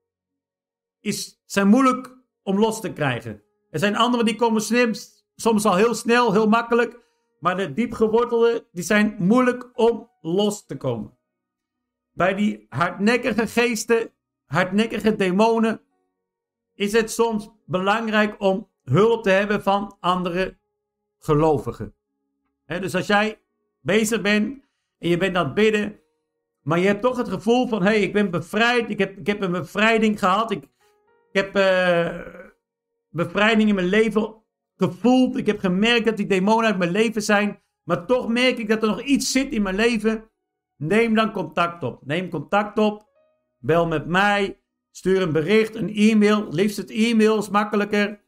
is, 1.00 1.42
zijn 1.44 1.68
moeilijk 1.68 2.16
om 2.42 2.58
los 2.58 2.80
te 2.80 2.92
krijgen. 2.92 3.42
Er 3.70 3.78
zijn 3.78 3.96
anderen 3.96 4.26
die 4.26 4.36
komen 4.36 4.62
snel, 4.62 4.92
soms 5.36 5.64
al 5.64 5.76
heel 5.76 5.94
snel, 5.94 6.32
heel 6.32 6.48
makkelijk 6.48 6.99
Maar 7.40 7.57
de 7.57 7.72
diepgewortelde, 7.72 8.66
die 8.72 8.85
zijn 8.85 9.16
moeilijk 9.18 9.70
om 9.74 10.11
los 10.20 10.66
te 10.66 10.76
komen. 10.76 11.18
Bij 12.12 12.35
die 12.35 12.66
hardnekkige 12.68 13.46
geesten, 13.46 14.11
hardnekkige 14.44 15.16
demonen, 15.16 15.81
is 16.74 16.92
het 16.92 17.11
soms 17.11 17.50
belangrijk 17.64 18.40
om 18.40 18.68
hulp 18.85 19.22
te 19.22 19.31
hebben 19.31 19.62
van 19.62 19.96
andere 20.00 20.59
gelovigen. 21.18 21.94
dus 22.66 22.94
als 22.94 23.07
jij 23.07 23.40
bezig 23.81 24.20
bent 24.20 24.64
en 24.98 25.09
je 25.09 25.16
bent 25.16 25.37
aan 25.37 25.44
het 25.44 25.55
bidden, 25.55 26.00
maar 26.62 26.79
je 26.79 26.87
hebt 26.87 27.03
toch 27.03 27.16
het 27.16 27.29
gevoel 27.29 27.68
van: 27.68 27.83
hé, 27.83 27.88
hey, 27.88 28.00
ik 28.00 28.12
ben 28.12 28.31
bevrijd, 28.31 28.90
ik 28.90 28.98
heb, 28.98 29.18
ik 29.18 29.26
heb 29.26 29.40
een 29.40 29.53
bevrijding 29.53 30.18
gehad, 30.18 30.50
ik, 30.50 30.62
ik 31.33 31.53
heb 31.53 31.57
uh, 31.57 32.20
bevrijding 33.09 33.68
in 33.68 33.74
mijn 33.74 33.87
leven 33.87 34.39
gevoeld, 34.80 35.36
ik 35.36 35.46
heb 35.46 35.58
gemerkt 35.58 36.04
dat 36.04 36.16
die 36.16 36.26
demonen 36.26 36.66
uit 36.66 36.78
mijn 36.78 36.90
leven 36.90 37.22
zijn, 37.22 37.62
maar 37.82 38.06
toch 38.06 38.28
merk 38.28 38.58
ik 38.58 38.68
dat 38.68 38.82
er 38.82 38.88
nog 38.88 39.02
iets 39.02 39.32
zit 39.32 39.52
in 39.52 39.62
mijn 39.62 39.74
leven. 39.74 40.30
Neem 40.76 41.14
dan 41.14 41.32
contact 41.32 41.82
op. 41.82 42.06
Neem 42.06 42.28
contact 42.28 42.78
op. 42.78 43.08
Bel 43.58 43.86
met 43.86 44.06
mij. 44.06 44.60
Stuur 44.90 45.22
een 45.22 45.32
bericht, 45.32 45.74
een 45.74 45.94
e-mail. 45.94 46.48
Liefst 46.50 46.76
het 46.76 46.90
e-mail 46.90 47.38
is 47.38 47.48
makkelijker. 47.48 48.20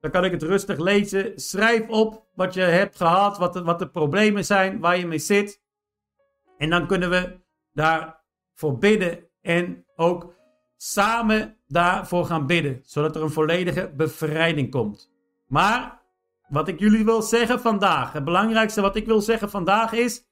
Dan 0.00 0.10
kan 0.10 0.24
ik 0.24 0.32
het 0.32 0.42
rustig 0.42 0.78
lezen. 0.78 1.32
Schrijf 1.40 1.88
op 1.88 2.26
wat 2.34 2.54
je 2.54 2.60
hebt 2.60 2.96
gehad, 2.96 3.38
wat 3.38 3.52
de, 3.52 3.62
wat 3.62 3.78
de 3.78 3.88
problemen 3.88 4.44
zijn, 4.44 4.80
waar 4.80 4.98
je 4.98 5.06
mee 5.06 5.18
zit. 5.18 5.62
En 6.58 6.70
dan 6.70 6.86
kunnen 6.86 7.10
we 7.10 7.38
daarvoor 7.72 8.78
bidden 8.78 9.28
en 9.40 9.84
ook 9.96 10.34
samen 10.76 11.56
daarvoor 11.66 12.24
gaan 12.24 12.46
bidden, 12.46 12.80
zodat 12.82 13.16
er 13.16 13.22
een 13.22 13.30
volledige 13.30 13.92
bevrijding 13.96 14.70
komt. 14.70 15.09
Maar 15.50 16.02
wat 16.48 16.68
ik 16.68 16.78
jullie 16.78 17.04
wil 17.04 17.22
zeggen 17.22 17.60
vandaag, 17.60 18.12
het 18.12 18.24
belangrijkste 18.24 18.80
wat 18.80 18.96
ik 18.96 19.06
wil 19.06 19.20
zeggen 19.20 19.50
vandaag 19.50 19.92
is, 19.92 20.24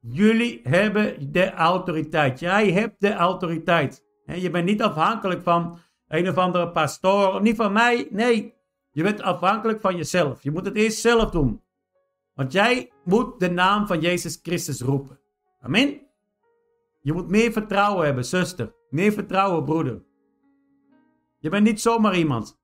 jullie 0.00 0.60
hebben 0.62 1.32
de 1.32 1.52
autoriteit. 1.52 2.40
Jij 2.40 2.72
hebt 2.72 3.00
de 3.00 3.12
autoriteit. 3.12 4.04
Je 4.24 4.50
bent 4.50 4.64
niet 4.64 4.82
afhankelijk 4.82 5.42
van 5.42 5.78
een 6.08 6.28
of 6.28 6.36
andere 6.36 6.70
pastoor, 6.70 7.42
niet 7.42 7.56
van 7.56 7.72
mij. 7.72 8.08
Nee, 8.10 8.54
je 8.90 9.02
bent 9.02 9.22
afhankelijk 9.22 9.80
van 9.80 9.96
jezelf. 9.96 10.42
Je 10.42 10.50
moet 10.50 10.64
het 10.64 10.76
eerst 10.76 11.00
zelf 11.00 11.30
doen. 11.30 11.62
Want 12.34 12.52
jij 12.52 12.92
moet 13.04 13.40
de 13.40 13.50
naam 13.50 13.86
van 13.86 14.00
Jezus 14.00 14.38
Christus 14.42 14.80
roepen. 14.80 15.20
Amen. 15.60 16.00
Je 17.00 17.12
moet 17.12 17.28
meer 17.28 17.52
vertrouwen 17.52 18.04
hebben, 18.04 18.24
zuster. 18.24 18.74
Meer 18.88 19.12
vertrouwen, 19.12 19.64
broeder. 19.64 20.02
Je 21.38 21.48
bent 21.48 21.64
niet 21.64 21.80
zomaar 21.80 22.16
iemand. 22.16 22.59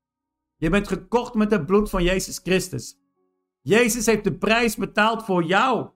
Je 0.56 0.70
bent 0.70 0.88
gekocht 0.88 1.34
met 1.34 1.50
het 1.50 1.66
bloed 1.66 1.90
van 1.90 2.02
Jezus 2.02 2.38
Christus. 2.38 2.98
Jezus 3.60 4.06
heeft 4.06 4.24
de 4.24 4.38
prijs 4.38 4.76
betaald 4.76 5.24
voor 5.24 5.42
jou. 5.42 5.88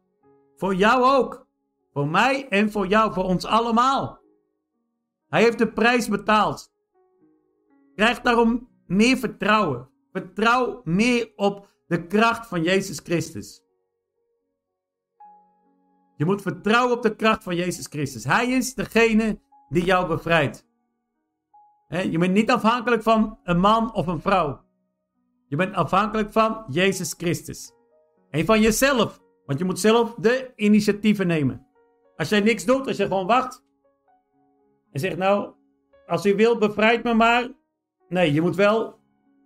Voor 0.56 0.74
jou 0.74 1.04
ook. 1.18 1.46
Voor 1.92 2.08
mij 2.08 2.48
en 2.48 2.70
voor 2.70 2.86
jou, 2.86 3.12
voor 3.12 3.24
ons 3.24 3.44
allemaal. 3.44 4.20
Hij 5.28 5.42
heeft 5.42 5.58
de 5.58 5.72
prijs 5.72 6.08
betaald. 6.08 6.72
Krijg 7.94 8.20
daarom 8.20 8.68
meer 8.86 9.16
vertrouwen. 9.16 9.88
Vertrouw 10.12 10.80
meer 10.84 11.32
op 11.36 11.68
de 11.86 12.06
kracht 12.06 12.46
van 12.46 12.62
Jezus 12.62 12.98
Christus. 12.98 13.62
Je 16.16 16.24
moet 16.24 16.42
vertrouwen 16.42 16.96
op 16.96 17.02
de 17.02 17.16
kracht 17.16 17.42
van 17.42 17.56
Jezus 17.56 17.86
Christus. 17.86 18.24
Hij 18.24 18.50
is 18.50 18.74
degene 18.74 19.40
die 19.68 19.84
jou 19.84 20.06
bevrijdt. 20.06 20.68
Je 21.90 22.18
bent 22.18 22.32
niet 22.32 22.50
afhankelijk 22.50 23.02
van 23.02 23.38
een 23.44 23.60
man 23.60 23.94
of 23.94 24.06
een 24.06 24.20
vrouw. 24.20 24.60
Je 25.46 25.56
bent 25.56 25.74
afhankelijk 25.74 26.32
van 26.32 26.64
Jezus 26.68 27.14
Christus. 27.18 27.72
En 28.30 28.44
van 28.44 28.60
jezelf. 28.60 29.20
Want 29.46 29.58
je 29.58 29.64
moet 29.64 29.80
zelf 29.80 30.14
de 30.14 30.52
initiatieven 30.56 31.26
nemen. 31.26 31.66
Als 32.16 32.28
jij 32.28 32.40
niks 32.40 32.64
doet, 32.64 32.86
als 32.86 32.96
je 32.96 33.02
gewoon 33.06 33.26
wacht. 33.26 33.64
En 34.92 35.00
zegt 35.00 35.16
nou, 35.16 35.52
als 36.06 36.26
u 36.26 36.34
wilt, 36.34 36.58
bevrijd 36.58 37.04
me 37.04 37.14
maar. 37.14 37.48
Nee, 38.08 38.32
je 38.32 38.40
moet 38.40 38.56
wel 38.56 38.98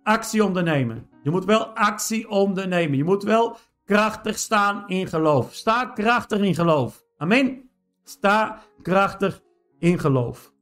actie 0.03 0.43
ondernemen. 0.43 1.09
Je 1.23 1.29
moet 1.29 1.45
wel 1.45 1.65
actie 1.65 2.29
ondernemen. 2.29 2.97
Je 2.97 3.03
moet 3.03 3.23
wel 3.23 3.57
krachtig 3.85 4.37
staan 4.37 4.87
in 4.87 5.07
geloof. 5.07 5.53
Sta 5.53 5.85
krachtig 5.85 6.39
in 6.39 6.55
geloof. 6.55 7.03
Amen. 7.17 7.69
Sta 8.03 8.61
krachtig 8.81 9.41
in 9.79 9.99
geloof. 9.99 10.53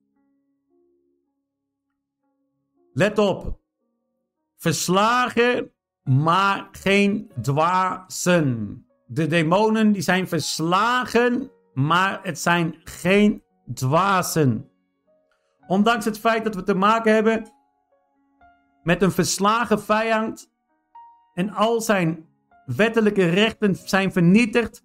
Let 2.93 3.17
op. 3.17 3.60
Verslagen, 4.58 5.71
maar 6.03 6.67
geen 6.71 7.32
dwazen. 7.41 8.86
De 9.06 9.27
demonen 9.27 9.91
die 9.91 10.01
zijn 10.01 10.27
verslagen, 10.27 11.51
maar 11.73 12.19
het 12.23 12.39
zijn 12.39 12.75
geen 12.84 13.43
dwazen. 13.73 14.69
Ondanks 15.67 16.06
het 16.06 16.19
feit 16.19 16.43
dat 16.43 16.56
we 16.56 16.63
te 16.63 16.75
maken 16.75 17.13
hebben 17.13 17.51
met 18.84 19.01
een 19.01 19.12
verslagen 19.12 19.82
vijand 19.82 20.51
en 21.34 21.49
al 21.49 21.82
zijn 21.82 22.25
wettelijke 22.65 23.29
rechten 23.29 23.75
zijn 23.75 24.12
vernietigd, 24.12 24.84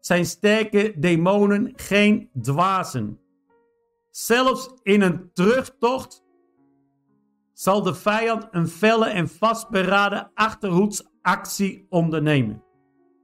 zijn 0.00 0.26
sterke 0.26 0.94
demonen 0.96 1.72
geen 1.76 2.30
dwazen. 2.40 3.20
Zelfs 4.10 4.70
in 4.82 5.02
een 5.02 5.30
terugtocht 5.32 6.23
zal 7.54 7.82
de 7.82 7.94
vijand 7.94 8.48
een 8.50 8.68
felle 8.68 9.06
en 9.06 9.28
vastberaden 9.28 10.30
achterhoedsactie 10.34 11.86
ondernemen. 11.88 12.62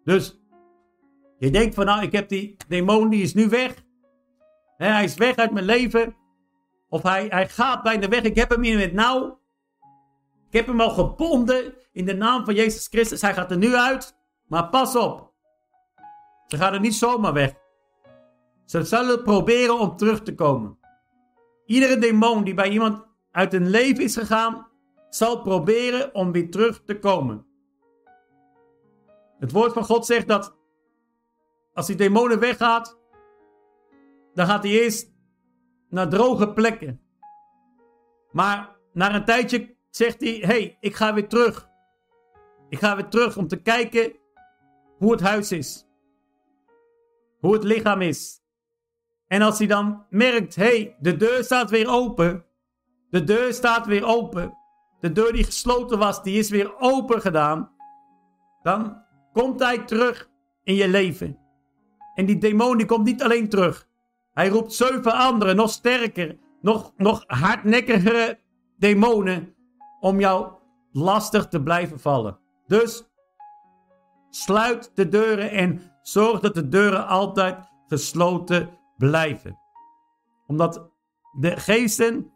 Dus 0.05 0.41
je 1.39 1.51
denkt 1.51 1.75
van 1.75 1.87
nou, 1.87 2.03
ik 2.03 2.13
heb 2.13 2.29
die 2.29 2.57
demon, 2.69 3.09
die 3.09 3.23
is 3.23 3.35
nu 3.35 3.49
weg. 3.49 3.85
hij 4.77 5.05
is 5.05 5.15
weg 5.15 5.37
uit 5.37 5.51
mijn 5.51 5.65
leven. 5.65 6.17
Of 6.89 7.03
hij, 7.03 7.27
hij 7.29 7.49
gaat 7.49 7.83
bijna 7.83 8.09
weg. 8.09 8.23
Ik 8.23 8.37
heb 8.37 8.51
hem 8.51 8.65
in 8.65 8.79
het 8.79 8.93
nauw. 8.93 9.41
Ik 10.47 10.53
heb 10.57 10.67
hem 10.67 10.81
al 10.81 10.91
gebonden 10.91 11.75
in 11.93 12.05
de 12.05 12.15
naam 12.15 12.45
van 12.45 12.55
Jezus 12.55 12.87
Christus. 12.87 13.21
Hij 13.21 13.35
gaat 13.35 13.51
er 13.51 13.57
nu 13.57 13.75
uit. 13.75 14.19
Maar 14.47 14.69
pas 14.69 14.97
op. 14.97 15.33
Ze 16.47 16.57
gaan 16.57 16.73
er 16.73 16.81
niet 16.81 16.95
zomaar 16.95 17.33
weg. 17.33 17.55
Ze 18.65 18.85
zullen 18.85 19.23
proberen 19.23 19.79
om 19.79 19.97
terug 19.97 20.23
te 20.23 20.35
komen. 20.35 20.79
Iedere 21.67 21.99
demon 21.99 22.45
die 22.45 22.55
bij 22.55 22.69
iemand 22.69 23.10
uit 23.31 23.55
een 23.55 23.69
leven 23.69 24.05
is 24.05 24.17
gegaan, 24.17 24.69
zal 25.09 25.43
proberen 25.43 26.15
om 26.15 26.33
weer 26.33 26.51
terug 26.51 26.83
te 26.85 26.99
komen. 26.99 27.47
Het 29.39 29.53
woord 29.53 29.73
van 29.73 29.85
God 29.85 30.07
zegt 30.07 30.29
dat 30.29 30.59
als 31.73 31.87
die 31.87 31.97
demonen 31.97 32.39
weggaat, 32.39 32.99
dan 34.35 34.47
gaat 34.47 34.63
hij 34.63 34.73
eerst 34.73 35.13
naar 35.89 36.09
droge 36.09 36.53
plekken. 36.53 37.01
Maar 38.33 38.77
na 38.93 39.15
een 39.15 39.25
tijdje 39.25 39.77
zegt 39.91 40.21
hij: 40.21 40.39
hey, 40.43 40.77
ik 40.81 40.95
ga 40.95 41.15
weer 41.15 41.29
terug. 41.29 41.69
Ik 42.69 42.79
ga 42.79 42.97
weer 42.97 43.09
terug 43.09 43.37
om 43.37 43.49
te 43.49 43.63
kijken 43.63 44.13
hoe 44.99 45.13
het 45.13 45.21
huis 45.21 45.53
is. 45.53 45.87
Hoe 47.41 47.53
het 47.53 47.65
lichaam 47.65 48.01
is. 48.01 48.41
En 49.27 49.43
als 49.43 49.59
hij 49.59 49.67
dan 49.67 50.07
merkt: 50.11 50.55
hey, 50.55 50.97
de 51.01 51.17
deur 51.17 51.45
staat 51.45 51.71
weer 51.71 51.89
open. 51.89 52.45
De 53.11 53.25
deur 53.25 53.53
staat 53.53 53.87
weer 53.87 54.05
open. 54.05 54.59
De 55.01 55.13
deur 55.13 55.33
die 55.33 55.45
gesloten 55.45 55.99
was, 55.99 56.23
die 56.23 56.39
is 56.39 56.51
weer 56.51 56.79
open 56.79 57.21
gedaan. 57.21 57.71
Dan 58.63 59.03
komt 59.33 59.61
hij 59.61 59.79
terug 59.79 60.31
in 60.63 60.75
je 60.75 60.89
leven. 60.89 61.39
En 62.15 62.27
die 62.27 62.39
demon 62.39 62.77
die 62.77 62.87
komt 62.87 63.05
niet 63.05 63.23
alleen 63.23 63.49
terug. 63.49 63.89
Hij 64.33 64.49
roept 64.49 64.73
zeven 64.73 65.13
andere, 65.13 65.55
nog 65.55 65.71
sterker, 65.71 66.39
nog, 66.61 66.93
nog 66.97 67.25
hardnekkigere 67.27 68.39
demonen 68.79 69.55
om 70.01 70.21
jou 70.21 70.53
lastig 70.93 71.49
te 71.49 71.63
blijven 71.63 72.01
vallen. 72.01 72.39
Dus 72.67 73.11
sluit 74.31 74.91
de 74.95 75.09
deuren 75.09 75.51
en 75.51 75.93
zorg 76.03 76.41
dat 76.41 76.55
de 76.55 76.69
deuren 76.69 77.07
altijd 77.07 77.59
gesloten 77.87 78.79
blijven. 78.97 79.59
Omdat 80.47 80.91
de 81.39 81.57
geesten, 81.57 82.33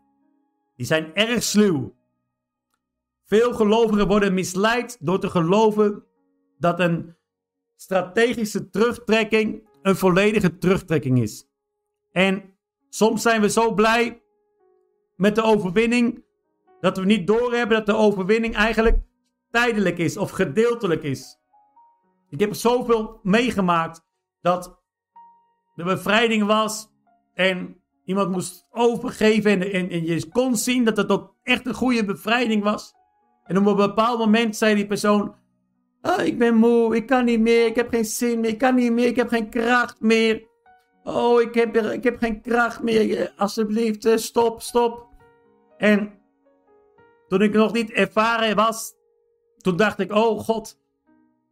die 0.77 0.87
zijn 0.87 1.15
erg 1.15 1.43
sluw. 1.43 1.95
Veel 3.25 3.55
gelovigen 3.55 4.07
worden 4.07 4.35
misleid 4.35 4.97
door 5.01 5.21
te 5.21 5.31
geloven 5.31 6.05
dat 6.59 6.81
een 6.81 7.17
strategische 7.77 8.71
terugtrekking 8.71 9.69
een 9.83 9.97
volledige 9.97 10.59
terugtrekking 10.59 11.21
is. 11.21 11.49
En 12.11 12.57
soms 12.89 13.23
zijn 13.23 13.41
we 13.41 13.51
zo 13.51 13.75
blij 13.75 14.23
met 15.17 15.35
de 15.35 15.43
overwinning 15.43 16.25
dat 16.81 16.97
we 16.97 17.05
niet 17.05 17.27
doorhebben 17.27 17.77
dat 17.77 17.87
de 17.87 17.95
overwinning 17.95 18.55
eigenlijk 18.55 18.99
tijdelijk 19.51 19.99
is 19.99 20.17
of 20.17 20.31
gedeeltelijk 20.31 21.03
is. 21.03 21.39
Ik 22.29 22.41
heb 22.41 22.55
zoveel 22.55 23.21
meegemaakt 23.23 24.07
dat 24.41 24.83
de 25.75 25.85
bevrijding 25.85 26.47
was 26.47 26.89
en 27.35 27.84
iemand 28.05 28.31
moest 28.31 28.67
overgeven 28.71 29.51
en, 29.51 29.73
en, 29.73 29.91
en 29.91 30.05
je 30.05 30.29
kon 30.29 30.57
zien 30.57 30.85
dat 30.85 30.97
het 30.97 31.11
ook 31.11 31.35
echt 31.43 31.67
een 31.67 31.75
goede 31.75 32.05
bevrijding 32.05 32.63
was. 32.63 32.95
En 33.45 33.59
op 33.59 33.67
een 33.67 33.77
bepaald 33.77 34.19
moment 34.19 34.57
zei 34.57 34.75
die 34.75 34.87
persoon, 34.87 35.35
Oh, 36.07 36.25
ik 36.25 36.39
ben 36.39 36.55
moe, 36.55 36.97
ik 36.97 37.07
kan 37.07 37.25
niet 37.25 37.41
meer, 37.41 37.67
ik 37.67 37.75
heb 37.75 37.89
geen 37.89 38.05
zin 38.05 38.41
meer, 38.41 38.51
ik 38.51 38.59
kan 38.59 38.75
niet 38.75 38.93
meer, 38.93 39.07
ik 39.07 39.17
heb 39.17 39.29
geen 39.29 39.51
kracht 39.51 40.01
meer. 40.01 40.47
Oh, 41.05 41.41
ik 41.41 41.55
heb, 41.55 41.77
ik 41.77 42.05
heb 42.05 42.19
geen 42.19 42.41
kracht 42.41 42.83
meer. 42.83 43.33
Alsjeblieft, 43.37 44.05
eh, 44.05 44.17
stop, 44.17 44.63
stop. 44.63 45.07
En 45.77 46.13
toen 47.29 47.43
ik 47.43 47.53
nog 47.53 47.73
niet 47.73 47.91
ervaren 47.91 48.57
was, 48.57 48.95
toen 49.57 49.77
dacht 49.77 49.99
ik, 49.99 50.13
oh 50.13 50.39
God, 50.39 50.79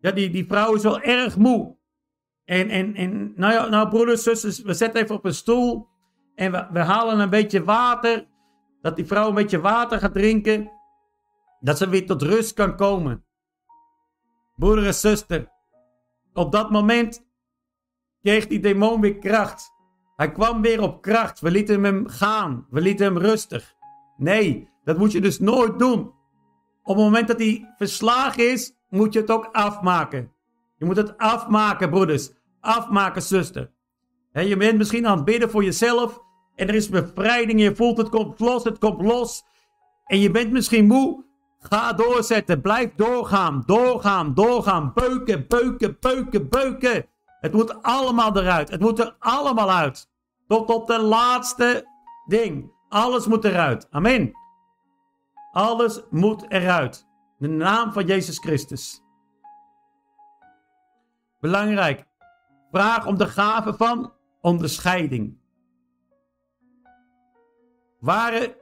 ja, 0.00 0.10
die, 0.10 0.30
die 0.30 0.46
vrouw 0.46 0.74
is 0.74 0.82
wel 0.82 1.00
erg 1.00 1.36
moe. 1.36 1.76
En, 2.44 2.68
en, 2.68 2.94
en 2.94 3.32
nou 3.36 3.52
ja, 3.52 3.68
nou 3.68 3.88
broeders, 3.88 4.22
zusters, 4.22 4.62
we 4.62 4.74
zetten 4.74 5.02
even 5.02 5.14
op 5.14 5.24
een 5.24 5.34
stoel 5.34 5.88
en 6.34 6.52
we, 6.52 6.66
we 6.72 6.78
halen 6.78 7.20
een 7.20 7.30
beetje 7.30 7.64
water. 7.64 8.26
Dat 8.80 8.96
die 8.96 9.06
vrouw 9.06 9.28
een 9.28 9.34
beetje 9.34 9.60
water 9.60 9.98
gaat 9.98 10.14
drinken. 10.14 10.70
Dat 11.60 11.78
ze 11.78 11.88
weer 11.88 12.06
tot 12.06 12.22
rust 12.22 12.54
kan 12.54 12.76
komen. 12.76 13.24
Broeder 14.56 14.86
en 14.86 14.94
zuster, 14.94 15.52
op 16.32 16.52
dat 16.52 16.70
moment 16.70 17.26
kreeg 18.22 18.46
die 18.46 18.60
demon 18.60 19.00
weer 19.00 19.18
kracht. 19.18 19.72
Hij 20.16 20.32
kwam 20.32 20.62
weer 20.62 20.82
op 20.82 21.02
kracht. 21.02 21.40
We 21.40 21.50
lieten 21.50 21.84
hem 21.84 22.08
gaan. 22.08 22.66
We 22.70 22.80
lieten 22.80 23.06
hem 23.06 23.18
rustig. 23.18 23.74
Nee, 24.16 24.68
dat 24.84 24.98
moet 24.98 25.12
je 25.12 25.20
dus 25.20 25.38
nooit 25.38 25.78
doen. 25.78 26.00
Op 26.82 26.96
het 26.96 27.04
moment 27.04 27.28
dat 27.28 27.38
hij 27.38 27.72
verslagen 27.76 28.50
is, 28.50 28.74
moet 28.88 29.12
je 29.12 29.20
het 29.20 29.30
ook 29.30 29.48
afmaken. 29.52 30.32
Je 30.76 30.84
moet 30.84 30.96
het 30.96 31.18
afmaken, 31.18 31.90
broeders. 31.90 32.30
Afmaken, 32.60 33.22
zuster. 33.22 33.70
Je 34.32 34.56
bent 34.56 34.78
misschien 34.78 35.06
aan 35.06 35.16
het 35.16 35.24
bidden 35.24 35.50
voor 35.50 35.64
jezelf. 35.64 36.20
En 36.54 36.68
er 36.68 36.74
is 36.74 36.88
bevrijding. 36.88 37.60
Je 37.60 37.76
voelt 37.76 37.96
het 37.96 38.08
komt 38.08 38.40
los, 38.40 38.64
het 38.64 38.78
komt 38.78 39.02
los. 39.02 39.44
En 40.06 40.18
je 40.18 40.30
bent 40.30 40.52
misschien 40.52 40.86
moe. 40.86 41.24
Ga 41.58 41.92
doorzetten. 41.92 42.60
Blijf 42.60 42.94
doorgaan. 42.94 43.62
Doorgaan, 43.66 44.34
doorgaan. 44.34 44.92
Beuken, 44.94 45.44
beuken, 45.48 45.96
beuken, 46.00 46.48
beuken. 46.48 47.06
Het 47.40 47.52
moet 47.52 47.82
allemaal 47.82 48.36
eruit. 48.36 48.70
Het 48.70 48.80
moet 48.80 48.98
er 48.98 49.16
allemaal 49.18 49.70
uit. 49.70 50.10
Tot 50.46 50.70
op 50.70 50.86
de 50.86 50.98
laatste 50.98 51.86
ding. 52.26 52.72
Alles 52.88 53.26
moet 53.26 53.44
eruit. 53.44 53.86
Amen. 53.90 54.32
Alles 55.52 56.02
moet 56.10 56.50
eruit. 56.50 57.06
In 57.38 57.48
de 57.48 57.54
naam 57.54 57.92
van 57.92 58.06
Jezus 58.06 58.38
Christus. 58.38 59.02
Belangrijk. 61.40 62.04
Vraag 62.70 63.06
om 63.06 63.18
de 63.18 63.26
gave 63.26 63.74
van 63.74 64.12
onderscheiding. 64.42 65.40
Ware 68.00 68.56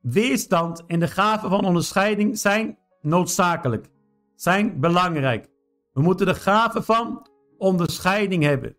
weerstand 0.00 0.86
en 0.86 1.00
de 1.00 1.08
gave 1.08 1.48
van 1.48 1.64
onderscheiding 1.64 2.38
zijn 2.38 2.78
noodzakelijk. 3.00 3.88
Zijn 4.34 4.80
belangrijk. 4.80 5.48
We 5.92 6.02
moeten 6.02 6.26
de 6.26 6.34
gave 6.34 6.82
van 6.82 7.30
onderscheiding 7.56 8.42
hebben. 8.42 8.76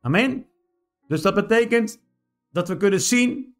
Amen. 0.00 0.46
Dus 1.06 1.22
dat 1.22 1.34
betekent 1.34 2.02
dat 2.50 2.68
we 2.68 2.76
kunnen 2.76 3.00
zien 3.00 3.56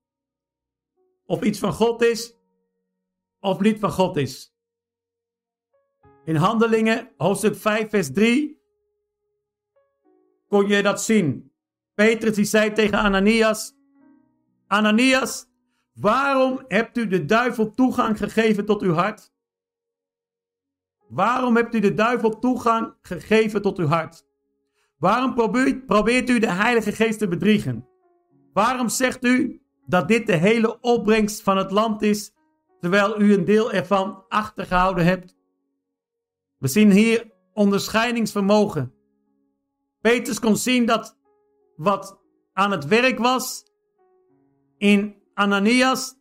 of 1.26 1.42
iets 1.42 1.58
van 1.58 1.72
God 1.72 2.02
is 2.02 2.36
of 3.40 3.60
niet 3.60 3.78
van 3.78 3.90
God 3.90 4.16
is. 4.16 4.54
In 6.24 6.36
Handelingen, 6.36 7.10
hoofdstuk 7.16 7.56
5, 7.56 7.90
vers 7.90 8.12
3, 8.12 8.60
kon 10.48 10.68
je 10.68 10.82
dat 10.82 11.02
zien. 11.02 11.52
Petrus 11.94 12.34
die 12.34 12.44
zei 12.44 12.72
tegen 12.72 12.98
Ananias, 12.98 13.74
Ananias, 14.66 15.46
waarom 15.94 16.64
hebt 16.68 16.96
u 16.96 17.06
de 17.06 17.24
duivel 17.24 17.70
toegang 17.70 18.18
gegeven 18.18 18.64
tot 18.64 18.82
uw 18.82 18.92
hart? 18.92 19.32
Waarom 21.08 21.56
hebt 21.56 21.74
u 21.74 21.80
de 21.80 21.94
duivel 21.94 22.38
toegang 22.38 22.94
gegeven 23.00 23.62
tot 23.62 23.78
uw 23.78 23.86
hart? 23.86 24.24
Waarom 24.98 25.34
probeert, 25.34 25.86
probeert 25.86 26.28
u 26.28 26.38
de 26.38 26.50
Heilige 26.50 26.92
Geest 26.92 27.18
te 27.18 27.28
bedriegen? 27.28 27.88
Waarom 28.52 28.88
zegt 28.88 29.24
u 29.24 29.62
dat 29.86 30.08
dit 30.08 30.26
de 30.26 30.36
hele 30.36 30.80
opbrengst 30.80 31.42
van 31.42 31.56
het 31.56 31.70
land 31.70 32.02
is, 32.02 32.32
terwijl 32.80 33.20
u 33.20 33.32
een 33.32 33.44
deel 33.44 33.72
ervan 33.72 34.24
achtergehouden 34.28 35.04
hebt? 35.04 35.36
We 36.58 36.68
zien 36.68 36.90
hier 36.90 37.32
onderscheidingsvermogen. 37.52 38.95
Petrus 40.06 40.38
kon 40.38 40.56
zien 40.56 40.86
dat 40.86 41.16
wat 41.76 42.20
aan 42.52 42.70
het 42.70 42.84
werk 42.84 43.18
was 43.18 43.64
in 44.76 45.22
Ananias 45.34 46.14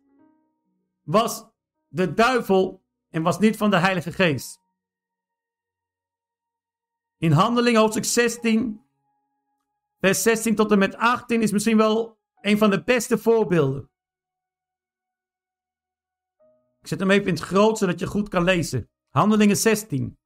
was 1.03 1.45
de 1.88 2.13
duivel 2.13 2.83
en 3.09 3.23
was 3.23 3.39
niet 3.39 3.57
van 3.57 3.69
de 3.69 3.77
Heilige 3.77 4.11
Geest. 4.11 4.59
In 7.17 7.31
Handeling 7.31 7.77
hoofdstuk 7.77 8.05
16, 8.05 8.81
vers 9.99 10.21
16 10.21 10.55
tot 10.55 10.71
en 10.71 10.79
met 10.79 10.95
18 10.95 11.41
is 11.41 11.51
misschien 11.51 11.77
wel 11.77 12.17
een 12.41 12.57
van 12.57 12.69
de 12.69 12.83
beste 12.83 13.17
voorbeelden. 13.17 13.89
Ik 16.81 16.88
zet 16.88 16.99
hem 16.99 17.11
even 17.11 17.27
in 17.27 17.33
het 17.33 17.43
groot, 17.43 17.77
zodat 17.77 17.99
je 17.99 18.07
goed 18.07 18.29
kan 18.29 18.43
lezen. 18.43 18.89
Handelingen 19.09 19.57
16. 19.57 20.17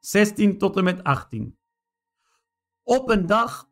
16 0.00 0.58
tot 0.58 0.76
en 0.76 0.84
met 0.84 1.02
18. 1.02 1.58
Op 2.84 3.08
een 3.08 3.26
dag, 3.26 3.68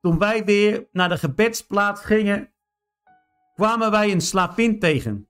toen 0.00 0.18
wij 0.18 0.44
weer 0.44 0.88
naar 0.92 1.08
de 1.08 1.18
gebedsplaats 1.18 2.04
gingen, 2.04 2.52
kwamen 3.54 3.90
wij 3.90 4.12
een 4.12 4.20
slavin 4.20 4.78
tegen, 4.78 5.28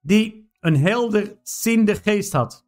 die 0.00 0.50
een 0.60 0.76
helder 0.76 1.38
ziende 1.42 1.94
geest 1.94 2.32
had. 2.32 2.66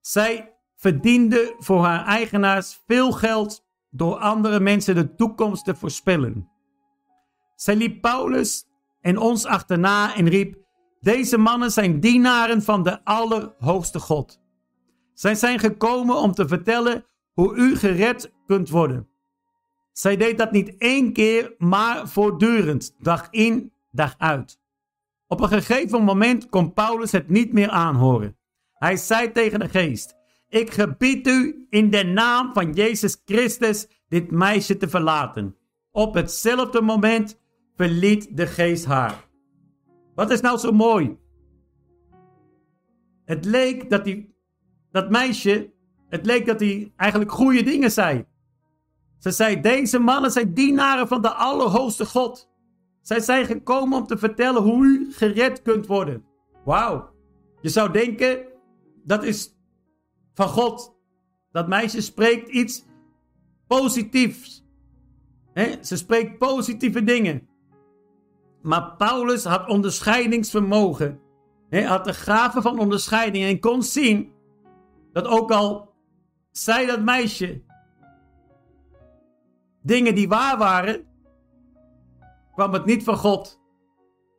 Zij 0.00 0.54
verdiende 0.76 1.54
voor 1.58 1.84
haar 1.84 2.06
eigenaars 2.06 2.82
veel 2.86 3.12
geld 3.12 3.66
door 3.90 4.16
andere 4.16 4.60
mensen 4.60 4.94
de 4.94 5.14
toekomst 5.14 5.64
te 5.64 5.74
voorspellen. 5.74 6.50
Zij 7.54 7.76
liep 7.76 8.00
Paulus 8.00 8.66
en 9.00 9.18
ons 9.18 9.46
achterna 9.46 10.16
en 10.16 10.28
riep: 10.28 10.58
Deze 11.00 11.38
mannen 11.38 11.70
zijn 11.70 12.00
dienaren 12.00 12.62
van 12.62 12.82
de 12.82 13.04
Allerhoogste 13.04 13.98
God. 13.98 14.40
Zij 15.14 15.34
zijn 15.34 15.58
gekomen 15.58 16.16
om 16.16 16.32
te 16.32 16.48
vertellen 16.48 17.04
hoe 17.32 17.56
u 17.56 17.76
gered 17.76 18.32
kunt 18.46 18.68
worden. 18.68 19.08
Zij 19.92 20.16
deed 20.16 20.38
dat 20.38 20.52
niet 20.52 20.76
één 20.76 21.12
keer, 21.12 21.54
maar 21.58 22.08
voortdurend, 22.08 22.94
dag 22.98 23.28
in, 23.30 23.72
dag 23.90 24.14
uit. 24.18 24.60
Op 25.26 25.40
een 25.40 25.48
gegeven 25.48 26.04
moment 26.04 26.48
kon 26.48 26.72
Paulus 26.72 27.12
het 27.12 27.28
niet 27.28 27.52
meer 27.52 27.68
aanhoren. 27.68 28.36
Hij 28.72 28.96
zei 28.96 29.32
tegen 29.32 29.58
de 29.58 29.68
geest: 29.68 30.14
ik 30.50 30.70
gebied 30.70 31.26
u 31.26 31.66
in 31.68 31.90
de 31.90 32.04
naam 32.04 32.52
van 32.52 32.72
Jezus 32.72 33.22
Christus 33.24 33.86
dit 34.08 34.30
meisje 34.30 34.76
te 34.76 34.88
verlaten. 34.88 35.56
Op 35.90 36.14
hetzelfde 36.14 36.80
moment 36.80 37.40
verliet 37.76 38.36
de 38.36 38.46
geest 38.46 38.84
haar. 38.84 39.28
Wat 40.14 40.30
is 40.30 40.40
nou 40.40 40.58
zo 40.58 40.72
mooi? 40.72 41.18
Het 43.24 43.44
leek 43.44 43.90
dat 43.90 44.04
die, 44.04 44.34
dat 44.90 45.10
meisje, 45.10 45.72
het 46.10 46.26
leek 46.26 46.46
dat 46.46 46.60
hij 46.60 46.92
eigenlijk 46.96 47.32
goede 47.32 47.62
dingen 47.62 47.90
zei. 47.90 48.24
Ze 49.18 49.30
zei, 49.30 49.60
deze 49.60 49.98
mannen 49.98 50.30
zijn 50.30 50.54
dienaren 50.54 51.08
van 51.08 51.22
de 51.22 51.32
Allerhoogste 51.32 52.06
God. 52.06 52.50
Zij 53.00 53.20
zijn 53.20 53.46
gekomen 53.46 53.98
om 53.98 54.06
te 54.06 54.18
vertellen 54.18 54.62
hoe 54.62 54.84
u 54.84 55.12
gered 55.12 55.62
kunt 55.62 55.86
worden. 55.86 56.24
Wauw. 56.64 57.10
Je 57.60 57.68
zou 57.68 57.92
denken, 57.92 58.46
dat 59.04 59.24
is 59.24 59.56
van 60.34 60.48
God. 60.48 60.98
Dat 61.52 61.68
meisje 61.68 62.00
spreekt 62.00 62.48
iets 62.48 62.84
positiefs. 63.66 64.64
Ze 65.80 65.96
spreekt 65.96 66.38
positieve 66.38 67.04
dingen. 67.04 67.48
Maar 68.62 68.96
Paulus 68.96 69.44
had 69.44 69.68
onderscheidingsvermogen. 69.68 71.20
Hij 71.68 71.82
had 71.82 72.04
de 72.04 72.14
gave 72.14 72.62
van 72.62 72.78
onderscheiding 72.78 73.44
en 73.44 73.60
kon 73.60 73.82
zien 73.82 74.32
dat 75.12 75.26
ook 75.26 75.50
al 75.50 75.89
zei 76.50 76.86
dat 76.86 77.02
meisje 77.02 77.62
dingen 79.82 80.14
die 80.14 80.28
waar 80.28 80.58
waren, 80.58 81.06
kwam 82.52 82.72
het 82.72 82.84
niet 82.84 83.04
van 83.04 83.16
God. 83.16 83.60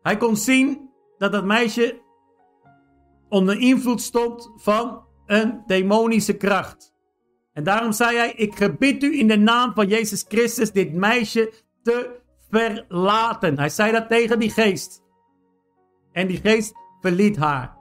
Hij 0.01 0.17
kon 0.17 0.35
zien 0.37 0.89
dat 1.17 1.31
dat 1.31 1.45
meisje 1.45 2.01
onder 3.29 3.59
invloed 3.59 4.01
stond 4.01 4.51
van 4.55 5.05
een 5.25 5.63
demonische 5.65 6.37
kracht. 6.37 6.93
En 7.53 7.63
daarom 7.63 7.91
zei 7.91 8.17
hij: 8.17 8.31
Ik 8.31 8.55
gebied 8.55 9.03
u 9.03 9.19
in 9.19 9.27
de 9.27 9.37
naam 9.37 9.73
van 9.73 9.87
Jezus 9.87 10.25
Christus 10.27 10.71
dit 10.71 10.93
meisje 10.93 11.53
te 11.83 12.19
verlaten. 12.49 13.57
Hij 13.57 13.69
zei 13.69 13.91
dat 13.91 14.07
tegen 14.07 14.39
die 14.39 14.49
geest. 14.49 15.03
En 16.11 16.27
die 16.27 16.37
geest 16.37 16.73
verliet 17.01 17.37
haar. 17.37 17.77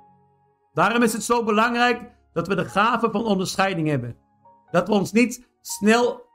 Daarom 0.72 1.02
is 1.02 1.12
het 1.12 1.22
zo 1.22 1.44
belangrijk 1.44 2.18
dat 2.32 2.46
we 2.46 2.54
de 2.54 2.64
gave 2.64 3.10
van 3.10 3.24
onderscheiding 3.24 3.88
hebben. 3.88 4.16
Dat 4.70 4.88
we 4.88 4.94
ons 4.94 5.12
niet 5.12 5.48
snel 5.60 6.28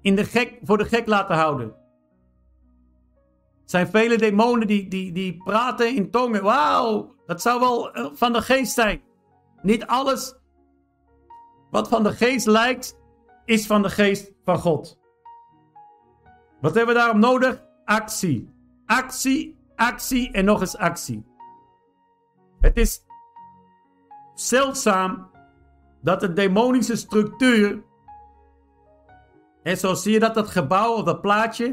in 0.00 0.16
de 0.16 0.24
gek, 0.24 0.58
voor 0.62 0.78
de 0.78 0.84
gek 0.84 1.06
laten 1.06 1.36
houden. 1.36 1.68
Er 1.68 3.74
zijn 3.74 3.88
vele 3.88 4.16
demonen 4.16 4.66
die, 4.66 4.88
die, 4.88 5.12
die 5.12 5.36
praten 5.36 5.94
in 5.94 6.10
tongen. 6.10 6.42
Wauw, 6.42 7.14
dat 7.26 7.42
zou 7.42 7.60
wel 7.60 7.92
eh, 7.92 8.06
van 8.12 8.32
de 8.32 8.42
geest 8.42 8.72
zijn. 8.72 9.02
Niet 9.62 9.86
alles 9.86 10.38
Wat 11.70 11.88
van 11.88 12.02
de 12.02 12.12
geest 12.12 12.46
lijkt, 12.46 12.98
is 13.44 13.66
van 13.66 13.82
de 13.82 13.90
geest 13.90 14.32
van 14.44 14.58
God. 14.58 14.98
Wat 16.60 16.74
hebben 16.74 16.94
we 16.94 17.00
daarom 17.00 17.20
nodig? 17.20 17.64
Actie. 17.84 18.54
Actie, 18.86 19.58
actie 19.76 20.32
en 20.32 20.44
nog 20.44 20.60
eens 20.60 20.76
actie. 20.76 21.26
Het 22.60 22.76
is 22.76 23.04
zeldzaam 24.40 25.30
dat 26.00 26.20
de 26.20 26.32
demonische 26.32 26.96
structuur, 26.96 27.82
en 29.62 29.76
zo 29.76 29.94
zie 29.94 30.12
je 30.12 30.18
dat 30.18 30.34
dat 30.34 30.48
gebouw 30.48 30.96
op 30.96 31.06
dat 31.06 31.20
plaatje, 31.20 31.64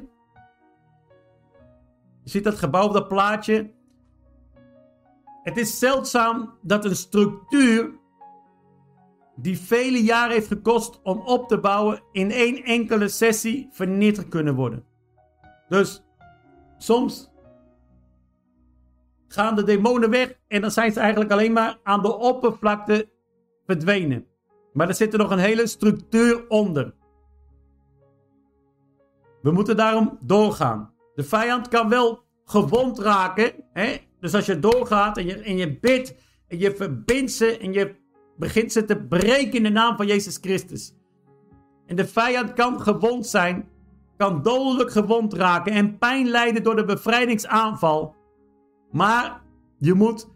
je 2.24 2.30
ziet 2.30 2.44
dat 2.44 2.56
gebouw 2.56 2.88
op 2.88 2.94
dat 2.94 3.08
plaatje, 3.08 3.74
het 5.44 5.58
is 5.58 5.80
zeldzaam 5.80 6.58
dat 6.62 6.86
een 6.86 6.96
structuur 6.96 8.00
die 9.36 9.60
vele 9.60 10.04
jaren 10.04 10.34
heeft 10.34 10.48
gekost 10.48 11.02
om 11.02 11.20
op 11.20 11.48
te 11.48 11.60
bouwen, 11.60 12.04
in 12.12 12.32
één 12.32 12.64
enkele 12.64 13.08
sessie 13.08 13.70
vernietigd 13.72 14.28
kunnen 14.28 14.56
worden. 14.56 14.86
Dus 15.70 16.04
soms 16.78 17.32
gaan 19.36 19.56
de 19.56 19.64
demonen 19.64 20.10
weg 20.10 20.34
en 20.48 20.62
dan 20.62 20.72
zijn 20.72 20.92
ze 20.92 21.00
eigenlijk 21.00 21.32
alleen 21.32 21.54
maar 21.54 21.78
aan 21.84 22.02
de 22.02 22.18
oppervlakte 22.18 23.10
verdwenen. 23.66 24.26
Maar 24.74 24.88
er 24.88 24.96
zit 24.96 25.14
er 25.14 25.20
nog 25.20 25.32
een 25.32 25.38
hele 25.38 25.68
structuur 25.68 26.48
onder. 26.48 26.94
We 29.42 29.52
moeten 29.52 29.78
daarom 29.78 30.18
doorgaan. 30.22 30.94
De 31.16 31.24
vijand 31.24 31.68
kan 31.68 31.90
wel 31.90 32.24
gewond 32.46 33.00
raken. 33.00 33.54
Hè? 33.74 33.98
Dus 34.20 34.34
als 34.34 34.46
je 34.46 34.60
doorgaat 34.60 35.18
en 35.18 35.26
je, 35.26 35.36
en 35.40 35.58
je 35.58 35.80
bidt 35.80 36.16
en 36.48 36.60
je 36.60 36.76
verbindt 36.76 37.32
ze 37.32 37.58
en 37.58 37.74
je 37.74 37.96
begint 38.38 38.72
ze 38.72 38.86
te 38.86 38.98
breken 38.98 39.54
in 39.54 39.64
de 39.64 39.70
naam 39.70 39.96
van 39.96 40.08
Jezus 40.08 40.38
Christus. 40.42 40.94
En 41.86 41.96
de 41.96 42.08
vijand 42.08 42.54
kan 42.54 42.82
gewond 42.82 43.28
zijn, 43.28 43.68
kan 44.18 44.42
dodelijk 44.42 44.92
gewond 44.92 45.34
raken 45.34 45.72
en 45.72 45.98
pijn 45.98 46.28
lijden 46.28 46.64
door 46.64 46.76
de 46.76 46.86
bevrijdingsaanval. 46.86 48.16
Maar 48.96 49.42
je 49.78 49.94
moet 49.94 50.30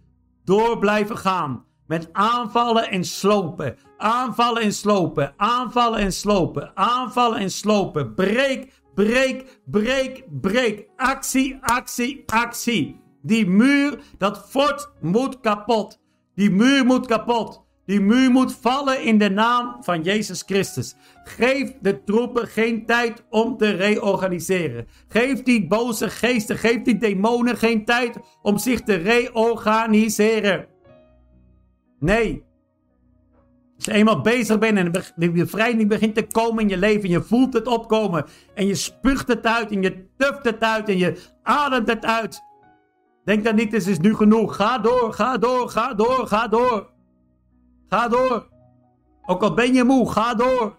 door 0.43 0.77
blijven 0.77 1.17
gaan. 1.17 1.65
Met 1.87 2.09
aanvallen 2.11 2.89
en 2.89 3.03
slopen. 3.03 3.77
Aanvallen 3.97 4.61
en 4.61 4.73
slopen. 4.73 5.33
Aanvallen 5.37 5.99
en 5.99 6.13
slopen. 6.13 6.71
Aanvallen 6.77 7.39
en 7.39 7.51
slopen. 7.51 8.13
Breek, 8.13 8.81
breek, 8.95 9.61
breek, 9.65 10.23
breek. 10.41 10.87
Actie, 10.95 11.57
actie, 11.61 12.23
actie. 12.25 13.01
Die 13.21 13.47
muur, 13.47 13.99
dat 14.17 14.49
fort 14.49 14.91
moet 15.01 15.39
kapot. 15.39 15.99
Die 16.35 16.51
muur 16.51 16.85
moet 16.85 17.05
kapot. 17.05 17.65
Die 17.89 18.01
muur 18.01 18.31
moet 18.31 18.55
vallen 18.61 19.03
in 19.03 19.17
de 19.17 19.29
naam 19.29 19.77
van 19.79 20.01
Jezus 20.01 20.43
Christus. 20.45 20.95
Geef 21.23 21.73
de 21.81 22.03
troepen 22.03 22.47
geen 22.47 22.85
tijd 22.85 23.23
om 23.29 23.57
te 23.57 23.69
reorganiseren. 23.69 24.87
Geef 25.07 25.43
die 25.43 25.67
boze 25.67 26.09
geesten, 26.09 26.57
geef 26.57 26.81
die 26.81 26.97
demonen 26.97 27.57
geen 27.57 27.85
tijd 27.85 28.17
om 28.41 28.57
zich 28.57 28.81
te 28.81 28.95
reorganiseren. 28.95 30.67
Nee. 31.99 32.43
Als 33.75 33.85
je 33.85 33.91
eenmaal 33.91 34.21
bezig 34.21 34.59
bent 34.59 34.77
en 34.77 34.91
de 35.15 35.31
bevrijding 35.31 35.89
begint 35.89 36.15
te 36.15 36.27
komen 36.27 36.63
in 36.63 36.69
je 36.69 36.77
leven, 36.77 37.09
je 37.09 37.21
voelt 37.21 37.53
het 37.53 37.67
opkomen 37.67 38.25
en 38.55 38.67
je 38.67 38.75
spuugt 38.75 39.27
het 39.27 39.45
uit 39.45 39.71
en 39.71 39.81
je 39.81 40.05
tuft 40.17 40.43
het 40.43 40.63
uit 40.63 40.89
en 40.89 40.97
je 40.97 41.21
ademt 41.43 41.87
het 41.87 42.05
uit. 42.05 42.41
Denk 43.23 43.43
dan 43.43 43.55
niet, 43.55 43.71
het 43.71 43.87
is 43.87 43.99
nu 43.99 44.15
genoeg. 44.15 44.55
Ga 44.55 44.77
door, 44.77 45.13
ga 45.13 45.37
door, 45.37 45.69
ga 45.69 45.93
door, 45.93 46.27
ga 46.27 46.47
door. 46.47 46.97
Ga 47.89 48.07
door. 48.07 48.47
Ook 49.25 49.41
al 49.41 49.53
ben 49.53 49.73
je 49.73 49.83
moe, 49.83 50.11
ga 50.11 50.33
door. 50.33 50.77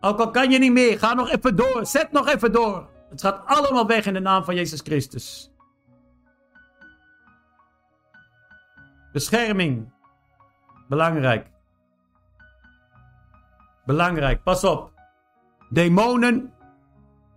Ook 0.00 0.18
al 0.18 0.30
kan 0.30 0.50
je 0.50 0.58
niet 0.58 0.72
meer, 0.72 0.98
ga 0.98 1.14
nog 1.14 1.30
even 1.30 1.56
door. 1.56 1.86
Zet 1.86 2.12
nog 2.12 2.28
even 2.28 2.52
door. 2.52 2.88
Het 3.10 3.20
gaat 3.20 3.46
allemaal 3.46 3.86
weg 3.86 4.06
in 4.06 4.14
de 4.14 4.20
naam 4.20 4.44
van 4.44 4.54
Jezus 4.54 4.80
Christus. 4.80 5.50
Bescherming. 9.12 9.92
Belangrijk. 10.88 11.50
Belangrijk, 13.84 14.42
pas 14.42 14.64
op. 14.64 14.92
Demonen 15.70 16.52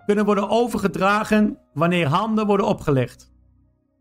kunnen 0.06 0.26
worden 0.26 0.50
overgedragen 0.50 1.58
wanneer 1.74 2.08
handen 2.08 2.46
worden 2.46 2.66
opgelegd. 2.66 3.32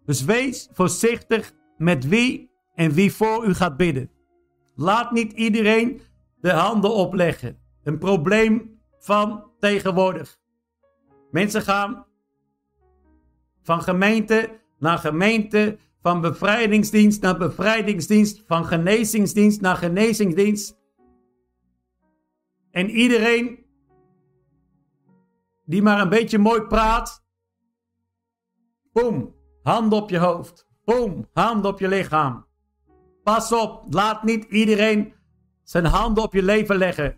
Dus 0.04 0.24
wees 0.24 0.68
voorzichtig 0.72 1.52
met 1.76 2.08
wie 2.08 2.50
en 2.74 2.92
wie 2.92 3.12
voor 3.12 3.44
u 3.46 3.54
gaat 3.54 3.76
bidden. 3.76 4.10
Laat 4.80 5.12
niet 5.12 5.32
iedereen 5.32 6.00
de 6.40 6.50
handen 6.50 6.94
opleggen. 6.94 7.58
Een 7.82 7.98
probleem 7.98 8.80
van 8.98 9.50
tegenwoordig. 9.58 10.38
Mensen 11.30 11.62
gaan 11.62 12.06
van 13.62 13.82
gemeente 13.82 14.60
naar 14.78 14.98
gemeente, 14.98 15.78
van 16.00 16.20
bevrijdingsdienst 16.20 17.20
naar 17.22 17.36
bevrijdingsdienst, 17.36 18.42
van 18.46 18.64
genezingsdienst 18.64 19.60
naar 19.60 19.76
genezingsdienst. 19.76 20.78
En 22.70 22.90
iedereen 22.90 23.66
die 25.64 25.82
maar 25.82 26.00
een 26.00 26.08
beetje 26.08 26.38
mooi 26.38 26.62
praat, 26.62 27.24
boom, 28.92 29.34
hand 29.62 29.92
op 29.92 30.10
je 30.10 30.18
hoofd, 30.18 30.68
boom, 30.84 31.28
hand 31.32 31.64
op 31.64 31.78
je 31.78 31.88
lichaam. 31.88 32.47
Pas 33.28 33.52
op, 33.52 33.82
laat 33.90 34.22
niet 34.22 34.44
iedereen 34.44 35.14
zijn 35.62 35.84
handen 35.84 36.22
op 36.22 36.32
je 36.32 36.42
leven 36.42 36.76
leggen. 36.76 37.16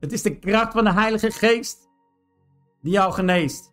Het 0.00 0.12
is 0.12 0.22
de 0.22 0.38
kracht 0.38 0.72
van 0.72 0.84
de 0.84 0.92
Heilige 0.92 1.30
Geest 1.30 1.88
die 2.80 2.92
jou 2.92 3.12
geneest. 3.12 3.72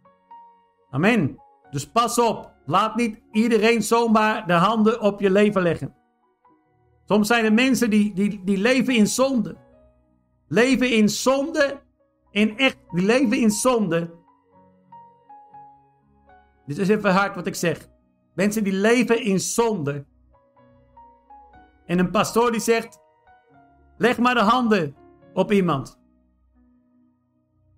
Amen. 0.89 1.37
Dus 1.71 1.89
pas 1.89 2.19
op, 2.19 2.53
laat 2.65 2.95
niet 2.95 3.21
iedereen 3.31 3.83
zomaar 3.83 4.47
de 4.47 4.53
handen 4.53 5.01
op 5.01 5.19
je 5.19 5.31
leven 5.31 5.61
leggen. 5.61 5.95
Soms 7.05 7.27
zijn 7.27 7.45
er 7.45 7.53
mensen 7.53 7.89
die, 7.89 8.13
die, 8.13 8.43
die 8.43 8.57
leven 8.57 8.95
in 8.95 9.07
zonde. 9.07 9.57
Leven 10.47 10.91
in 10.91 11.09
zonde. 11.09 11.81
In 12.31 12.57
echt, 12.57 12.77
die 12.91 13.05
leven 13.05 13.37
in 13.37 13.51
zonde. 13.51 14.13
Dit 16.65 16.77
is 16.77 16.89
even 16.89 17.11
hard 17.11 17.35
wat 17.35 17.47
ik 17.47 17.55
zeg. 17.55 17.90
Mensen 18.33 18.63
die 18.63 18.73
leven 18.73 19.23
in 19.23 19.39
zonde. 19.39 20.05
En 21.85 21.99
een 21.99 22.11
pastoor 22.11 22.51
die 22.51 22.61
zegt: 22.61 22.99
leg 23.97 24.17
maar 24.17 24.33
de 24.33 24.41
handen 24.41 24.95
op 25.33 25.51
iemand. 25.51 25.99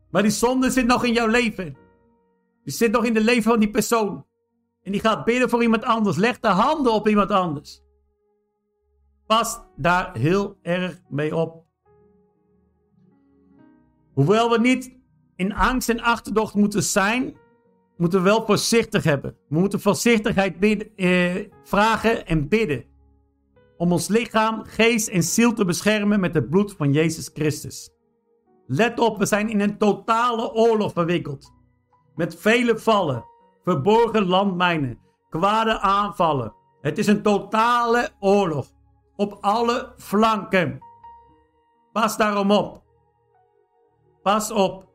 Maar 0.09 0.21
die 0.21 0.31
zonde 0.31 0.69
zit 0.69 0.85
nog 0.85 1.03
in 1.03 1.13
jouw 1.13 1.27
leven. 1.27 1.77
Die 2.63 2.73
zit 2.73 2.91
nog 2.91 3.05
in 3.05 3.15
het 3.15 3.23
leven 3.23 3.43
van 3.43 3.59
die 3.59 3.69
persoon. 3.69 4.25
En 4.83 4.91
die 4.91 5.01
gaat 5.01 5.25
bidden 5.25 5.49
voor 5.49 5.61
iemand 5.61 5.83
anders. 5.83 6.17
Leg 6.17 6.39
de 6.39 6.47
handen 6.47 6.93
op 6.93 7.07
iemand 7.07 7.31
anders. 7.31 7.81
Pas 9.25 9.59
daar 9.75 10.17
heel 10.17 10.57
erg 10.61 11.01
mee 11.09 11.35
op. 11.35 11.65
Hoewel 14.13 14.49
we 14.49 14.59
niet 14.59 14.97
in 15.35 15.53
angst 15.53 15.89
en 15.89 15.99
achterdocht 15.99 16.53
moeten 16.53 16.83
zijn, 16.83 17.37
moeten 18.03 18.23
we 18.23 18.29
wel 18.29 18.45
voorzichtig 18.45 19.03
hebben. 19.03 19.35
We 19.49 19.59
moeten 19.59 19.79
voorzichtigheid 19.79 20.59
bidden, 20.59 20.95
eh, 20.95 21.49
vragen 21.63 22.25
en 22.25 22.47
bidden. 22.47 22.85
Om 23.77 23.91
ons 23.91 24.07
lichaam, 24.07 24.63
geest 24.65 25.07
en 25.07 25.23
ziel 25.23 25.53
te 25.53 25.65
beschermen 25.65 26.19
met 26.19 26.33
het 26.33 26.49
bloed 26.49 26.73
van 26.73 26.93
Jezus 26.93 27.29
Christus. 27.33 27.89
Let 28.67 28.99
op, 28.99 29.17
we 29.17 29.25
zijn 29.25 29.49
in 29.49 29.59
een 29.59 29.77
totale 29.77 30.53
oorlog 30.53 30.91
verwikkeld. 30.93 31.53
Met 32.15 32.35
vele 32.35 32.77
vallen, 32.77 33.25
verborgen 33.63 34.25
landmijnen, 34.25 34.99
kwade 35.29 35.79
aanvallen. 35.79 36.53
Het 36.81 36.97
is 36.97 37.07
een 37.07 37.21
totale 37.21 38.09
oorlog. 38.19 38.67
Op 39.15 39.37
alle 39.41 39.93
flanken. 39.97 40.79
Pas 41.91 42.17
daarom 42.17 42.51
op. 42.51 42.83
Pas 44.21 44.51
op. 44.51 44.91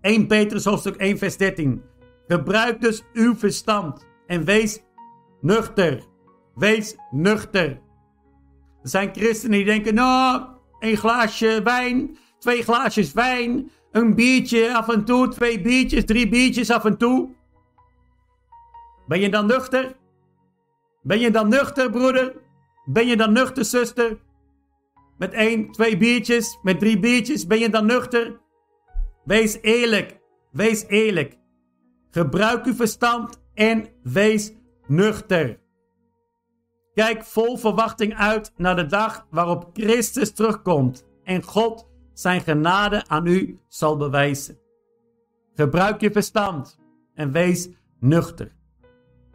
1 0.00 0.26
Petrus 0.26 0.64
hoofdstuk 0.64 0.96
1 0.96 1.18
vers 1.18 1.36
13. 1.36 1.88
Gebruik 2.30 2.80
dus 2.80 3.02
uw 3.12 3.34
verstand 3.34 4.06
en 4.26 4.44
wees 4.44 4.82
nuchter. 5.40 6.02
Wees 6.54 6.96
nuchter. 7.10 7.68
Er 8.82 8.88
zijn 8.88 9.10
christenen 9.12 9.56
die 9.56 9.66
denken, 9.66 9.94
nou, 9.94 10.42
een 10.78 10.96
glaasje 10.96 11.60
wijn, 11.64 12.18
twee 12.38 12.62
glaasjes 12.62 13.12
wijn, 13.12 13.70
een 13.92 14.14
biertje 14.14 14.76
af 14.76 14.88
en 14.88 15.04
toe, 15.04 15.28
twee 15.28 15.60
biertjes, 15.60 16.04
drie 16.04 16.28
biertjes 16.28 16.70
af 16.70 16.84
en 16.84 16.96
toe. 16.96 17.28
Ben 19.06 19.20
je 19.20 19.28
dan 19.28 19.46
nuchter? 19.46 19.96
Ben 21.02 21.18
je 21.18 21.30
dan 21.30 21.48
nuchter, 21.48 21.90
broeder? 21.90 22.34
Ben 22.84 23.06
je 23.06 23.16
dan 23.16 23.32
nuchter, 23.32 23.64
zuster? 23.64 24.18
Met 25.18 25.32
één, 25.32 25.70
twee 25.70 25.96
biertjes, 25.96 26.58
met 26.62 26.78
drie 26.78 26.98
biertjes, 26.98 27.46
ben 27.46 27.58
je 27.58 27.70
dan 27.70 27.86
nuchter? 27.86 28.40
Wees 29.24 29.58
eerlijk. 29.60 30.18
Wees 30.50 30.84
eerlijk. 30.86 31.38
Gebruik 32.10 32.64
uw 32.64 32.74
verstand 32.74 33.42
en 33.54 33.88
wees 34.02 34.52
nuchter. 34.86 35.60
Kijk 36.94 37.24
vol 37.24 37.56
verwachting 37.56 38.14
uit 38.14 38.52
naar 38.56 38.76
de 38.76 38.86
dag 38.86 39.26
waarop 39.30 39.70
Christus 39.72 40.32
terugkomt 40.32 41.06
en 41.24 41.42
God 41.42 41.88
zijn 42.12 42.40
genade 42.40 43.06
aan 43.06 43.26
u 43.26 43.60
zal 43.68 43.96
bewijzen. 43.96 44.58
Gebruik 45.54 46.00
je 46.00 46.10
verstand 46.10 46.78
en 47.14 47.32
wees 47.32 47.68
nuchter. 47.98 48.52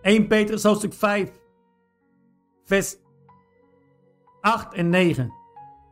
1 0.02 0.28
Petrus 0.28 0.64
hoofdstuk 0.64 0.94
5, 0.94 1.32
vers 2.64 2.98
8 4.42 4.74
en 4.74 4.90
9. 4.90 5.34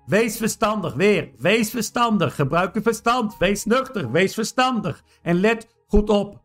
Wees 0.05 0.37
verstandig, 0.37 0.93
weer. 0.93 1.31
Wees 1.37 1.69
verstandig. 1.69 2.35
Gebruik 2.35 2.73
je 2.73 2.81
verstand. 2.81 3.37
Wees 3.37 3.65
nuchter. 3.65 4.11
Wees 4.11 4.33
verstandig. 4.33 5.03
En 5.21 5.39
let 5.39 5.67
goed 5.87 6.09
op. 6.09 6.42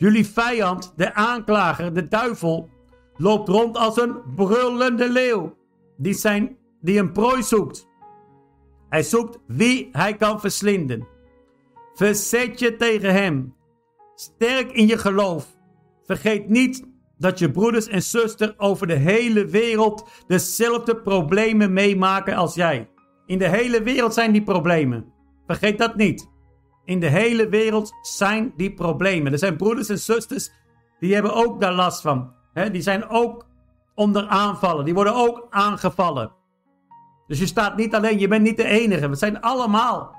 Jullie 0.00 0.26
vijand, 0.26 0.92
de 0.96 1.14
aanklager, 1.14 1.94
de 1.94 2.08
duivel, 2.08 2.68
loopt 3.16 3.48
rond 3.48 3.76
als 3.76 3.96
een 3.96 4.34
brullende 4.36 5.10
leeuw. 5.10 5.56
Die, 5.96 6.12
zijn, 6.12 6.56
die 6.80 6.98
een 6.98 7.12
prooi 7.12 7.42
zoekt. 7.42 7.88
Hij 8.88 9.02
zoekt 9.02 9.38
wie 9.46 9.88
hij 9.92 10.14
kan 10.14 10.40
verslinden. 10.40 11.08
Verzet 11.94 12.58
je 12.58 12.76
tegen 12.76 13.12
hem. 13.12 13.54
Sterk 14.14 14.72
in 14.72 14.86
je 14.86 14.98
geloof. 14.98 15.56
Vergeet 16.04 16.48
niet 16.48 16.86
dat 17.18 17.38
je 17.38 17.50
broeders 17.50 17.86
en 17.86 18.02
zusters 18.02 18.58
over 18.58 18.86
de 18.86 18.94
hele 18.94 19.46
wereld 19.46 20.08
dezelfde 20.26 20.96
problemen 20.96 21.72
meemaken 21.72 22.34
als 22.34 22.54
jij. 22.54 22.88
In 23.26 23.38
de 23.38 23.48
hele 23.48 23.82
wereld 23.82 24.14
zijn 24.14 24.32
die 24.32 24.42
problemen. 24.42 25.12
Vergeet 25.46 25.78
dat 25.78 25.96
niet. 25.96 26.29
In 26.90 27.00
de 27.00 27.06
hele 27.06 27.48
wereld 27.48 27.92
zijn 28.02 28.52
die 28.56 28.74
problemen. 28.74 29.32
Er 29.32 29.38
zijn 29.38 29.56
broeders 29.56 29.88
en 29.88 29.98
zusters 29.98 30.50
die 31.00 31.14
hebben 31.14 31.34
ook 31.34 31.60
daar 31.60 31.72
last 31.72 32.00
van. 32.00 32.32
die 32.72 32.82
zijn 32.82 33.08
ook 33.08 33.46
onder 33.94 34.26
aanvallen. 34.26 34.84
Die 34.84 34.94
worden 34.94 35.14
ook 35.14 35.46
aangevallen. 35.50 36.32
Dus 37.26 37.38
je 37.38 37.46
staat 37.46 37.76
niet 37.76 37.94
alleen, 37.94 38.18
je 38.18 38.28
bent 38.28 38.42
niet 38.42 38.56
de 38.56 38.64
enige. 38.64 39.08
We 39.08 39.14
zijn 39.14 39.40
allemaal 39.40 40.14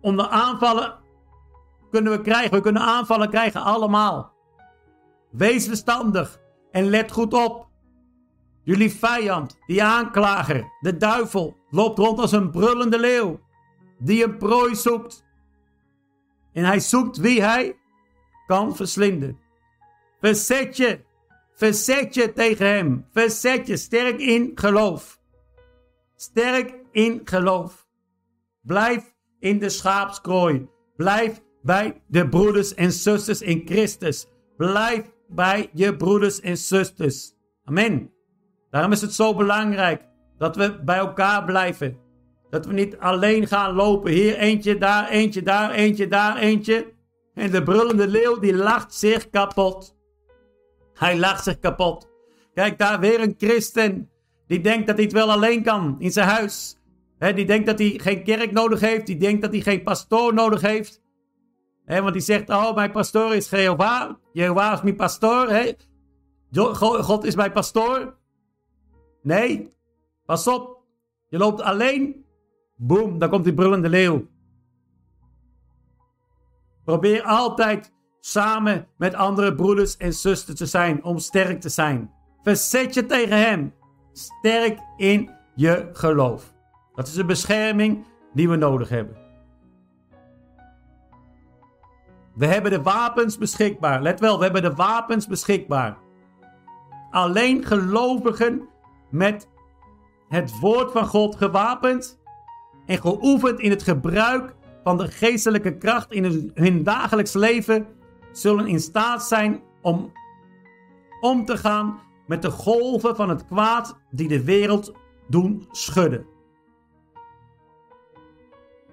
onder 0.00 0.28
aanvallen 0.28 0.94
kunnen 1.90 2.12
we 2.12 2.20
krijgen. 2.20 2.50
We 2.50 2.60
kunnen 2.60 2.82
aanvallen 2.82 3.30
krijgen 3.30 3.62
allemaal. 3.62 4.32
Wees 5.30 5.66
verstandig 5.66 6.40
en 6.70 6.84
let 6.84 7.12
goed 7.12 7.34
op. 7.34 7.68
Jullie 8.62 8.94
vijand, 8.94 9.56
die 9.66 9.82
aanklager, 9.82 10.64
de 10.80 10.96
duivel, 10.96 11.56
loopt 11.70 11.98
rond 11.98 12.18
als 12.18 12.32
een 12.32 12.50
brullende 12.50 12.98
leeuw, 12.98 13.40
die 13.98 14.24
een 14.24 14.36
prooi 14.36 14.74
zoekt. 14.74 15.25
En 16.56 16.64
hij 16.64 16.80
zoekt 16.80 17.16
wie 17.16 17.42
hij 17.42 17.76
kan 18.46 18.76
verslinden. 18.76 19.38
Verzet 20.20 20.76
je, 20.76 21.00
verzet 21.52 22.14
je 22.14 22.32
tegen 22.32 22.66
hem, 22.66 23.06
verzet 23.10 23.66
je 23.66 23.76
sterk 23.76 24.20
in 24.20 24.52
geloof. 24.54 25.20
Sterk 26.14 26.74
in 26.92 27.20
geloof. 27.24 27.86
Blijf 28.62 29.14
in 29.38 29.58
de 29.58 29.68
schaapskrooi. 29.68 30.68
Blijf 30.96 31.42
bij 31.62 32.02
de 32.06 32.28
broeders 32.28 32.74
en 32.74 32.92
zusters 32.92 33.40
in 33.40 33.62
Christus. 33.64 34.26
Blijf 34.56 35.12
bij 35.28 35.70
je 35.72 35.96
broeders 35.96 36.40
en 36.40 36.56
zusters. 36.56 37.34
Amen. 37.64 38.12
Daarom 38.70 38.92
is 38.92 39.00
het 39.00 39.12
zo 39.12 39.34
belangrijk 39.34 40.02
dat 40.38 40.56
we 40.56 40.82
bij 40.84 40.98
elkaar 40.98 41.44
blijven. 41.44 42.05
Dat 42.56 42.66
we 42.66 42.72
niet 42.72 42.98
alleen 42.98 43.46
gaan 43.46 43.74
lopen. 43.74 44.12
Hier 44.12 44.36
eentje, 44.36 44.78
daar 44.78 45.08
eentje, 45.08 45.42
daar 45.42 45.70
eentje, 45.70 46.08
daar 46.08 46.36
eentje. 46.36 46.92
En 47.34 47.50
de 47.50 47.62
brullende 47.62 48.08
leeuw 48.08 48.38
die 48.38 48.54
lacht 48.56 48.94
zich 48.94 49.30
kapot. 49.30 49.96
Hij 50.94 51.18
lacht 51.18 51.44
zich 51.44 51.58
kapot. 51.58 52.08
Kijk 52.54 52.78
daar 52.78 53.00
weer 53.00 53.20
een 53.20 53.34
christen. 53.38 54.10
Die 54.46 54.60
denkt 54.60 54.86
dat 54.86 54.96
hij 54.96 55.04
het 55.04 55.12
wel 55.12 55.30
alleen 55.30 55.62
kan 55.62 55.96
in 55.98 56.10
zijn 56.10 56.28
huis. 56.28 56.76
die 57.18 57.46
denkt 57.46 57.66
dat 57.66 57.78
hij 57.78 57.98
geen 58.02 58.24
kerk 58.24 58.52
nodig 58.52 58.80
heeft. 58.80 59.06
Die 59.06 59.16
denkt 59.16 59.42
dat 59.42 59.52
hij 59.52 59.60
geen 59.60 59.82
pastoor 59.82 60.34
nodig 60.34 60.60
heeft. 60.60 61.02
He, 61.84 62.00
want 62.00 62.12
die 62.12 62.22
zegt, 62.22 62.48
oh, 62.50 62.74
mijn 62.74 62.90
pastoor 62.90 63.34
is 63.34 63.50
Jehovah. 63.50 64.14
Jehovah 64.32 64.72
is 64.72 64.82
mijn 64.82 64.96
pastoor. 64.96 65.48
He. 65.48 65.72
God 66.52 67.24
is 67.24 67.34
mijn 67.34 67.52
pastoor. 67.52 68.16
Nee, 69.22 69.74
pas 70.24 70.46
op. 70.46 70.82
Je 71.28 71.38
loopt 71.38 71.60
alleen. 71.60 72.25
Boom, 72.76 73.18
dan 73.18 73.28
komt 73.28 73.44
die 73.44 73.54
brullende 73.54 73.88
leeuw. 73.88 74.26
Probeer 76.84 77.22
altijd 77.22 77.94
samen 78.20 78.88
met 78.96 79.14
andere 79.14 79.54
broeders 79.54 79.96
en 79.96 80.12
zusters 80.12 80.58
te 80.58 80.66
zijn 80.66 81.04
om 81.04 81.18
sterk 81.18 81.60
te 81.60 81.68
zijn. 81.68 82.10
Verzet 82.42 82.94
je 82.94 83.06
tegen 83.06 83.38
hem. 83.38 83.74
Sterk 84.12 84.78
in 84.96 85.30
je 85.54 85.88
geloof. 85.92 86.54
Dat 86.94 87.06
is 87.06 87.12
de 87.12 87.24
bescherming 87.24 88.04
die 88.32 88.48
we 88.48 88.56
nodig 88.56 88.88
hebben. 88.88 89.16
We 92.34 92.46
hebben 92.46 92.70
de 92.70 92.82
wapens 92.82 93.38
beschikbaar. 93.38 94.02
Let 94.02 94.20
wel, 94.20 94.38
we 94.38 94.44
hebben 94.44 94.62
de 94.62 94.74
wapens 94.74 95.26
beschikbaar. 95.26 95.98
Alleen 97.10 97.64
gelovigen 97.64 98.68
met 99.10 99.48
het 100.28 100.58
woord 100.60 100.92
van 100.92 101.06
God 101.06 101.36
gewapend 101.36 102.20
en 102.86 102.98
geoefend 102.98 103.60
in 103.60 103.70
het 103.70 103.82
gebruik 103.82 104.54
van 104.82 104.98
de 104.98 105.08
geestelijke 105.08 105.76
kracht 105.76 106.12
in 106.12 106.52
hun 106.54 106.82
dagelijks 106.82 107.32
leven 107.32 107.86
zullen 108.32 108.66
in 108.66 108.80
staat 108.80 109.26
zijn 109.26 109.62
om 109.82 110.12
om 111.20 111.44
te 111.44 111.56
gaan 111.56 112.00
met 112.26 112.42
de 112.42 112.50
golven 112.50 113.16
van 113.16 113.28
het 113.28 113.46
kwaad 113.46 113.98
die 114.10 114.28
de 114.28 114.44
wereld 114.44 114.92
doen 115.28 115.66
schudden. 115.70 116.26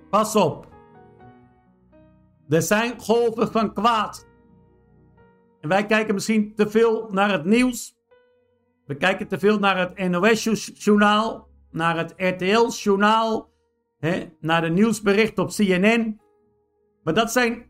Pas 0.09 0.35
op. 0.35 0.67
Er 2.49 2.61
zijn 2.61 2.99
golven 2.99 3.51
van 3.51 3.73
kwaad. 3.73 4.27
En 5.61 5.69
wij 5.69 5.85
kijken 5.85 6.13
misschien 6.13 6.55
te 6.55 6.69
veel 6.69 7.09
naar 7.11 7.31
het 7.31 7.45
nieuws. 7.45 7.95
We 8.85 8.95
kijken 8.95 9.27
te 9.27 9.39
veel 9.39 9.59
naar 9.59 9.77
het 9.77 10.09
NOS-journaal, 10.09 11.47
naar 11.71 11.97
het 11.97 12.13
RTL-journaal, 12.17 13.52
naar 14.39 14.61
de 14.61 14.69
nieuwsberichten 14.69 15.43
op 15.43 15.49
CNN. 15.49 16.21
Maar 17.03 17.13
dat 17.13 17.31
zijn 17.31 17.65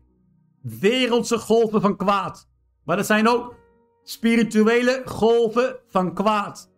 wereldse 0.62 1.38
golven 1.38 1.80
van 1.80 1.96
kwaad. 1.96 2.48
Maar 2.84 2.98
er 2.98 3.04
zijn 3.04 3.28
ook 3.28 3.56
spirituele 4.02 5.02
golven 5.04 5.76
van 5.86 6.14
kwaad. 6.14 6.72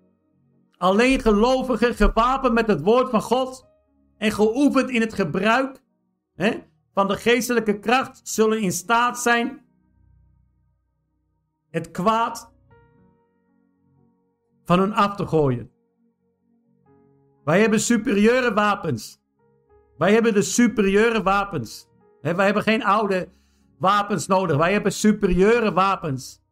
Alleen 0.76 1.20
gelovigen 1.20 1.94
gewapend 1.94 2.54
met 2.54 2.66
het 2.66 2.80
woord 2.80 3.10
van 3.10 3.22
God 3.22 3.66
en 4.18 4.32
geoefend 4.32 4.90
in 4.90 5.00
het 5.00 5.14
gebruik 5.14 5.82
hè, 6.34 6.62
van 6.92 7.08
de 7.08 7.16
geestelijke 7.16 7.78
kracht 7.78 8.20
zullen 8.22 8.60
in 8.60 8.72
staat 8.72 9.18
zijn 9.18 9.64
het 11.70 11.90
kwaad 11.90 12.52
van 14.64 14.78
hun 14.78 14.92
af 14.92 15.16
te 15.16 15.26
gooien. 15.26 15.70
Wij 17.44 17.60
hebben 17.60 17.80
superieure 17.80 18.54
wapens. 18.54 19.24
Wij 19.98 20.12
hebben 20.12 20.34
de 20.34 20.42
superieure 20.42 21.22
wapens. 21.22 21.88
wij 22.20 22.44
hebben 22.44 22.62
geen 22.62 22.84
oude 22.84 23.28
wapens 23.78 24.26
nodig. 24.26 24.56
Wij 24.56 24.72
hebben 24.72 24.92
superieure 24.92 25.72
wapens. 25.72 26.42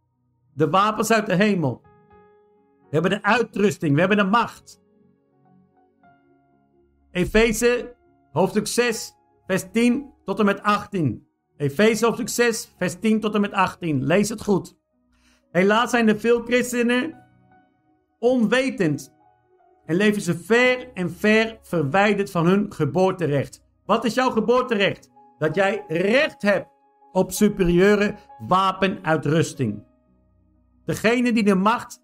De 0.55 0.71
wapens 0.71 1.11
uit 1.11 1.27
de 1.27 1.35
hemel. 1.35 1.83
We 2.79 3.01
hebben 3.01 3.11
de 3.11 3.23
uitrusting. 3.23 3.95
We 3.95 4.01
hebben 4.01 4.19
de 4.19 4.25
macht. 4.25 4.83
Efeze 7.11 7.95
hoofdstuk 8.33 8.67
6, 8.67 9.15
vers 9.47 9.65
10 9.73 10.13
tot 10.25 10.39
en 10.39 10.45
met 10.45 10.63
18. 10.63 11.27
Efeze 11.57 12.05
hoofdstuk 12.05 12.29
6, 12.29 12.75
vers 12.77 12.95
10 13.01 13.21
tot 13.21 13.35
en 13.35 13.41
met 13.41 13.53
18. 13.53 14.05
Lees 14.05 14.29
het 14.29 14.43
goed. 14.43 14.77
Helaas 15.51 15.91
zijn 15.91 16.09
er 16.09 16.21
veel 16.21 16.43
christenen 16.43 17.23
onwetend 18.19 19.14
en 19.87 19.97
leven 19.97 20.23
ze 20.23 20.39
ver 20.39 20.93
en 20.93 21.11
ver 21.11 21.59
verwijderd 21.63 22.31
van 22.31 22.47
hun 22.47 22.73
geboorterecht. 22.73 23.63
Wat 23.85 24.05
is 24.05 24.15
jouw 24.15 24.31
geboorterecht? 24.31 25.11
Dat 25.39 25.55
jij 25.55 25.85
recht 25.89 26.43
hebt 26.43 26.69
op 27.13 27.33
superieure 27.33 28.15
wapenuitrusting. 28.39 29.83
Degenen 30.85 31.35
die 31.35 31.45
de 31.45 31.55
macht 31.55 32.03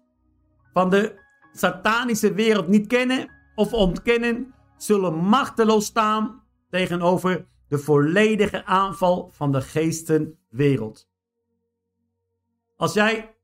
van 0.73 0.89
de 0.89 1.19
satanische 1.51 2.33
wereld 2.33 2.67
niet 2.67 2.87
kennen 2.87 3.29
of 3.55 3.73
ontkennen, 3.73 4.53
zullen 4.77 5.15
machteloos 5.15 5.85
staan 5.85 6.43
tegenover 6.69 7.47
de 7.67 7.77
volledige 7.77 8.65
aanval 8.65 9.29
van 9.33 9.51
de 9.51 9.61
geestenwereld. 9.61 11.09
Als 12.75 12.93
jij 12.93 13.35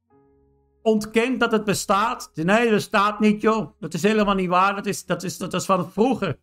ontkent 0.88 1.40
dat 1.40 1.52
het 1.52 1.64
bestaat, 1.64 2.32
nee, 2.34 2.60
het 2.60 2.70
bestaat 2.70 3.20
niet, 3.20 3.42
joh. 3.42 3.72
Dat 3.80 3.94
is 3.94 4.04
helemaal 4.04 4.36
niet 4.36 4.50
waar. 4.50 4.76
Dat 4.76 4.86
is, 4.86 5.06
dat 5.06 5.24
is, 5.24 5.38
dat 5.38 5.54
is 5.54 5.66
van 5.66 5.92
vroeger. 5.92 6.40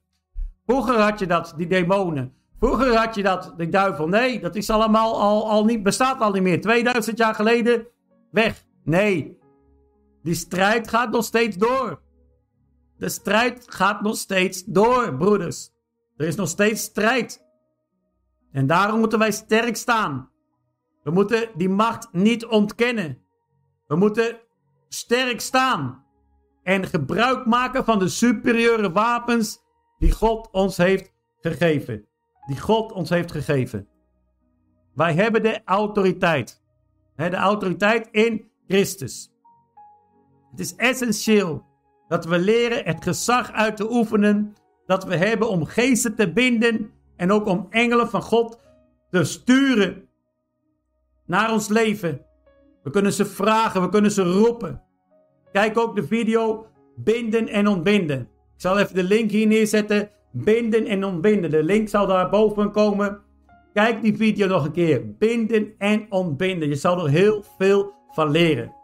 Vroeger 0.66 0.98
had 1.00 1.18
je 1.18 1.26
dat, 1.26 1.54
die 1.56 1.66
demonen. 1.66 2.34
Vroeger 2.60 2.96
had 2.96 3.14
je 3.14 3.22
dat, 3.22 3.54
die 3.56 3.68
duivel. 3.68 4.08
Nee, 4.08 4.40
dat 4.40 4.54
is 4.54 4.70
allemaal 4.70 5.20
al, 5.20 5.50
al 5.50 5.64
niet, 5.64 5.82
bestaat 5.82 6.20
al 6.20 6.32
niet 6.32 6.42
meer. 6.42 6.60
2000 6.60 7.18
jaar 7.18 7.34
geleden, 7.34 7.86
weg. 8.30 8.64
Nee. 8.84 9.38
Die 10.22 10.34
strijd 10.34 10.88
gaat 10.88 11.10
nog 11.10 11.24
steeds 11.24 11.56
door. 11.56 12.00
De 12.98 13.08
strijd 13.08 13.64
gaat 13.68 14.02
nog 14.02 14.16
steeds 14.16 14.64
door, 14.64 15.16
broeders. 15.16 15.70
Er 16.16 16.26
is 16.26 16.36
nog 16.36 16.48
steeds 16.48 16.82
strijd. 16.82 17.44
En 18.52 18.66
daarom 18.66 18.98
moeten 18.98 19.18
wij 19.18 19.32
sterk 19.32 19.76
staan. 19.76 20.30
We 21.02 21.10
moeten 21.10 21.48
die 21.56 21.68
macht 21.68 22.08
niet 22.12 22.46
ontkennen. 22.46 23.23
We 23.94 24.00
moeten 24.00 24.40
sterk 24.88 25.40
staan 25.40 26.04
en 26.62 26.86
gebruik 26.86 27.46
maken 27.46 27.84
van 27.84 27.98
de 27.98 28.08
superieure 28.08 28.92
wapens 28.92 29.58
die 29.98 30.12
God 30.12 30.48
ons 30.50 30.76
heeft 30.76 31.12
gegeven. 31.40 32.06
Die 32.46 32.60
God 32.60 32.92
ons 32.92 33.10
heeft 33.10 33.32
gegeven. 33.32 33.88
Wij 34.94 35.14
hebben 35.14 35.42
de 35.42 35.60
autoriteit. 35.64 36.62
De 37.16 37.34
autoriteit 37.34 38.08
in 38.10 38.50
Christus. 38.66 39.32
Het 40.50 40.60
is 40.60 40.76
essentieel 40.76 41.66
dat 42.08 42.24
we 42.24 42.38
leren 42.38 42.84
het 42.84 43.02
gezag 43.02 43.52
uit 43.52 43.76
te 43.76 43.92
oefenen 43.92 44.54
dat 44.86 45.04
we 45.04 45.16
hebben 45.16 45.48
om 45.48 45.64
geesten 45.64 46.14
te 46.14 46.32
binden 46.32 46.92
en 47.16 47.32
ook 47.32 47.46
om 47.46 47.66
engelen 47.70 48.10
van 48.10 48.22
God 48.22 48.60
te 49.10 49.24
sturen 49.24 50.08
naar 51.26 51.52
ons 51.52 51.68
leven. 51.68 52.32
We 52.84 52.90
kunnen 52.90 53.12
ze 53.12 53.24
vragen, 53.24 53.82
we 53.82 53.88
kunnen 53.88 54.10
ze 54.10 54.22
roepen. 54.22 54.82
Kijk 55.52 55.78
ook 55.78 55.96
de 55.96 56.06
video 56.06 56.66
Binden 56.96 57.48
en 57.48 57.66
ontbinden. 57.66 58.20
Ik 58.20 58.60
zal 58.60 58.78
even 58.78 58.94
de 58.94 59.02
link 59.02 59.30
hier 59.30 59.46
neerzetten. 59.46 60.10
Binden 60.32 60.86
en 60.86 61.04
ontbinden. 61.04 61.50
De 61.50 61.62
link 61.62 61.88
zal 61.88 62.06
daar 62.06 62.30
boven 62.30 62.70
komen. 62.70 63.20
Kijk 63.72 64.02
die 64.02 64.16
video 64.16 64.46
nog 64.46 64.64
een 64.64 64.72
keer. 64.72 65.16
Binden 65.16 65.74
en 65.78 66.06
ontbinden. 66.08 66.68
Je 66.68 66.74
zal 66.74 67.04
er 67.04 67.10
heel 67.10 67.44
veel 67.58 67.92
van 68.08 68.30
leren. 68.30 68.74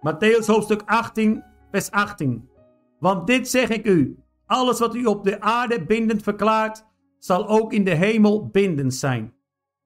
Matthäus 0.00 0.46
hoofdstuk 0.46 0.82
18, 0.84 1.44
vers 1.70 1.90
18. 1.90 2.48
Want 2.98 3.26
dit 3.26 3.48
zeg 3.48 3.68
ik 3.68 3.86
u. 3.86 4.18
Alles 4.46 4.78
wat 4.78 4.94
u 4.94 5.04
op 5.04 5.24
de 5.24 5.40
aarde 5.40 5.84
bindend 5.84 6.22
verklaart, 6.22 6.84
zal 7.18 7.48
ook 7.48 7.72
in 7.72 7.84
de 7.84 7.94
hemel 7.94 8.48
bindend 8.48 8.94
zijn. 8.94 9.34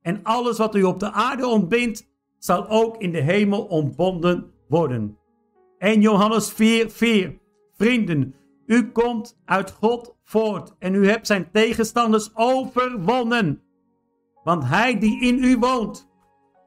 En 0.02 0.22
alles 0.22 0.58
wat 0.58 0.74
u 0.74 0.82
op 0.82 1.00
de 1.00 1.12
aarde 1.12 1.46
ontbindt, 1.46 2.09
zal 2.40 2.68
ook 2.68 2.96
in 2.96 3.12
de 3.12 3.20
hemel 3.20 3.64
ontbonden 3.64 4.52
worden. 4.68 5.18
1 5.78 6.00
Johannes 6.00 6.52
4, 6.52 6.90
4. 6.90 7.38
Vrienden, 7.76 8.34
u 8.66 8.90
komt 8.90 9.40
uit 9.44 9.70
God 9.70 10.16
voort 10.24 10.74
en 10.78 10.94
u 10.94 11.08
hebt 11.08 11.26
zijn 11.26 11.50
tegenstanders 11.52 12.30
overwonnen. 12.34 13.62
Want 14.44 14.64
hij 14.64 14.98
die 14.98 15.22
in 15.22 15.44
u 15.44 15.58
woont, 15.58 16.08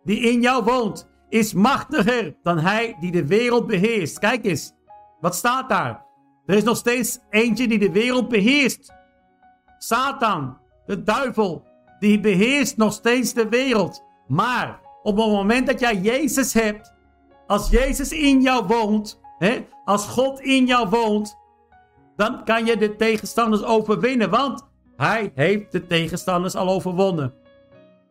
die 0.03 0.19
in 0.19 0.41
jou 0.41 0.63
woont, 0.63 1.11
is 1.29 1.53
machtiger 1.53 2.35
dan 2.43 2.57
hij 2.57 2.97
die 2.99 3.11
de 3.11 3.27
wereld 3.27 3.67
beheerst. 3.67 4.19
Kijk 4.19 4.45
eens, 4.45 4.73
wat 5.19 5.35
staat 5.35 5.69
daar? 5.69 6.05
Er 6.45 6.55
is 6.55 6.63
nog 6.63 6.77
steeds 6.77 7.19
eentje 7.29 7.67
die 7.67 7.79
de 7.79 7.91
wereld 7.91 8.27
beheerst. 8.29 8.93
Satan, 9.77 10.57
de 10.85 11.03
duivel, 11.03 11.65
die 11.99 12.19
beheerst 12.19 12.77
nog 12.77 12.93
steeds 12.93 13.33
de 13.33 13.49
wereld. 13.49 14.03
Maar 14.27 14.81
op 15.03 15.17
het 15.17 15.25
moment 15.25 15.67
dat 15.67 15.79
jij 15.79 15.95
Jezus 15.95 16.53
hebt, 16.53 16.93
als 17.47 17.69
Jezus 17.69 18.11
in 18.11 18.41
jou 18.41 18.65
woont, 18.65 19.21
hè, 19.37 19.65
als 19.85 20.05
God 20.05 20.39
in 20.39 20.65
jou 20.65 20.89
woont, 20.89 21.37
dan 22.15 22.43
kan 22.43 22.65
je 22.65 22.77
de 22.77 22.95
tegenstanders 22.95 23.63
overwinnen, 23.63 24.29
want 24.29 24.67
hij 24.97 25.31
heeft 25.35 25.71
de 25.71 25.87
tegenstanders 25.87 26.55
al 26.55 26.69
overwonnen. 26.69 27.33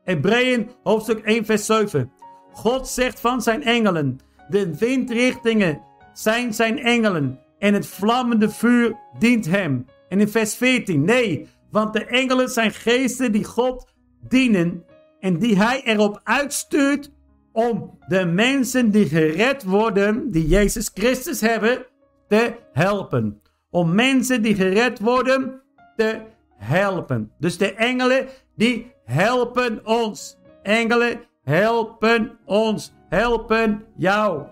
Hebreeën 0.03 0.71
hoofdstuk 0.83 1.19
1 1.19 1.45
vers 1.45 1.67
7. 1.67 2.13
God 2.53 2.89
zegt 2.89 3.21
van 3.21 3.43
zijn 3.43 3.63
engelen, 3.63 4.19
de 4.49 4.77
windrichtingen 4.79 5.83
zijn 6.13 6.55
zijn 6.55 6.79
engelen 6.79 7.41
en 7.59 7.75
het 7.75 7.87
vlammende 7.87 8.51
vuur 8.51 8.97
dient 9.19 9.47
hem. 9.47 9.87
En 10.09 10.21
in 10.21 10.29
vers 10.29 10.55
14, 10.55 11.05
nee, 11.05 11.49
want 11.71 11.93
de 11.93 12.05
engelen 12.05 12.49
zijn 12.49 12.71
geesten 12.71 13.33
die 13.33 13.45
God 13.45 13.89
dienen 14.29 14.85
en 15.23 15.39
die 15.39 15.57
hij 15.57 15.83
erop 15.85 16.21
uitstuurt 16.25 17.11
om 17.53 17.99
de 18.09 18.25
mensen 18.25 18.91
die 18.91 19.07
gered 19.07 19.65
worden, 19.65 20.31
die 20.31 20.47
Jezus 20.47 20.91
Christus 20.95 21.41
hebben, 21.41 21.87
te 22.29 22.55
helpen. 22.73 23.41
Om 23.71 23.95
mensen 23.95 24.43
die 24.43 24.55
gered 24.55 24.99
worden 25.01 25.63
te 25.97 26.21
helpen. 26.57 27.33
Dus 27.39 27.59
de 27.59 27.75
engelen 27.75 28.27
die 28.57 28.93
helpen 29.05 29.87
ons. 29.87 30.39
Engelen 30.63 31.21
helpen 31.43 32.39
ons. 32.45 32.93
Helpen 33.09 33.85
jou. 33.97 34.43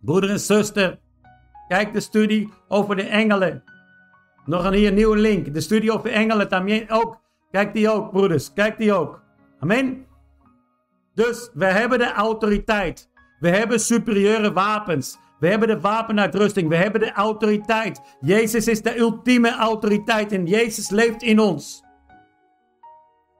Broeder 0.00 0.30
en 0.30 0.40
zuster, 0.40 0.98
kijk 1.68 1.92
de 1.92 2.00
studie 2.00 2.48
over 2.68 2.96
de 2.96 3.02
engelen. 3.02 3.64
Nog 4.44 4.64
een 4.64 4.72
hier 4.72 4.92
nieuwe 4.92 5.16
link. 5.16 5.54
De 5.54 5.60
studie 5.60 5.92
over 5.92 6.10
engelen, 6.10 6.48
también 6.48 6.90
ook. 6.90 7.20
Kijk 7.50 7.74
die 7.74 7.90
ook, 7.90 8.10
broeders. 8.10 8.52
Kijk 8.52 8.78
die 8.78 8.92
ook. 8.92 9.22
Amen. 9.62 10.06
Dus 11.14 11.50
we 11.54 11.64
hebben 11.64 11.98
de 11.98 12.12
autoriteit. 12.12 13.10
We 13.38 13.48
hebben 13.48 13.80
superieure 13.80 14.52
wapens. 14.52 15.18
We 15.38 15.48
hebben 15.48 15.68
de 15.68 15.80
wapenuitrusting. 15.80 16.68
We 16.68 16.76
hebben 16.76 17.00
de 17.00 17.12
autoriteit. 17.12 18.00
Jezus 18.20 18.66
is 18.66 18.82
de 18.82 18.98
ultieme 18.98 19.50
autoriteit 19.50 20.32
en 20.32 20.46
Jezus 20.46 20.90
leeft 20.90 21.22
in 21.22 21.38
ons. 21.38 21.84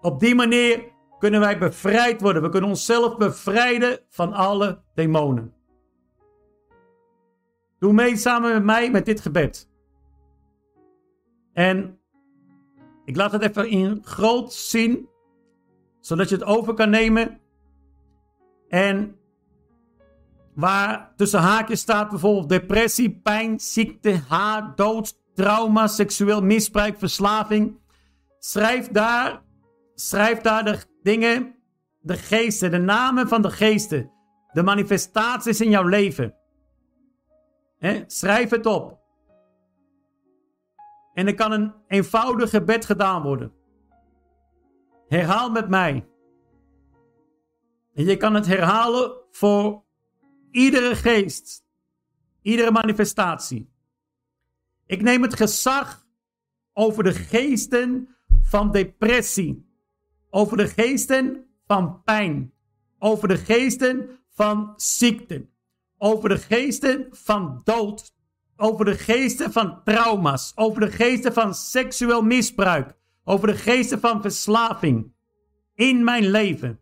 Op 0.01 0.21
die 0.21 0.35
manier 0.35 0.85
kunnen 1.19 1.41
wij 1.41 1.59
bevrijd 1.59 2.21
worden. 2.21 2.43
We 2.43 2.49
kunnen 2.49 2.71
onszelf 2.71 3.17
bevrijden 3.17 3.99
van 4.09 4.33
alle 4.33 4.83
demonen. 4.95 5.55
Doe 7.79 7.93
mee 7.93 8.17
samen 8.17 8.53
met 8.53 8.65
mij 8.65 8.91
met 8.91 9.07
dit 9.07 9.21
gebed. 9.21 9.71
En 11.53 12.01
ik 13.05 13.17
laat 13.17 13.33
het 13.33 13.43
even 13.43 13.69
in 13.69 14.01
groot 14.03 14.53
zien, 14.53 15.09
zodat 16.03 16.29
je 16.29 16.35
het 16.35 16.45
over 16.45 16.75
kan 16.75 16.91
nemen. 16.91 17.41
En 18.69 19.17
waar 20.55 21.13
tussen 21.17 21.41
haakjes 21.41 21.81
staat 21.81 22.11
bijvoorbeeld 22.11 22.49
depressie, 22.49 23.21
pijn, 23.23 23.61
ziekte, 23.61 24.21
haat, 24.29 24.77
dood, 24.77 25.15
trauma, 25.35 25.87
seksueel 25.87 26.43
misbruik, 26.43 26.99
verslaving. 26.99 27.81
Schrijf 28.39 28.89
daar, 28.89 29.43
schrijf 29.95 30.41
daar 30.41 30.65
de 30.65 30.79
dingen, 31.03 31.55
de 32.01 32.17
geesten, 32.17 32.71
de 32.71 32.79
namen 32.79 33.29
van 33.29 33.43
de 33.43 33.51
geesten, 33.51 34.11
de 34.53 34.63
manifestaties 34.63 35.61
in 35.61 35.71
jouw 35.71 35.87
leven. 35.87 36.35
Schrijf 38.07 38.51
het 38.51 38.67
op. 38.67 39.01
En 41.15 41.27
er 41.27 41.35
kan 41.35 41.53
een 41.53 41.75
eenvoudig 41.87 42.51
gebed 42.51 42.85
gedaan 42.85 43.23
worden. 43.23 43.53
Herhaal 45.13 45.51
met 45.51 45.69
mij. 45.69 46.07
En 47.95 48.05
je 48.05 48.17
kan 48.17 48.35
het 48.35 48.47
herhalen 48.47 49.13
voor 49.31 49.85
iedere 50.51 50.97
geest, 50.97 51.65
iedere 52.43 52.71
manifestatie. 52.71 53.71
Ik 54.87 55.03
neem 55.03 55.23
het 55.23 55.37
gezag 55.37 56.07
over 56.73 57.05
de 57.05 57.13
geesten 57.13 58.09
van 58.43 58.71
depressie, 58.71 59.67
over 60.31 60.57
de 60.57 60.69
geesten 60.69 61.47
van 61.67 62.03
pijn, 62.03 62.53
over 62.99 63.29
de 63.29 63.39
geesten 63.39 64.19
van 64.29 64.73
ziekte, 64.77 65.49
over 65.99 66.29
de 66.29 66.39
geesten 66.39 67.07
van 67.11 67.61
dood, 67.65 68.15
over 68.57 68.85
de 68.85 68.99
geesten 68.99 69.53
van 69.53 69.83
trauma's, 69.85 70.53
over 70.55 70.81
de 70.81 70.91
geesten 70.91 71.33
van 71.33 71.55
seksueel 71.55 72.23
misbruik, 72.23 73.01
over 73.25 73.47
de 73.47 73.57
geesten 73.57 74.01
van 74.01 74.23
verslaving 74.23 75.13
in 75.75 76.05
mijn 76.05 76.31
leven 76.31 76.81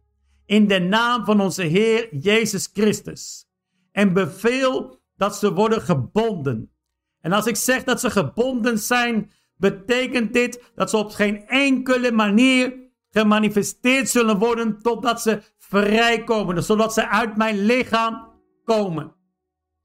in 0.50 0.66
de 0.66 0.78
naam 0.78 1.24
van 1.24 1.40
onze 1.40 1.62
Heer 1.62 2.16
Jezus 2.16 2.70
Christus. 2.72 3.48
En 3.92 4.12
beveel 4.12 5.00
dat 5.16 5.36
ze 5.36 5.52
worden 5.52 5.82
gebonden. 5.82 6.72
En 7.20 7.32
als 7.32 7.46
ik 7.46 7.56
zeg 7.56 7.84
dat 7.84 8.00
ze 8.00 8.10
gebonden 8.10 8.78
zijn, 8.78 9.30
betekent 9.56 10.32
dit 10.32 10.70
dat 10.74 10.90
ze 10.90 10.96
op 10.96 11.10
geen 11.10 11.46
enkele 11.46 12.12
manier 12.12 12.74
gemanifesteerd 13.10 14.08
zullen 14.08 14.38
worden 14.38 14.82
totdat 14.82 15.22
ze 15.22 15.42
vrijkomen, 15.58 16.64
zodat 16.64 16.94
ze 16.94 17.08
uit 17.08 17.36
mijn 17.36 17.64
lichaam 17.64 18.32
komen. 18.64 19.14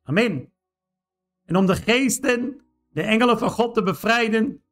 Amen. 0.03 0.53
En 1.45 1.56
om 1.56 1.66
de 1.66 1.76
geesten, 1.76 2.62
de 2.89 3.01
engelen 3.01 3.38
van 3.38 3.49
God 3.49 3.74
te 3.74 3.84
bevrijden, 3.84 4.64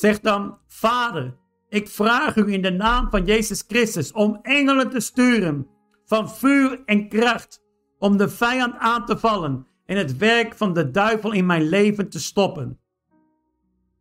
zegt 0.00 0.22
dan, 0.22 0.58
Vader, 0.66 1.36
ik 1.68 1.88
vraag 1.88 2.36
u 2.36 2.52
in 2.52 2.62
de 2.62 2.70
naam 2.70 3.10
van 3.10 3.24
Jezus 3.24 3.64
Christus 3.68 4.12
om 4.12 4.38
engelen 4.42 4.90
te 4.90 5.00
sturen 5.00 5.66
van 6.04 6.30
vuur 6.30 6.82
en 6.84 7.08
kracht 7.08 7.62
om 7.98 8.16
de 8.16 8.28
vijand 8.28 8.74
aan 8.78 9.06
te 9.06 9.18
vallen 9.18 9.66
en 9.86 9.96
het 9.96 10.16
werk 10.16 10.54
van 10.54 10.72
de 10.72 10.90
duivel 10.90 11.32
in 11.32 11.46
mijn 11.46 11.68
leven 11.68 12.08
te 12.08 12.20
stoppen. 12.20 12.80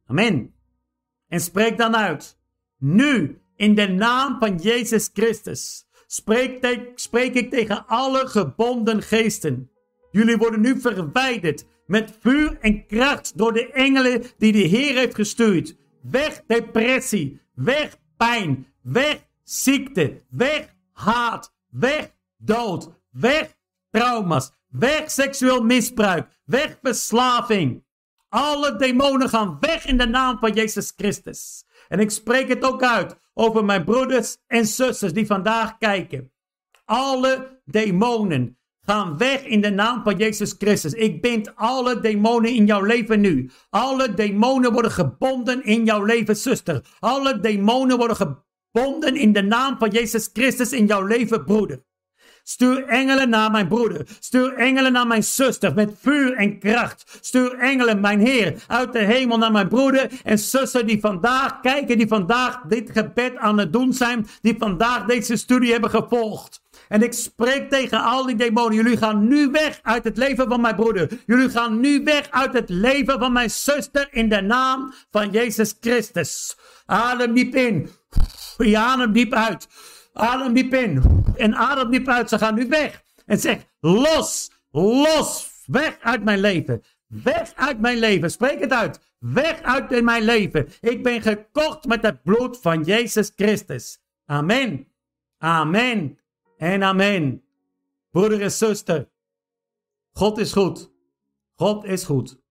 Amen. 0.06 0.54
En 1.28 1.40
spreek 1.40 1.78
dan 1.78 1.96
uit. 1.96 2.40
Nu, 2.78 3.42
in 3.56 3.76
de 3.76 3.88
naam 3.88 4.40
van 4.40 4.56
Jezus 4.56 5.10
Christus, 5.14 5.88
spreek, 6.08 6.92
spreek 6.96 7.34
ik 7.34 7.50
tegen 7.50 7.88
alle 7.88 8.28
gebonden 8.28 9.02
geesten. 9.02 9.72
Jullie 10.12 10.38
worden 10.38 10.62
nu 10.62 10.80
verwijderd 10.80 11.66
met 11.86 12.18
vuur 12.20 12.58
en 12.60 12.86
kracht 12.86 13.38
door 13.38 13.54
de 13.54 13.72
engelen 13.72 14.24
die 14.38 14.52
de 14.52 14.58
Heer 14.58 14.96
heeft 14.96 15.16
gestuurd. 15.16 15.78
Weg 16.02 16.42
depressie, 16.48 17.42
weg 17.54 17.98
pijn, 18.18 18.68
weg 18.82 19.28
ziekte, 19.44 20.22
weg 20.30 20.76
haat, 20.92 21.54
weg 21.70 22.12
dood, 22.38 22.90
weg 23.10 23.58
trauma's, 23.90 24.52
weg 24.68 25.12
seksueel 25.12 25.64
misbruik, 25.64 26.28
weg 26.46 26.78
verslaving. 26.82 27.84
Alle 28.30 28.76
demonen 28.76 29.30
gaan 29.30 29.58
weg 29.60 29.86
in 29.86 29.98
de 29.98 30.08
naam 30.08 30.38
van 30.40 30.54
Jezus 30.54 30.94
Christus. 30.98 31.66
En 31.88 32.00
ik 32.00 32.12
spreek 32.12 32.48
het 32.48 32.64
ook 32.64 32.84
uit 32.84 33.16
over 33.34 33.66
mijn 33.66 33.84
broeders 33.84 34.38
en 34.48 34.66
zusters 34.66 35.14
die 35.14 35.26
vandaag 35.26 35.78
kijken. 35.78 36.32
Alle 36.86 37.62
demonen 37.66 38.59
gaan 38.90 39.18
weg 39.18 39.44
in 39.44 39.62
de 39.62 39.70
naam 39.70 40.04
van 40.04 40.18
Jezus 40.18 40.56
Christus. 40.58 40.94
Ik 40.94 41.22
bind 41.22 41.56
alle 41.56 42.00
demonen 42.00 42.52
in 42.52 42.66
jouw 42.66 42.82
leven 42.82 43.20
nu. 43.20 43.50
Alle 43.70 44.14
demonen 44.14 44.72
worden 44.72 44.92
gebonden 44.92 45.64
in 45.64 45.86
jouw 45.86 46.04
leven, 46.04 46.36
zuster. 46.36 46.86
Alle 47.00 47.40
demonen 47.40 47.98
worden 47.98 48.16
gebonden 48.16 49.16
in 49.16 49.34
de 49.34 49.42
naam 49.42 49.78
van 49.78 49.90
Jezus 49.90 50.30
Christus 50.34 50.72
in 50.72 50.86
jouw 50.86 51.06
leven, 51.06 51.46
broeder. 51.46 51.84
Stuur 52.44 52.84
engelen 52.84 53.30
naar 53.30 53.52
mijn 53.52 53.68
broeder. 53.68 54.08
Stuur 54.20 54.54
engelen 54.54 54.92
naar 54.92 55.08
mijn 55.08 55.24
zuster 55.24 55.74
met 55.74 55.92
vuur 56.02 56.34
en 56.34 56.60
kracht. 56.60 57.18
Stuur 57.22 57.54
engelen, 57.54 58.00
mijn 58.00 58.20
Heer, 58.20 58.64
uit 58.68 58.94
de 58.94 59.00
hemel 59.00 59.38
naar 59.38 59.52
mijn 59.52 59.68
broeder 59.68 60.12
en 60.24 60.40
zuster 60.40 60.86
die 60.86 61.00
vandaag 61.00 61.60
kijken, 61.60 61.98
die 61.98 62.08
vandaag 62.08 62.62
dit 62.68 62.90
gebed 62.94 63.36
aan 63.36 63.58
het 63.58 63.74
doen 63.74 63.94
zijn, 63.94 64.28
die 64.42 64.56
vandaag 64.58 65.06
deze 65.06 65.36
studie 65.36 65.72
hebben 65.72 65.90
gevolgd. 65.90 66.62
En 66.90 67.04
ik 67.04 67.14
spreek 67.14 67.70
tegen 67.70 68.04
al 68.04 68.26
die 68.26 68.36
demonen. 68.36 68.76
Jullie 68.76 68.98
gaan 68.98 69.28
nu 69.28 69.50
weg 69.50 69.80
uit 69.84 70.04
het 70.04 70.18
leven 70.18 70.48
van 70.48 70.62
mijn 70.62 70.76
broeder. 70.76 71.10
Jullie 71.26 71.50
gaan 71.50 71.80
nu 71.80 72.04
weg 72.04 72.30
uit 72.30 72.54
het 72.54 72.70
leven 72.70 73.20
van 73.20 73.32
mijn 73.32 73.50
zuster 73.50 74.08
in 74.12 74.30
de 74.30 74.42
naam 74.42 74.94
van 75.12 75.30
Jezus 75.30 75.76
Christus. 75.80 76.58
Adem 76.86 77.34
diep 77.34 77.56
in. 77.56 77.90
Adem 78.76 79.12
diep 79.12 79.34
uit. 79.34 79.68
Adem 80.14 80.54
diep 80.54 80.74
in. 80.74 81.24
En 81.36 81.56
adem 81.56 81.92
diep 81.92 82.08
uit. 82.08 82.30
Ze 82.30 82.38
gaan 82.38 82.56
nu 82.56 82.68
weg. 82.68 83.04
En 83.26 83.38
zeg, 83.38 83.58
los, 83.80 84.52
los, 84.72 85.64
weg 85.66 85.98
uit 86.00 86.24
mijn 86.24 86.40
leven. 86.40 86.84
Weg 87.08 87.52
uit 87.56 87.80
mijn 87.80 87.98
leven. 87.98 88.32
Spreek 88.32 88.60
het 88.60 88.74
uit. 88.74 89.00
Weg 89.20 89.62
uit 89.62 90.04
mijn 90.04 90.24
leven. 90.24 90.68
Ik 90.82 91.04
ben 91.04 91.22
gekocht 91.22 91.86
met 91.86 92.02
het 92.02 92.24
bloed 92.24 92.58
van 92.62 92.84
Jezus 92.84 93.32
Christus. 93.36 94.00
Amen. 94.26 94.88
Amen. 95.38 96.20
En 96.60 96.84
amen. 96.84 97.44
Broeder 98.12 98.42
en 98.42 98.52
zuster. 98.52 99.10
God 100.12 100.38
is 100.38 100.52
goed. 100.52 100.92
God 101.56 101.84
is 101.84 102.04
goed. 102.04 102.42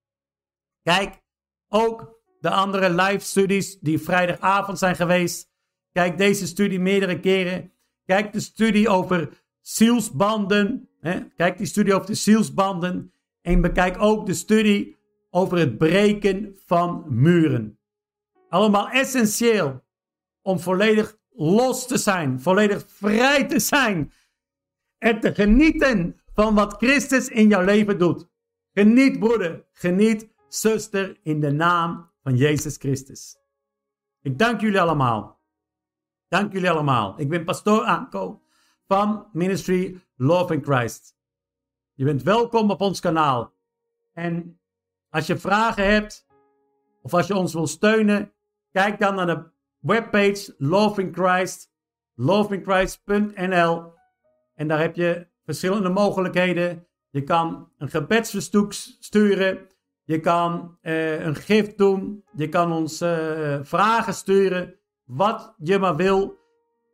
Kijk 0.83 1.23
ook 1.69 2.21
de 2.41 2.51
andere 2.51 2.91
live 2.91 3.25
studies 3.25 3.79
die 3.79 4.01
vrijdagavond 4.01 4.79
zijn 4.79 4.97
geweest. 4.97 5.51
Kijk 5.93 6.19
deze 6.19 6.47
studie 6.47 6.81
meerdere 6.81 7.21
keren. 7.21 7.73
Kijk 8.05 8.33
de 8.33 8.41
studie 8.41 8.89
over 8.89 9.43
zielsbanden. 9.61 10.89
Hè? 11.01 11.21
Kijk 11.37 11.57
die 11.57 11.67
studie 11.67 11.95
over 11.95 12.07
de 12.07 12.15
zielsbanden. 12.15 13.13
En 13.41 13.61
bekijk 13.61 14.03
ook 14.03 14.27
de 14.27 14.35
studie 14.35 14.97
over 15.31 15.59
het 15.59 15.79
breken 15.79 16.57
van 16.67 17.05
muren. 17.09 17.79
Allemaal 18.49 18.89
essentieel 18.89 19.85
om 20.43 20.59
volledig 20.59 21.18
los 21.39 21.87
te 21.87 21.99
zijn, 21.99 22.41
volledig 22.41 22.85
vrij 22.89 23.45
te 23.45 23.59
zijn 23.59 24.13
en 24.99 25.21
te 25.21 25.35
genieten 25.35 26.21
van 26.35 26.55
wat 26.55 26.73
Christus 26.77 27.29
in 27.29 27.49
jouw 27.49 27.65
leven 27.65 27.99
doet. 27.99 28.29
Geniet, 28.73 29.19
broeder, 29.19 29.67
geniet, 29.73 30.29
zuster, 30.49 31.19
in 31.23 31.41
de 31.41 31.51
naam 31.51 32.11
van 32.23 32.37
Jezus 32.37 32.77
Christus. 32.77 33.39
Ik 34.21 34.39
dank 34.39 34.61
jullie 34.61 34.81
allemaal. 34.81 35.41
Dank 36.29 36.53
jullie 36.53 36.71
allemaal. 36.71 37.21
Ik 37.21 37.29
ben 37.29 37.45
pastoor 37.45 37.83
Anko 37.83 38.43
van 38.87 39.29
Ministry 39.33 40.01
Love 40.17 40.55
in 40.55 40.65
Christ. 40.65 41.17
Je 41.93 42.05
bent 42.05 42.23
welkom 42.23 42.71
op 42.71 42.81
ons 42.81 43.01
kanaal. 43.01 43.55
En 44.13 44.61
als 45.09 45.27
je 45.27 45.39
vragen 45.39 45.93
hebt 45.93 46.27
of 47.03 47.15
als 47.15 47.27
je 47.27 47.37
ons 47.37 47.53
wil 47.53 47.67
steunen, 47.67 48.33
kijk 48.71 49.01
dan 49.01 49.15
naar 49.15 49.27
de 49.27 49.51
webpage 49.89 50.55
Loving 50.59 51.15
Christ, 51.17 51.73
lovingchrist.nl. 52.15 53.93
En 54.55 54.69
daar 54.69 54.81
heb 54.81 54.97
je 54.97 55.27
verschillende 55.45 55.89
mogelijkheden. 55.89 56.87
Je 57.11 57.23
kan 57.23 57.69
een 57.79 57.89
gebedsverzoek 57.89 58.73
sturen. 58.73 59.59
Je 60.05 60.21
kan 60.21 60.79
uh, 60.83 61.25
een 61.25 61.35
gift 61.35 61.79
doen. 61.79 62.25
Je 62.35 62.49
kan 62.49 62.73
ons 62.73 63.03
uh, 63.03 63.59
vragen 63.63 64.15
sturen. 64.15 64.75
Wat 65.05 65.55
je 65.59 65.79
maar 65.79 65.97
wil. 65.97 66.37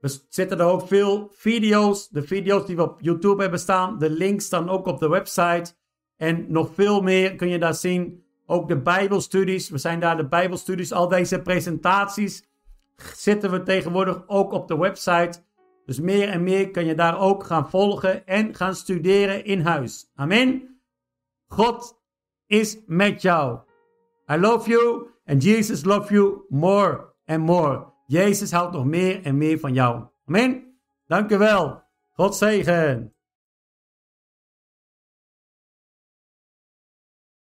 We 0.00 0.18
zetten 0.28 0.58
er 0.58 0.66
ook 0.66 0.86
veel 0.86 1.30
video's. 1.32 2.08
De 2.08 2.22
video's 2.22 2.66
die 2.66 2.76
we 2.76 2.82
op 2.82 3.00
YouTube 3.00 3.42
hebben 3.42 3.60
staan. 3.60 3.98
De 3.98 4.10
links 4.10 4.44
staan 4.44 4.68
ook 4.68 4.86
op 4.86 4.98
de 4.98 5.08
website. 5.08 5.74
En 6.16 6.46
nog 6.48 6.74
veel 6.74 7.02
meer 7.02 7.34
kun 7.34 7.48
je 7.48 7.58
daar 7.58 7.74
zien. 7.74 8.24
Ook 8.46 8.68
de 8.68 8.80
Bijbelstudies. 8.80 9.70
We 9.70 9.78
zijn 9.78 10.00
daar 10.00 10.16
de 10.16 10.28
Bijbelstudies. 10.28 10.92
Al 10.92 11.08
deze 11.08 11.42
presentaties 11.42 12.52
zitten 12.96 13.50
we 13.50 13.62
tegenwoordig 13.62 14.22
ook 14.26 14.52
op 14.52 14.68
de 14.68 14.78
website. 14.78 15.42
Dus 15.84 16.00
meer 16.00 16.28
en 16.28 16.42
meer 16.42 16.70
kan 16.70 16.84
je 16.84 16.94
daar 16.94 17.20
ook 17.20 17.44
gaan 17.44 17.70
volgen 17.70 18.26
en 18.26 18.54
gaan 18.54 18.74
studeren 18.74 19.44
in 19.44 19.60
huis. 19.60 20.10
Amen. 20.14 20.78
God 21.46 22.02
is 22.46 22.78
met 22.86 23.22
jou. 23.22 23.58
I 24.30 24.36
love 24.36 24.70
you 24.70 25.08
and 25.26 25.42
Jesus 25.42 25.84
loves 25.84 26.08
you 26.08 26.44
more 26.48 27.14
and 27.26 27.40
more. 27.40 27.92
Jezus 28.06 28.52
houdt 28.52 28.72
nog 28.72 28.84
meer 28.84 29.22
en 29.22 29.38
meer 29.38 29.58
van 29.58 29.72
jou. 29.72 30.04
Amen. 30.26 30.78
Dank 31.06 31.30
u 31.30 31.38
wel. 31.38 31.82
God 32.12 32.36
zegen. 32.36 33.13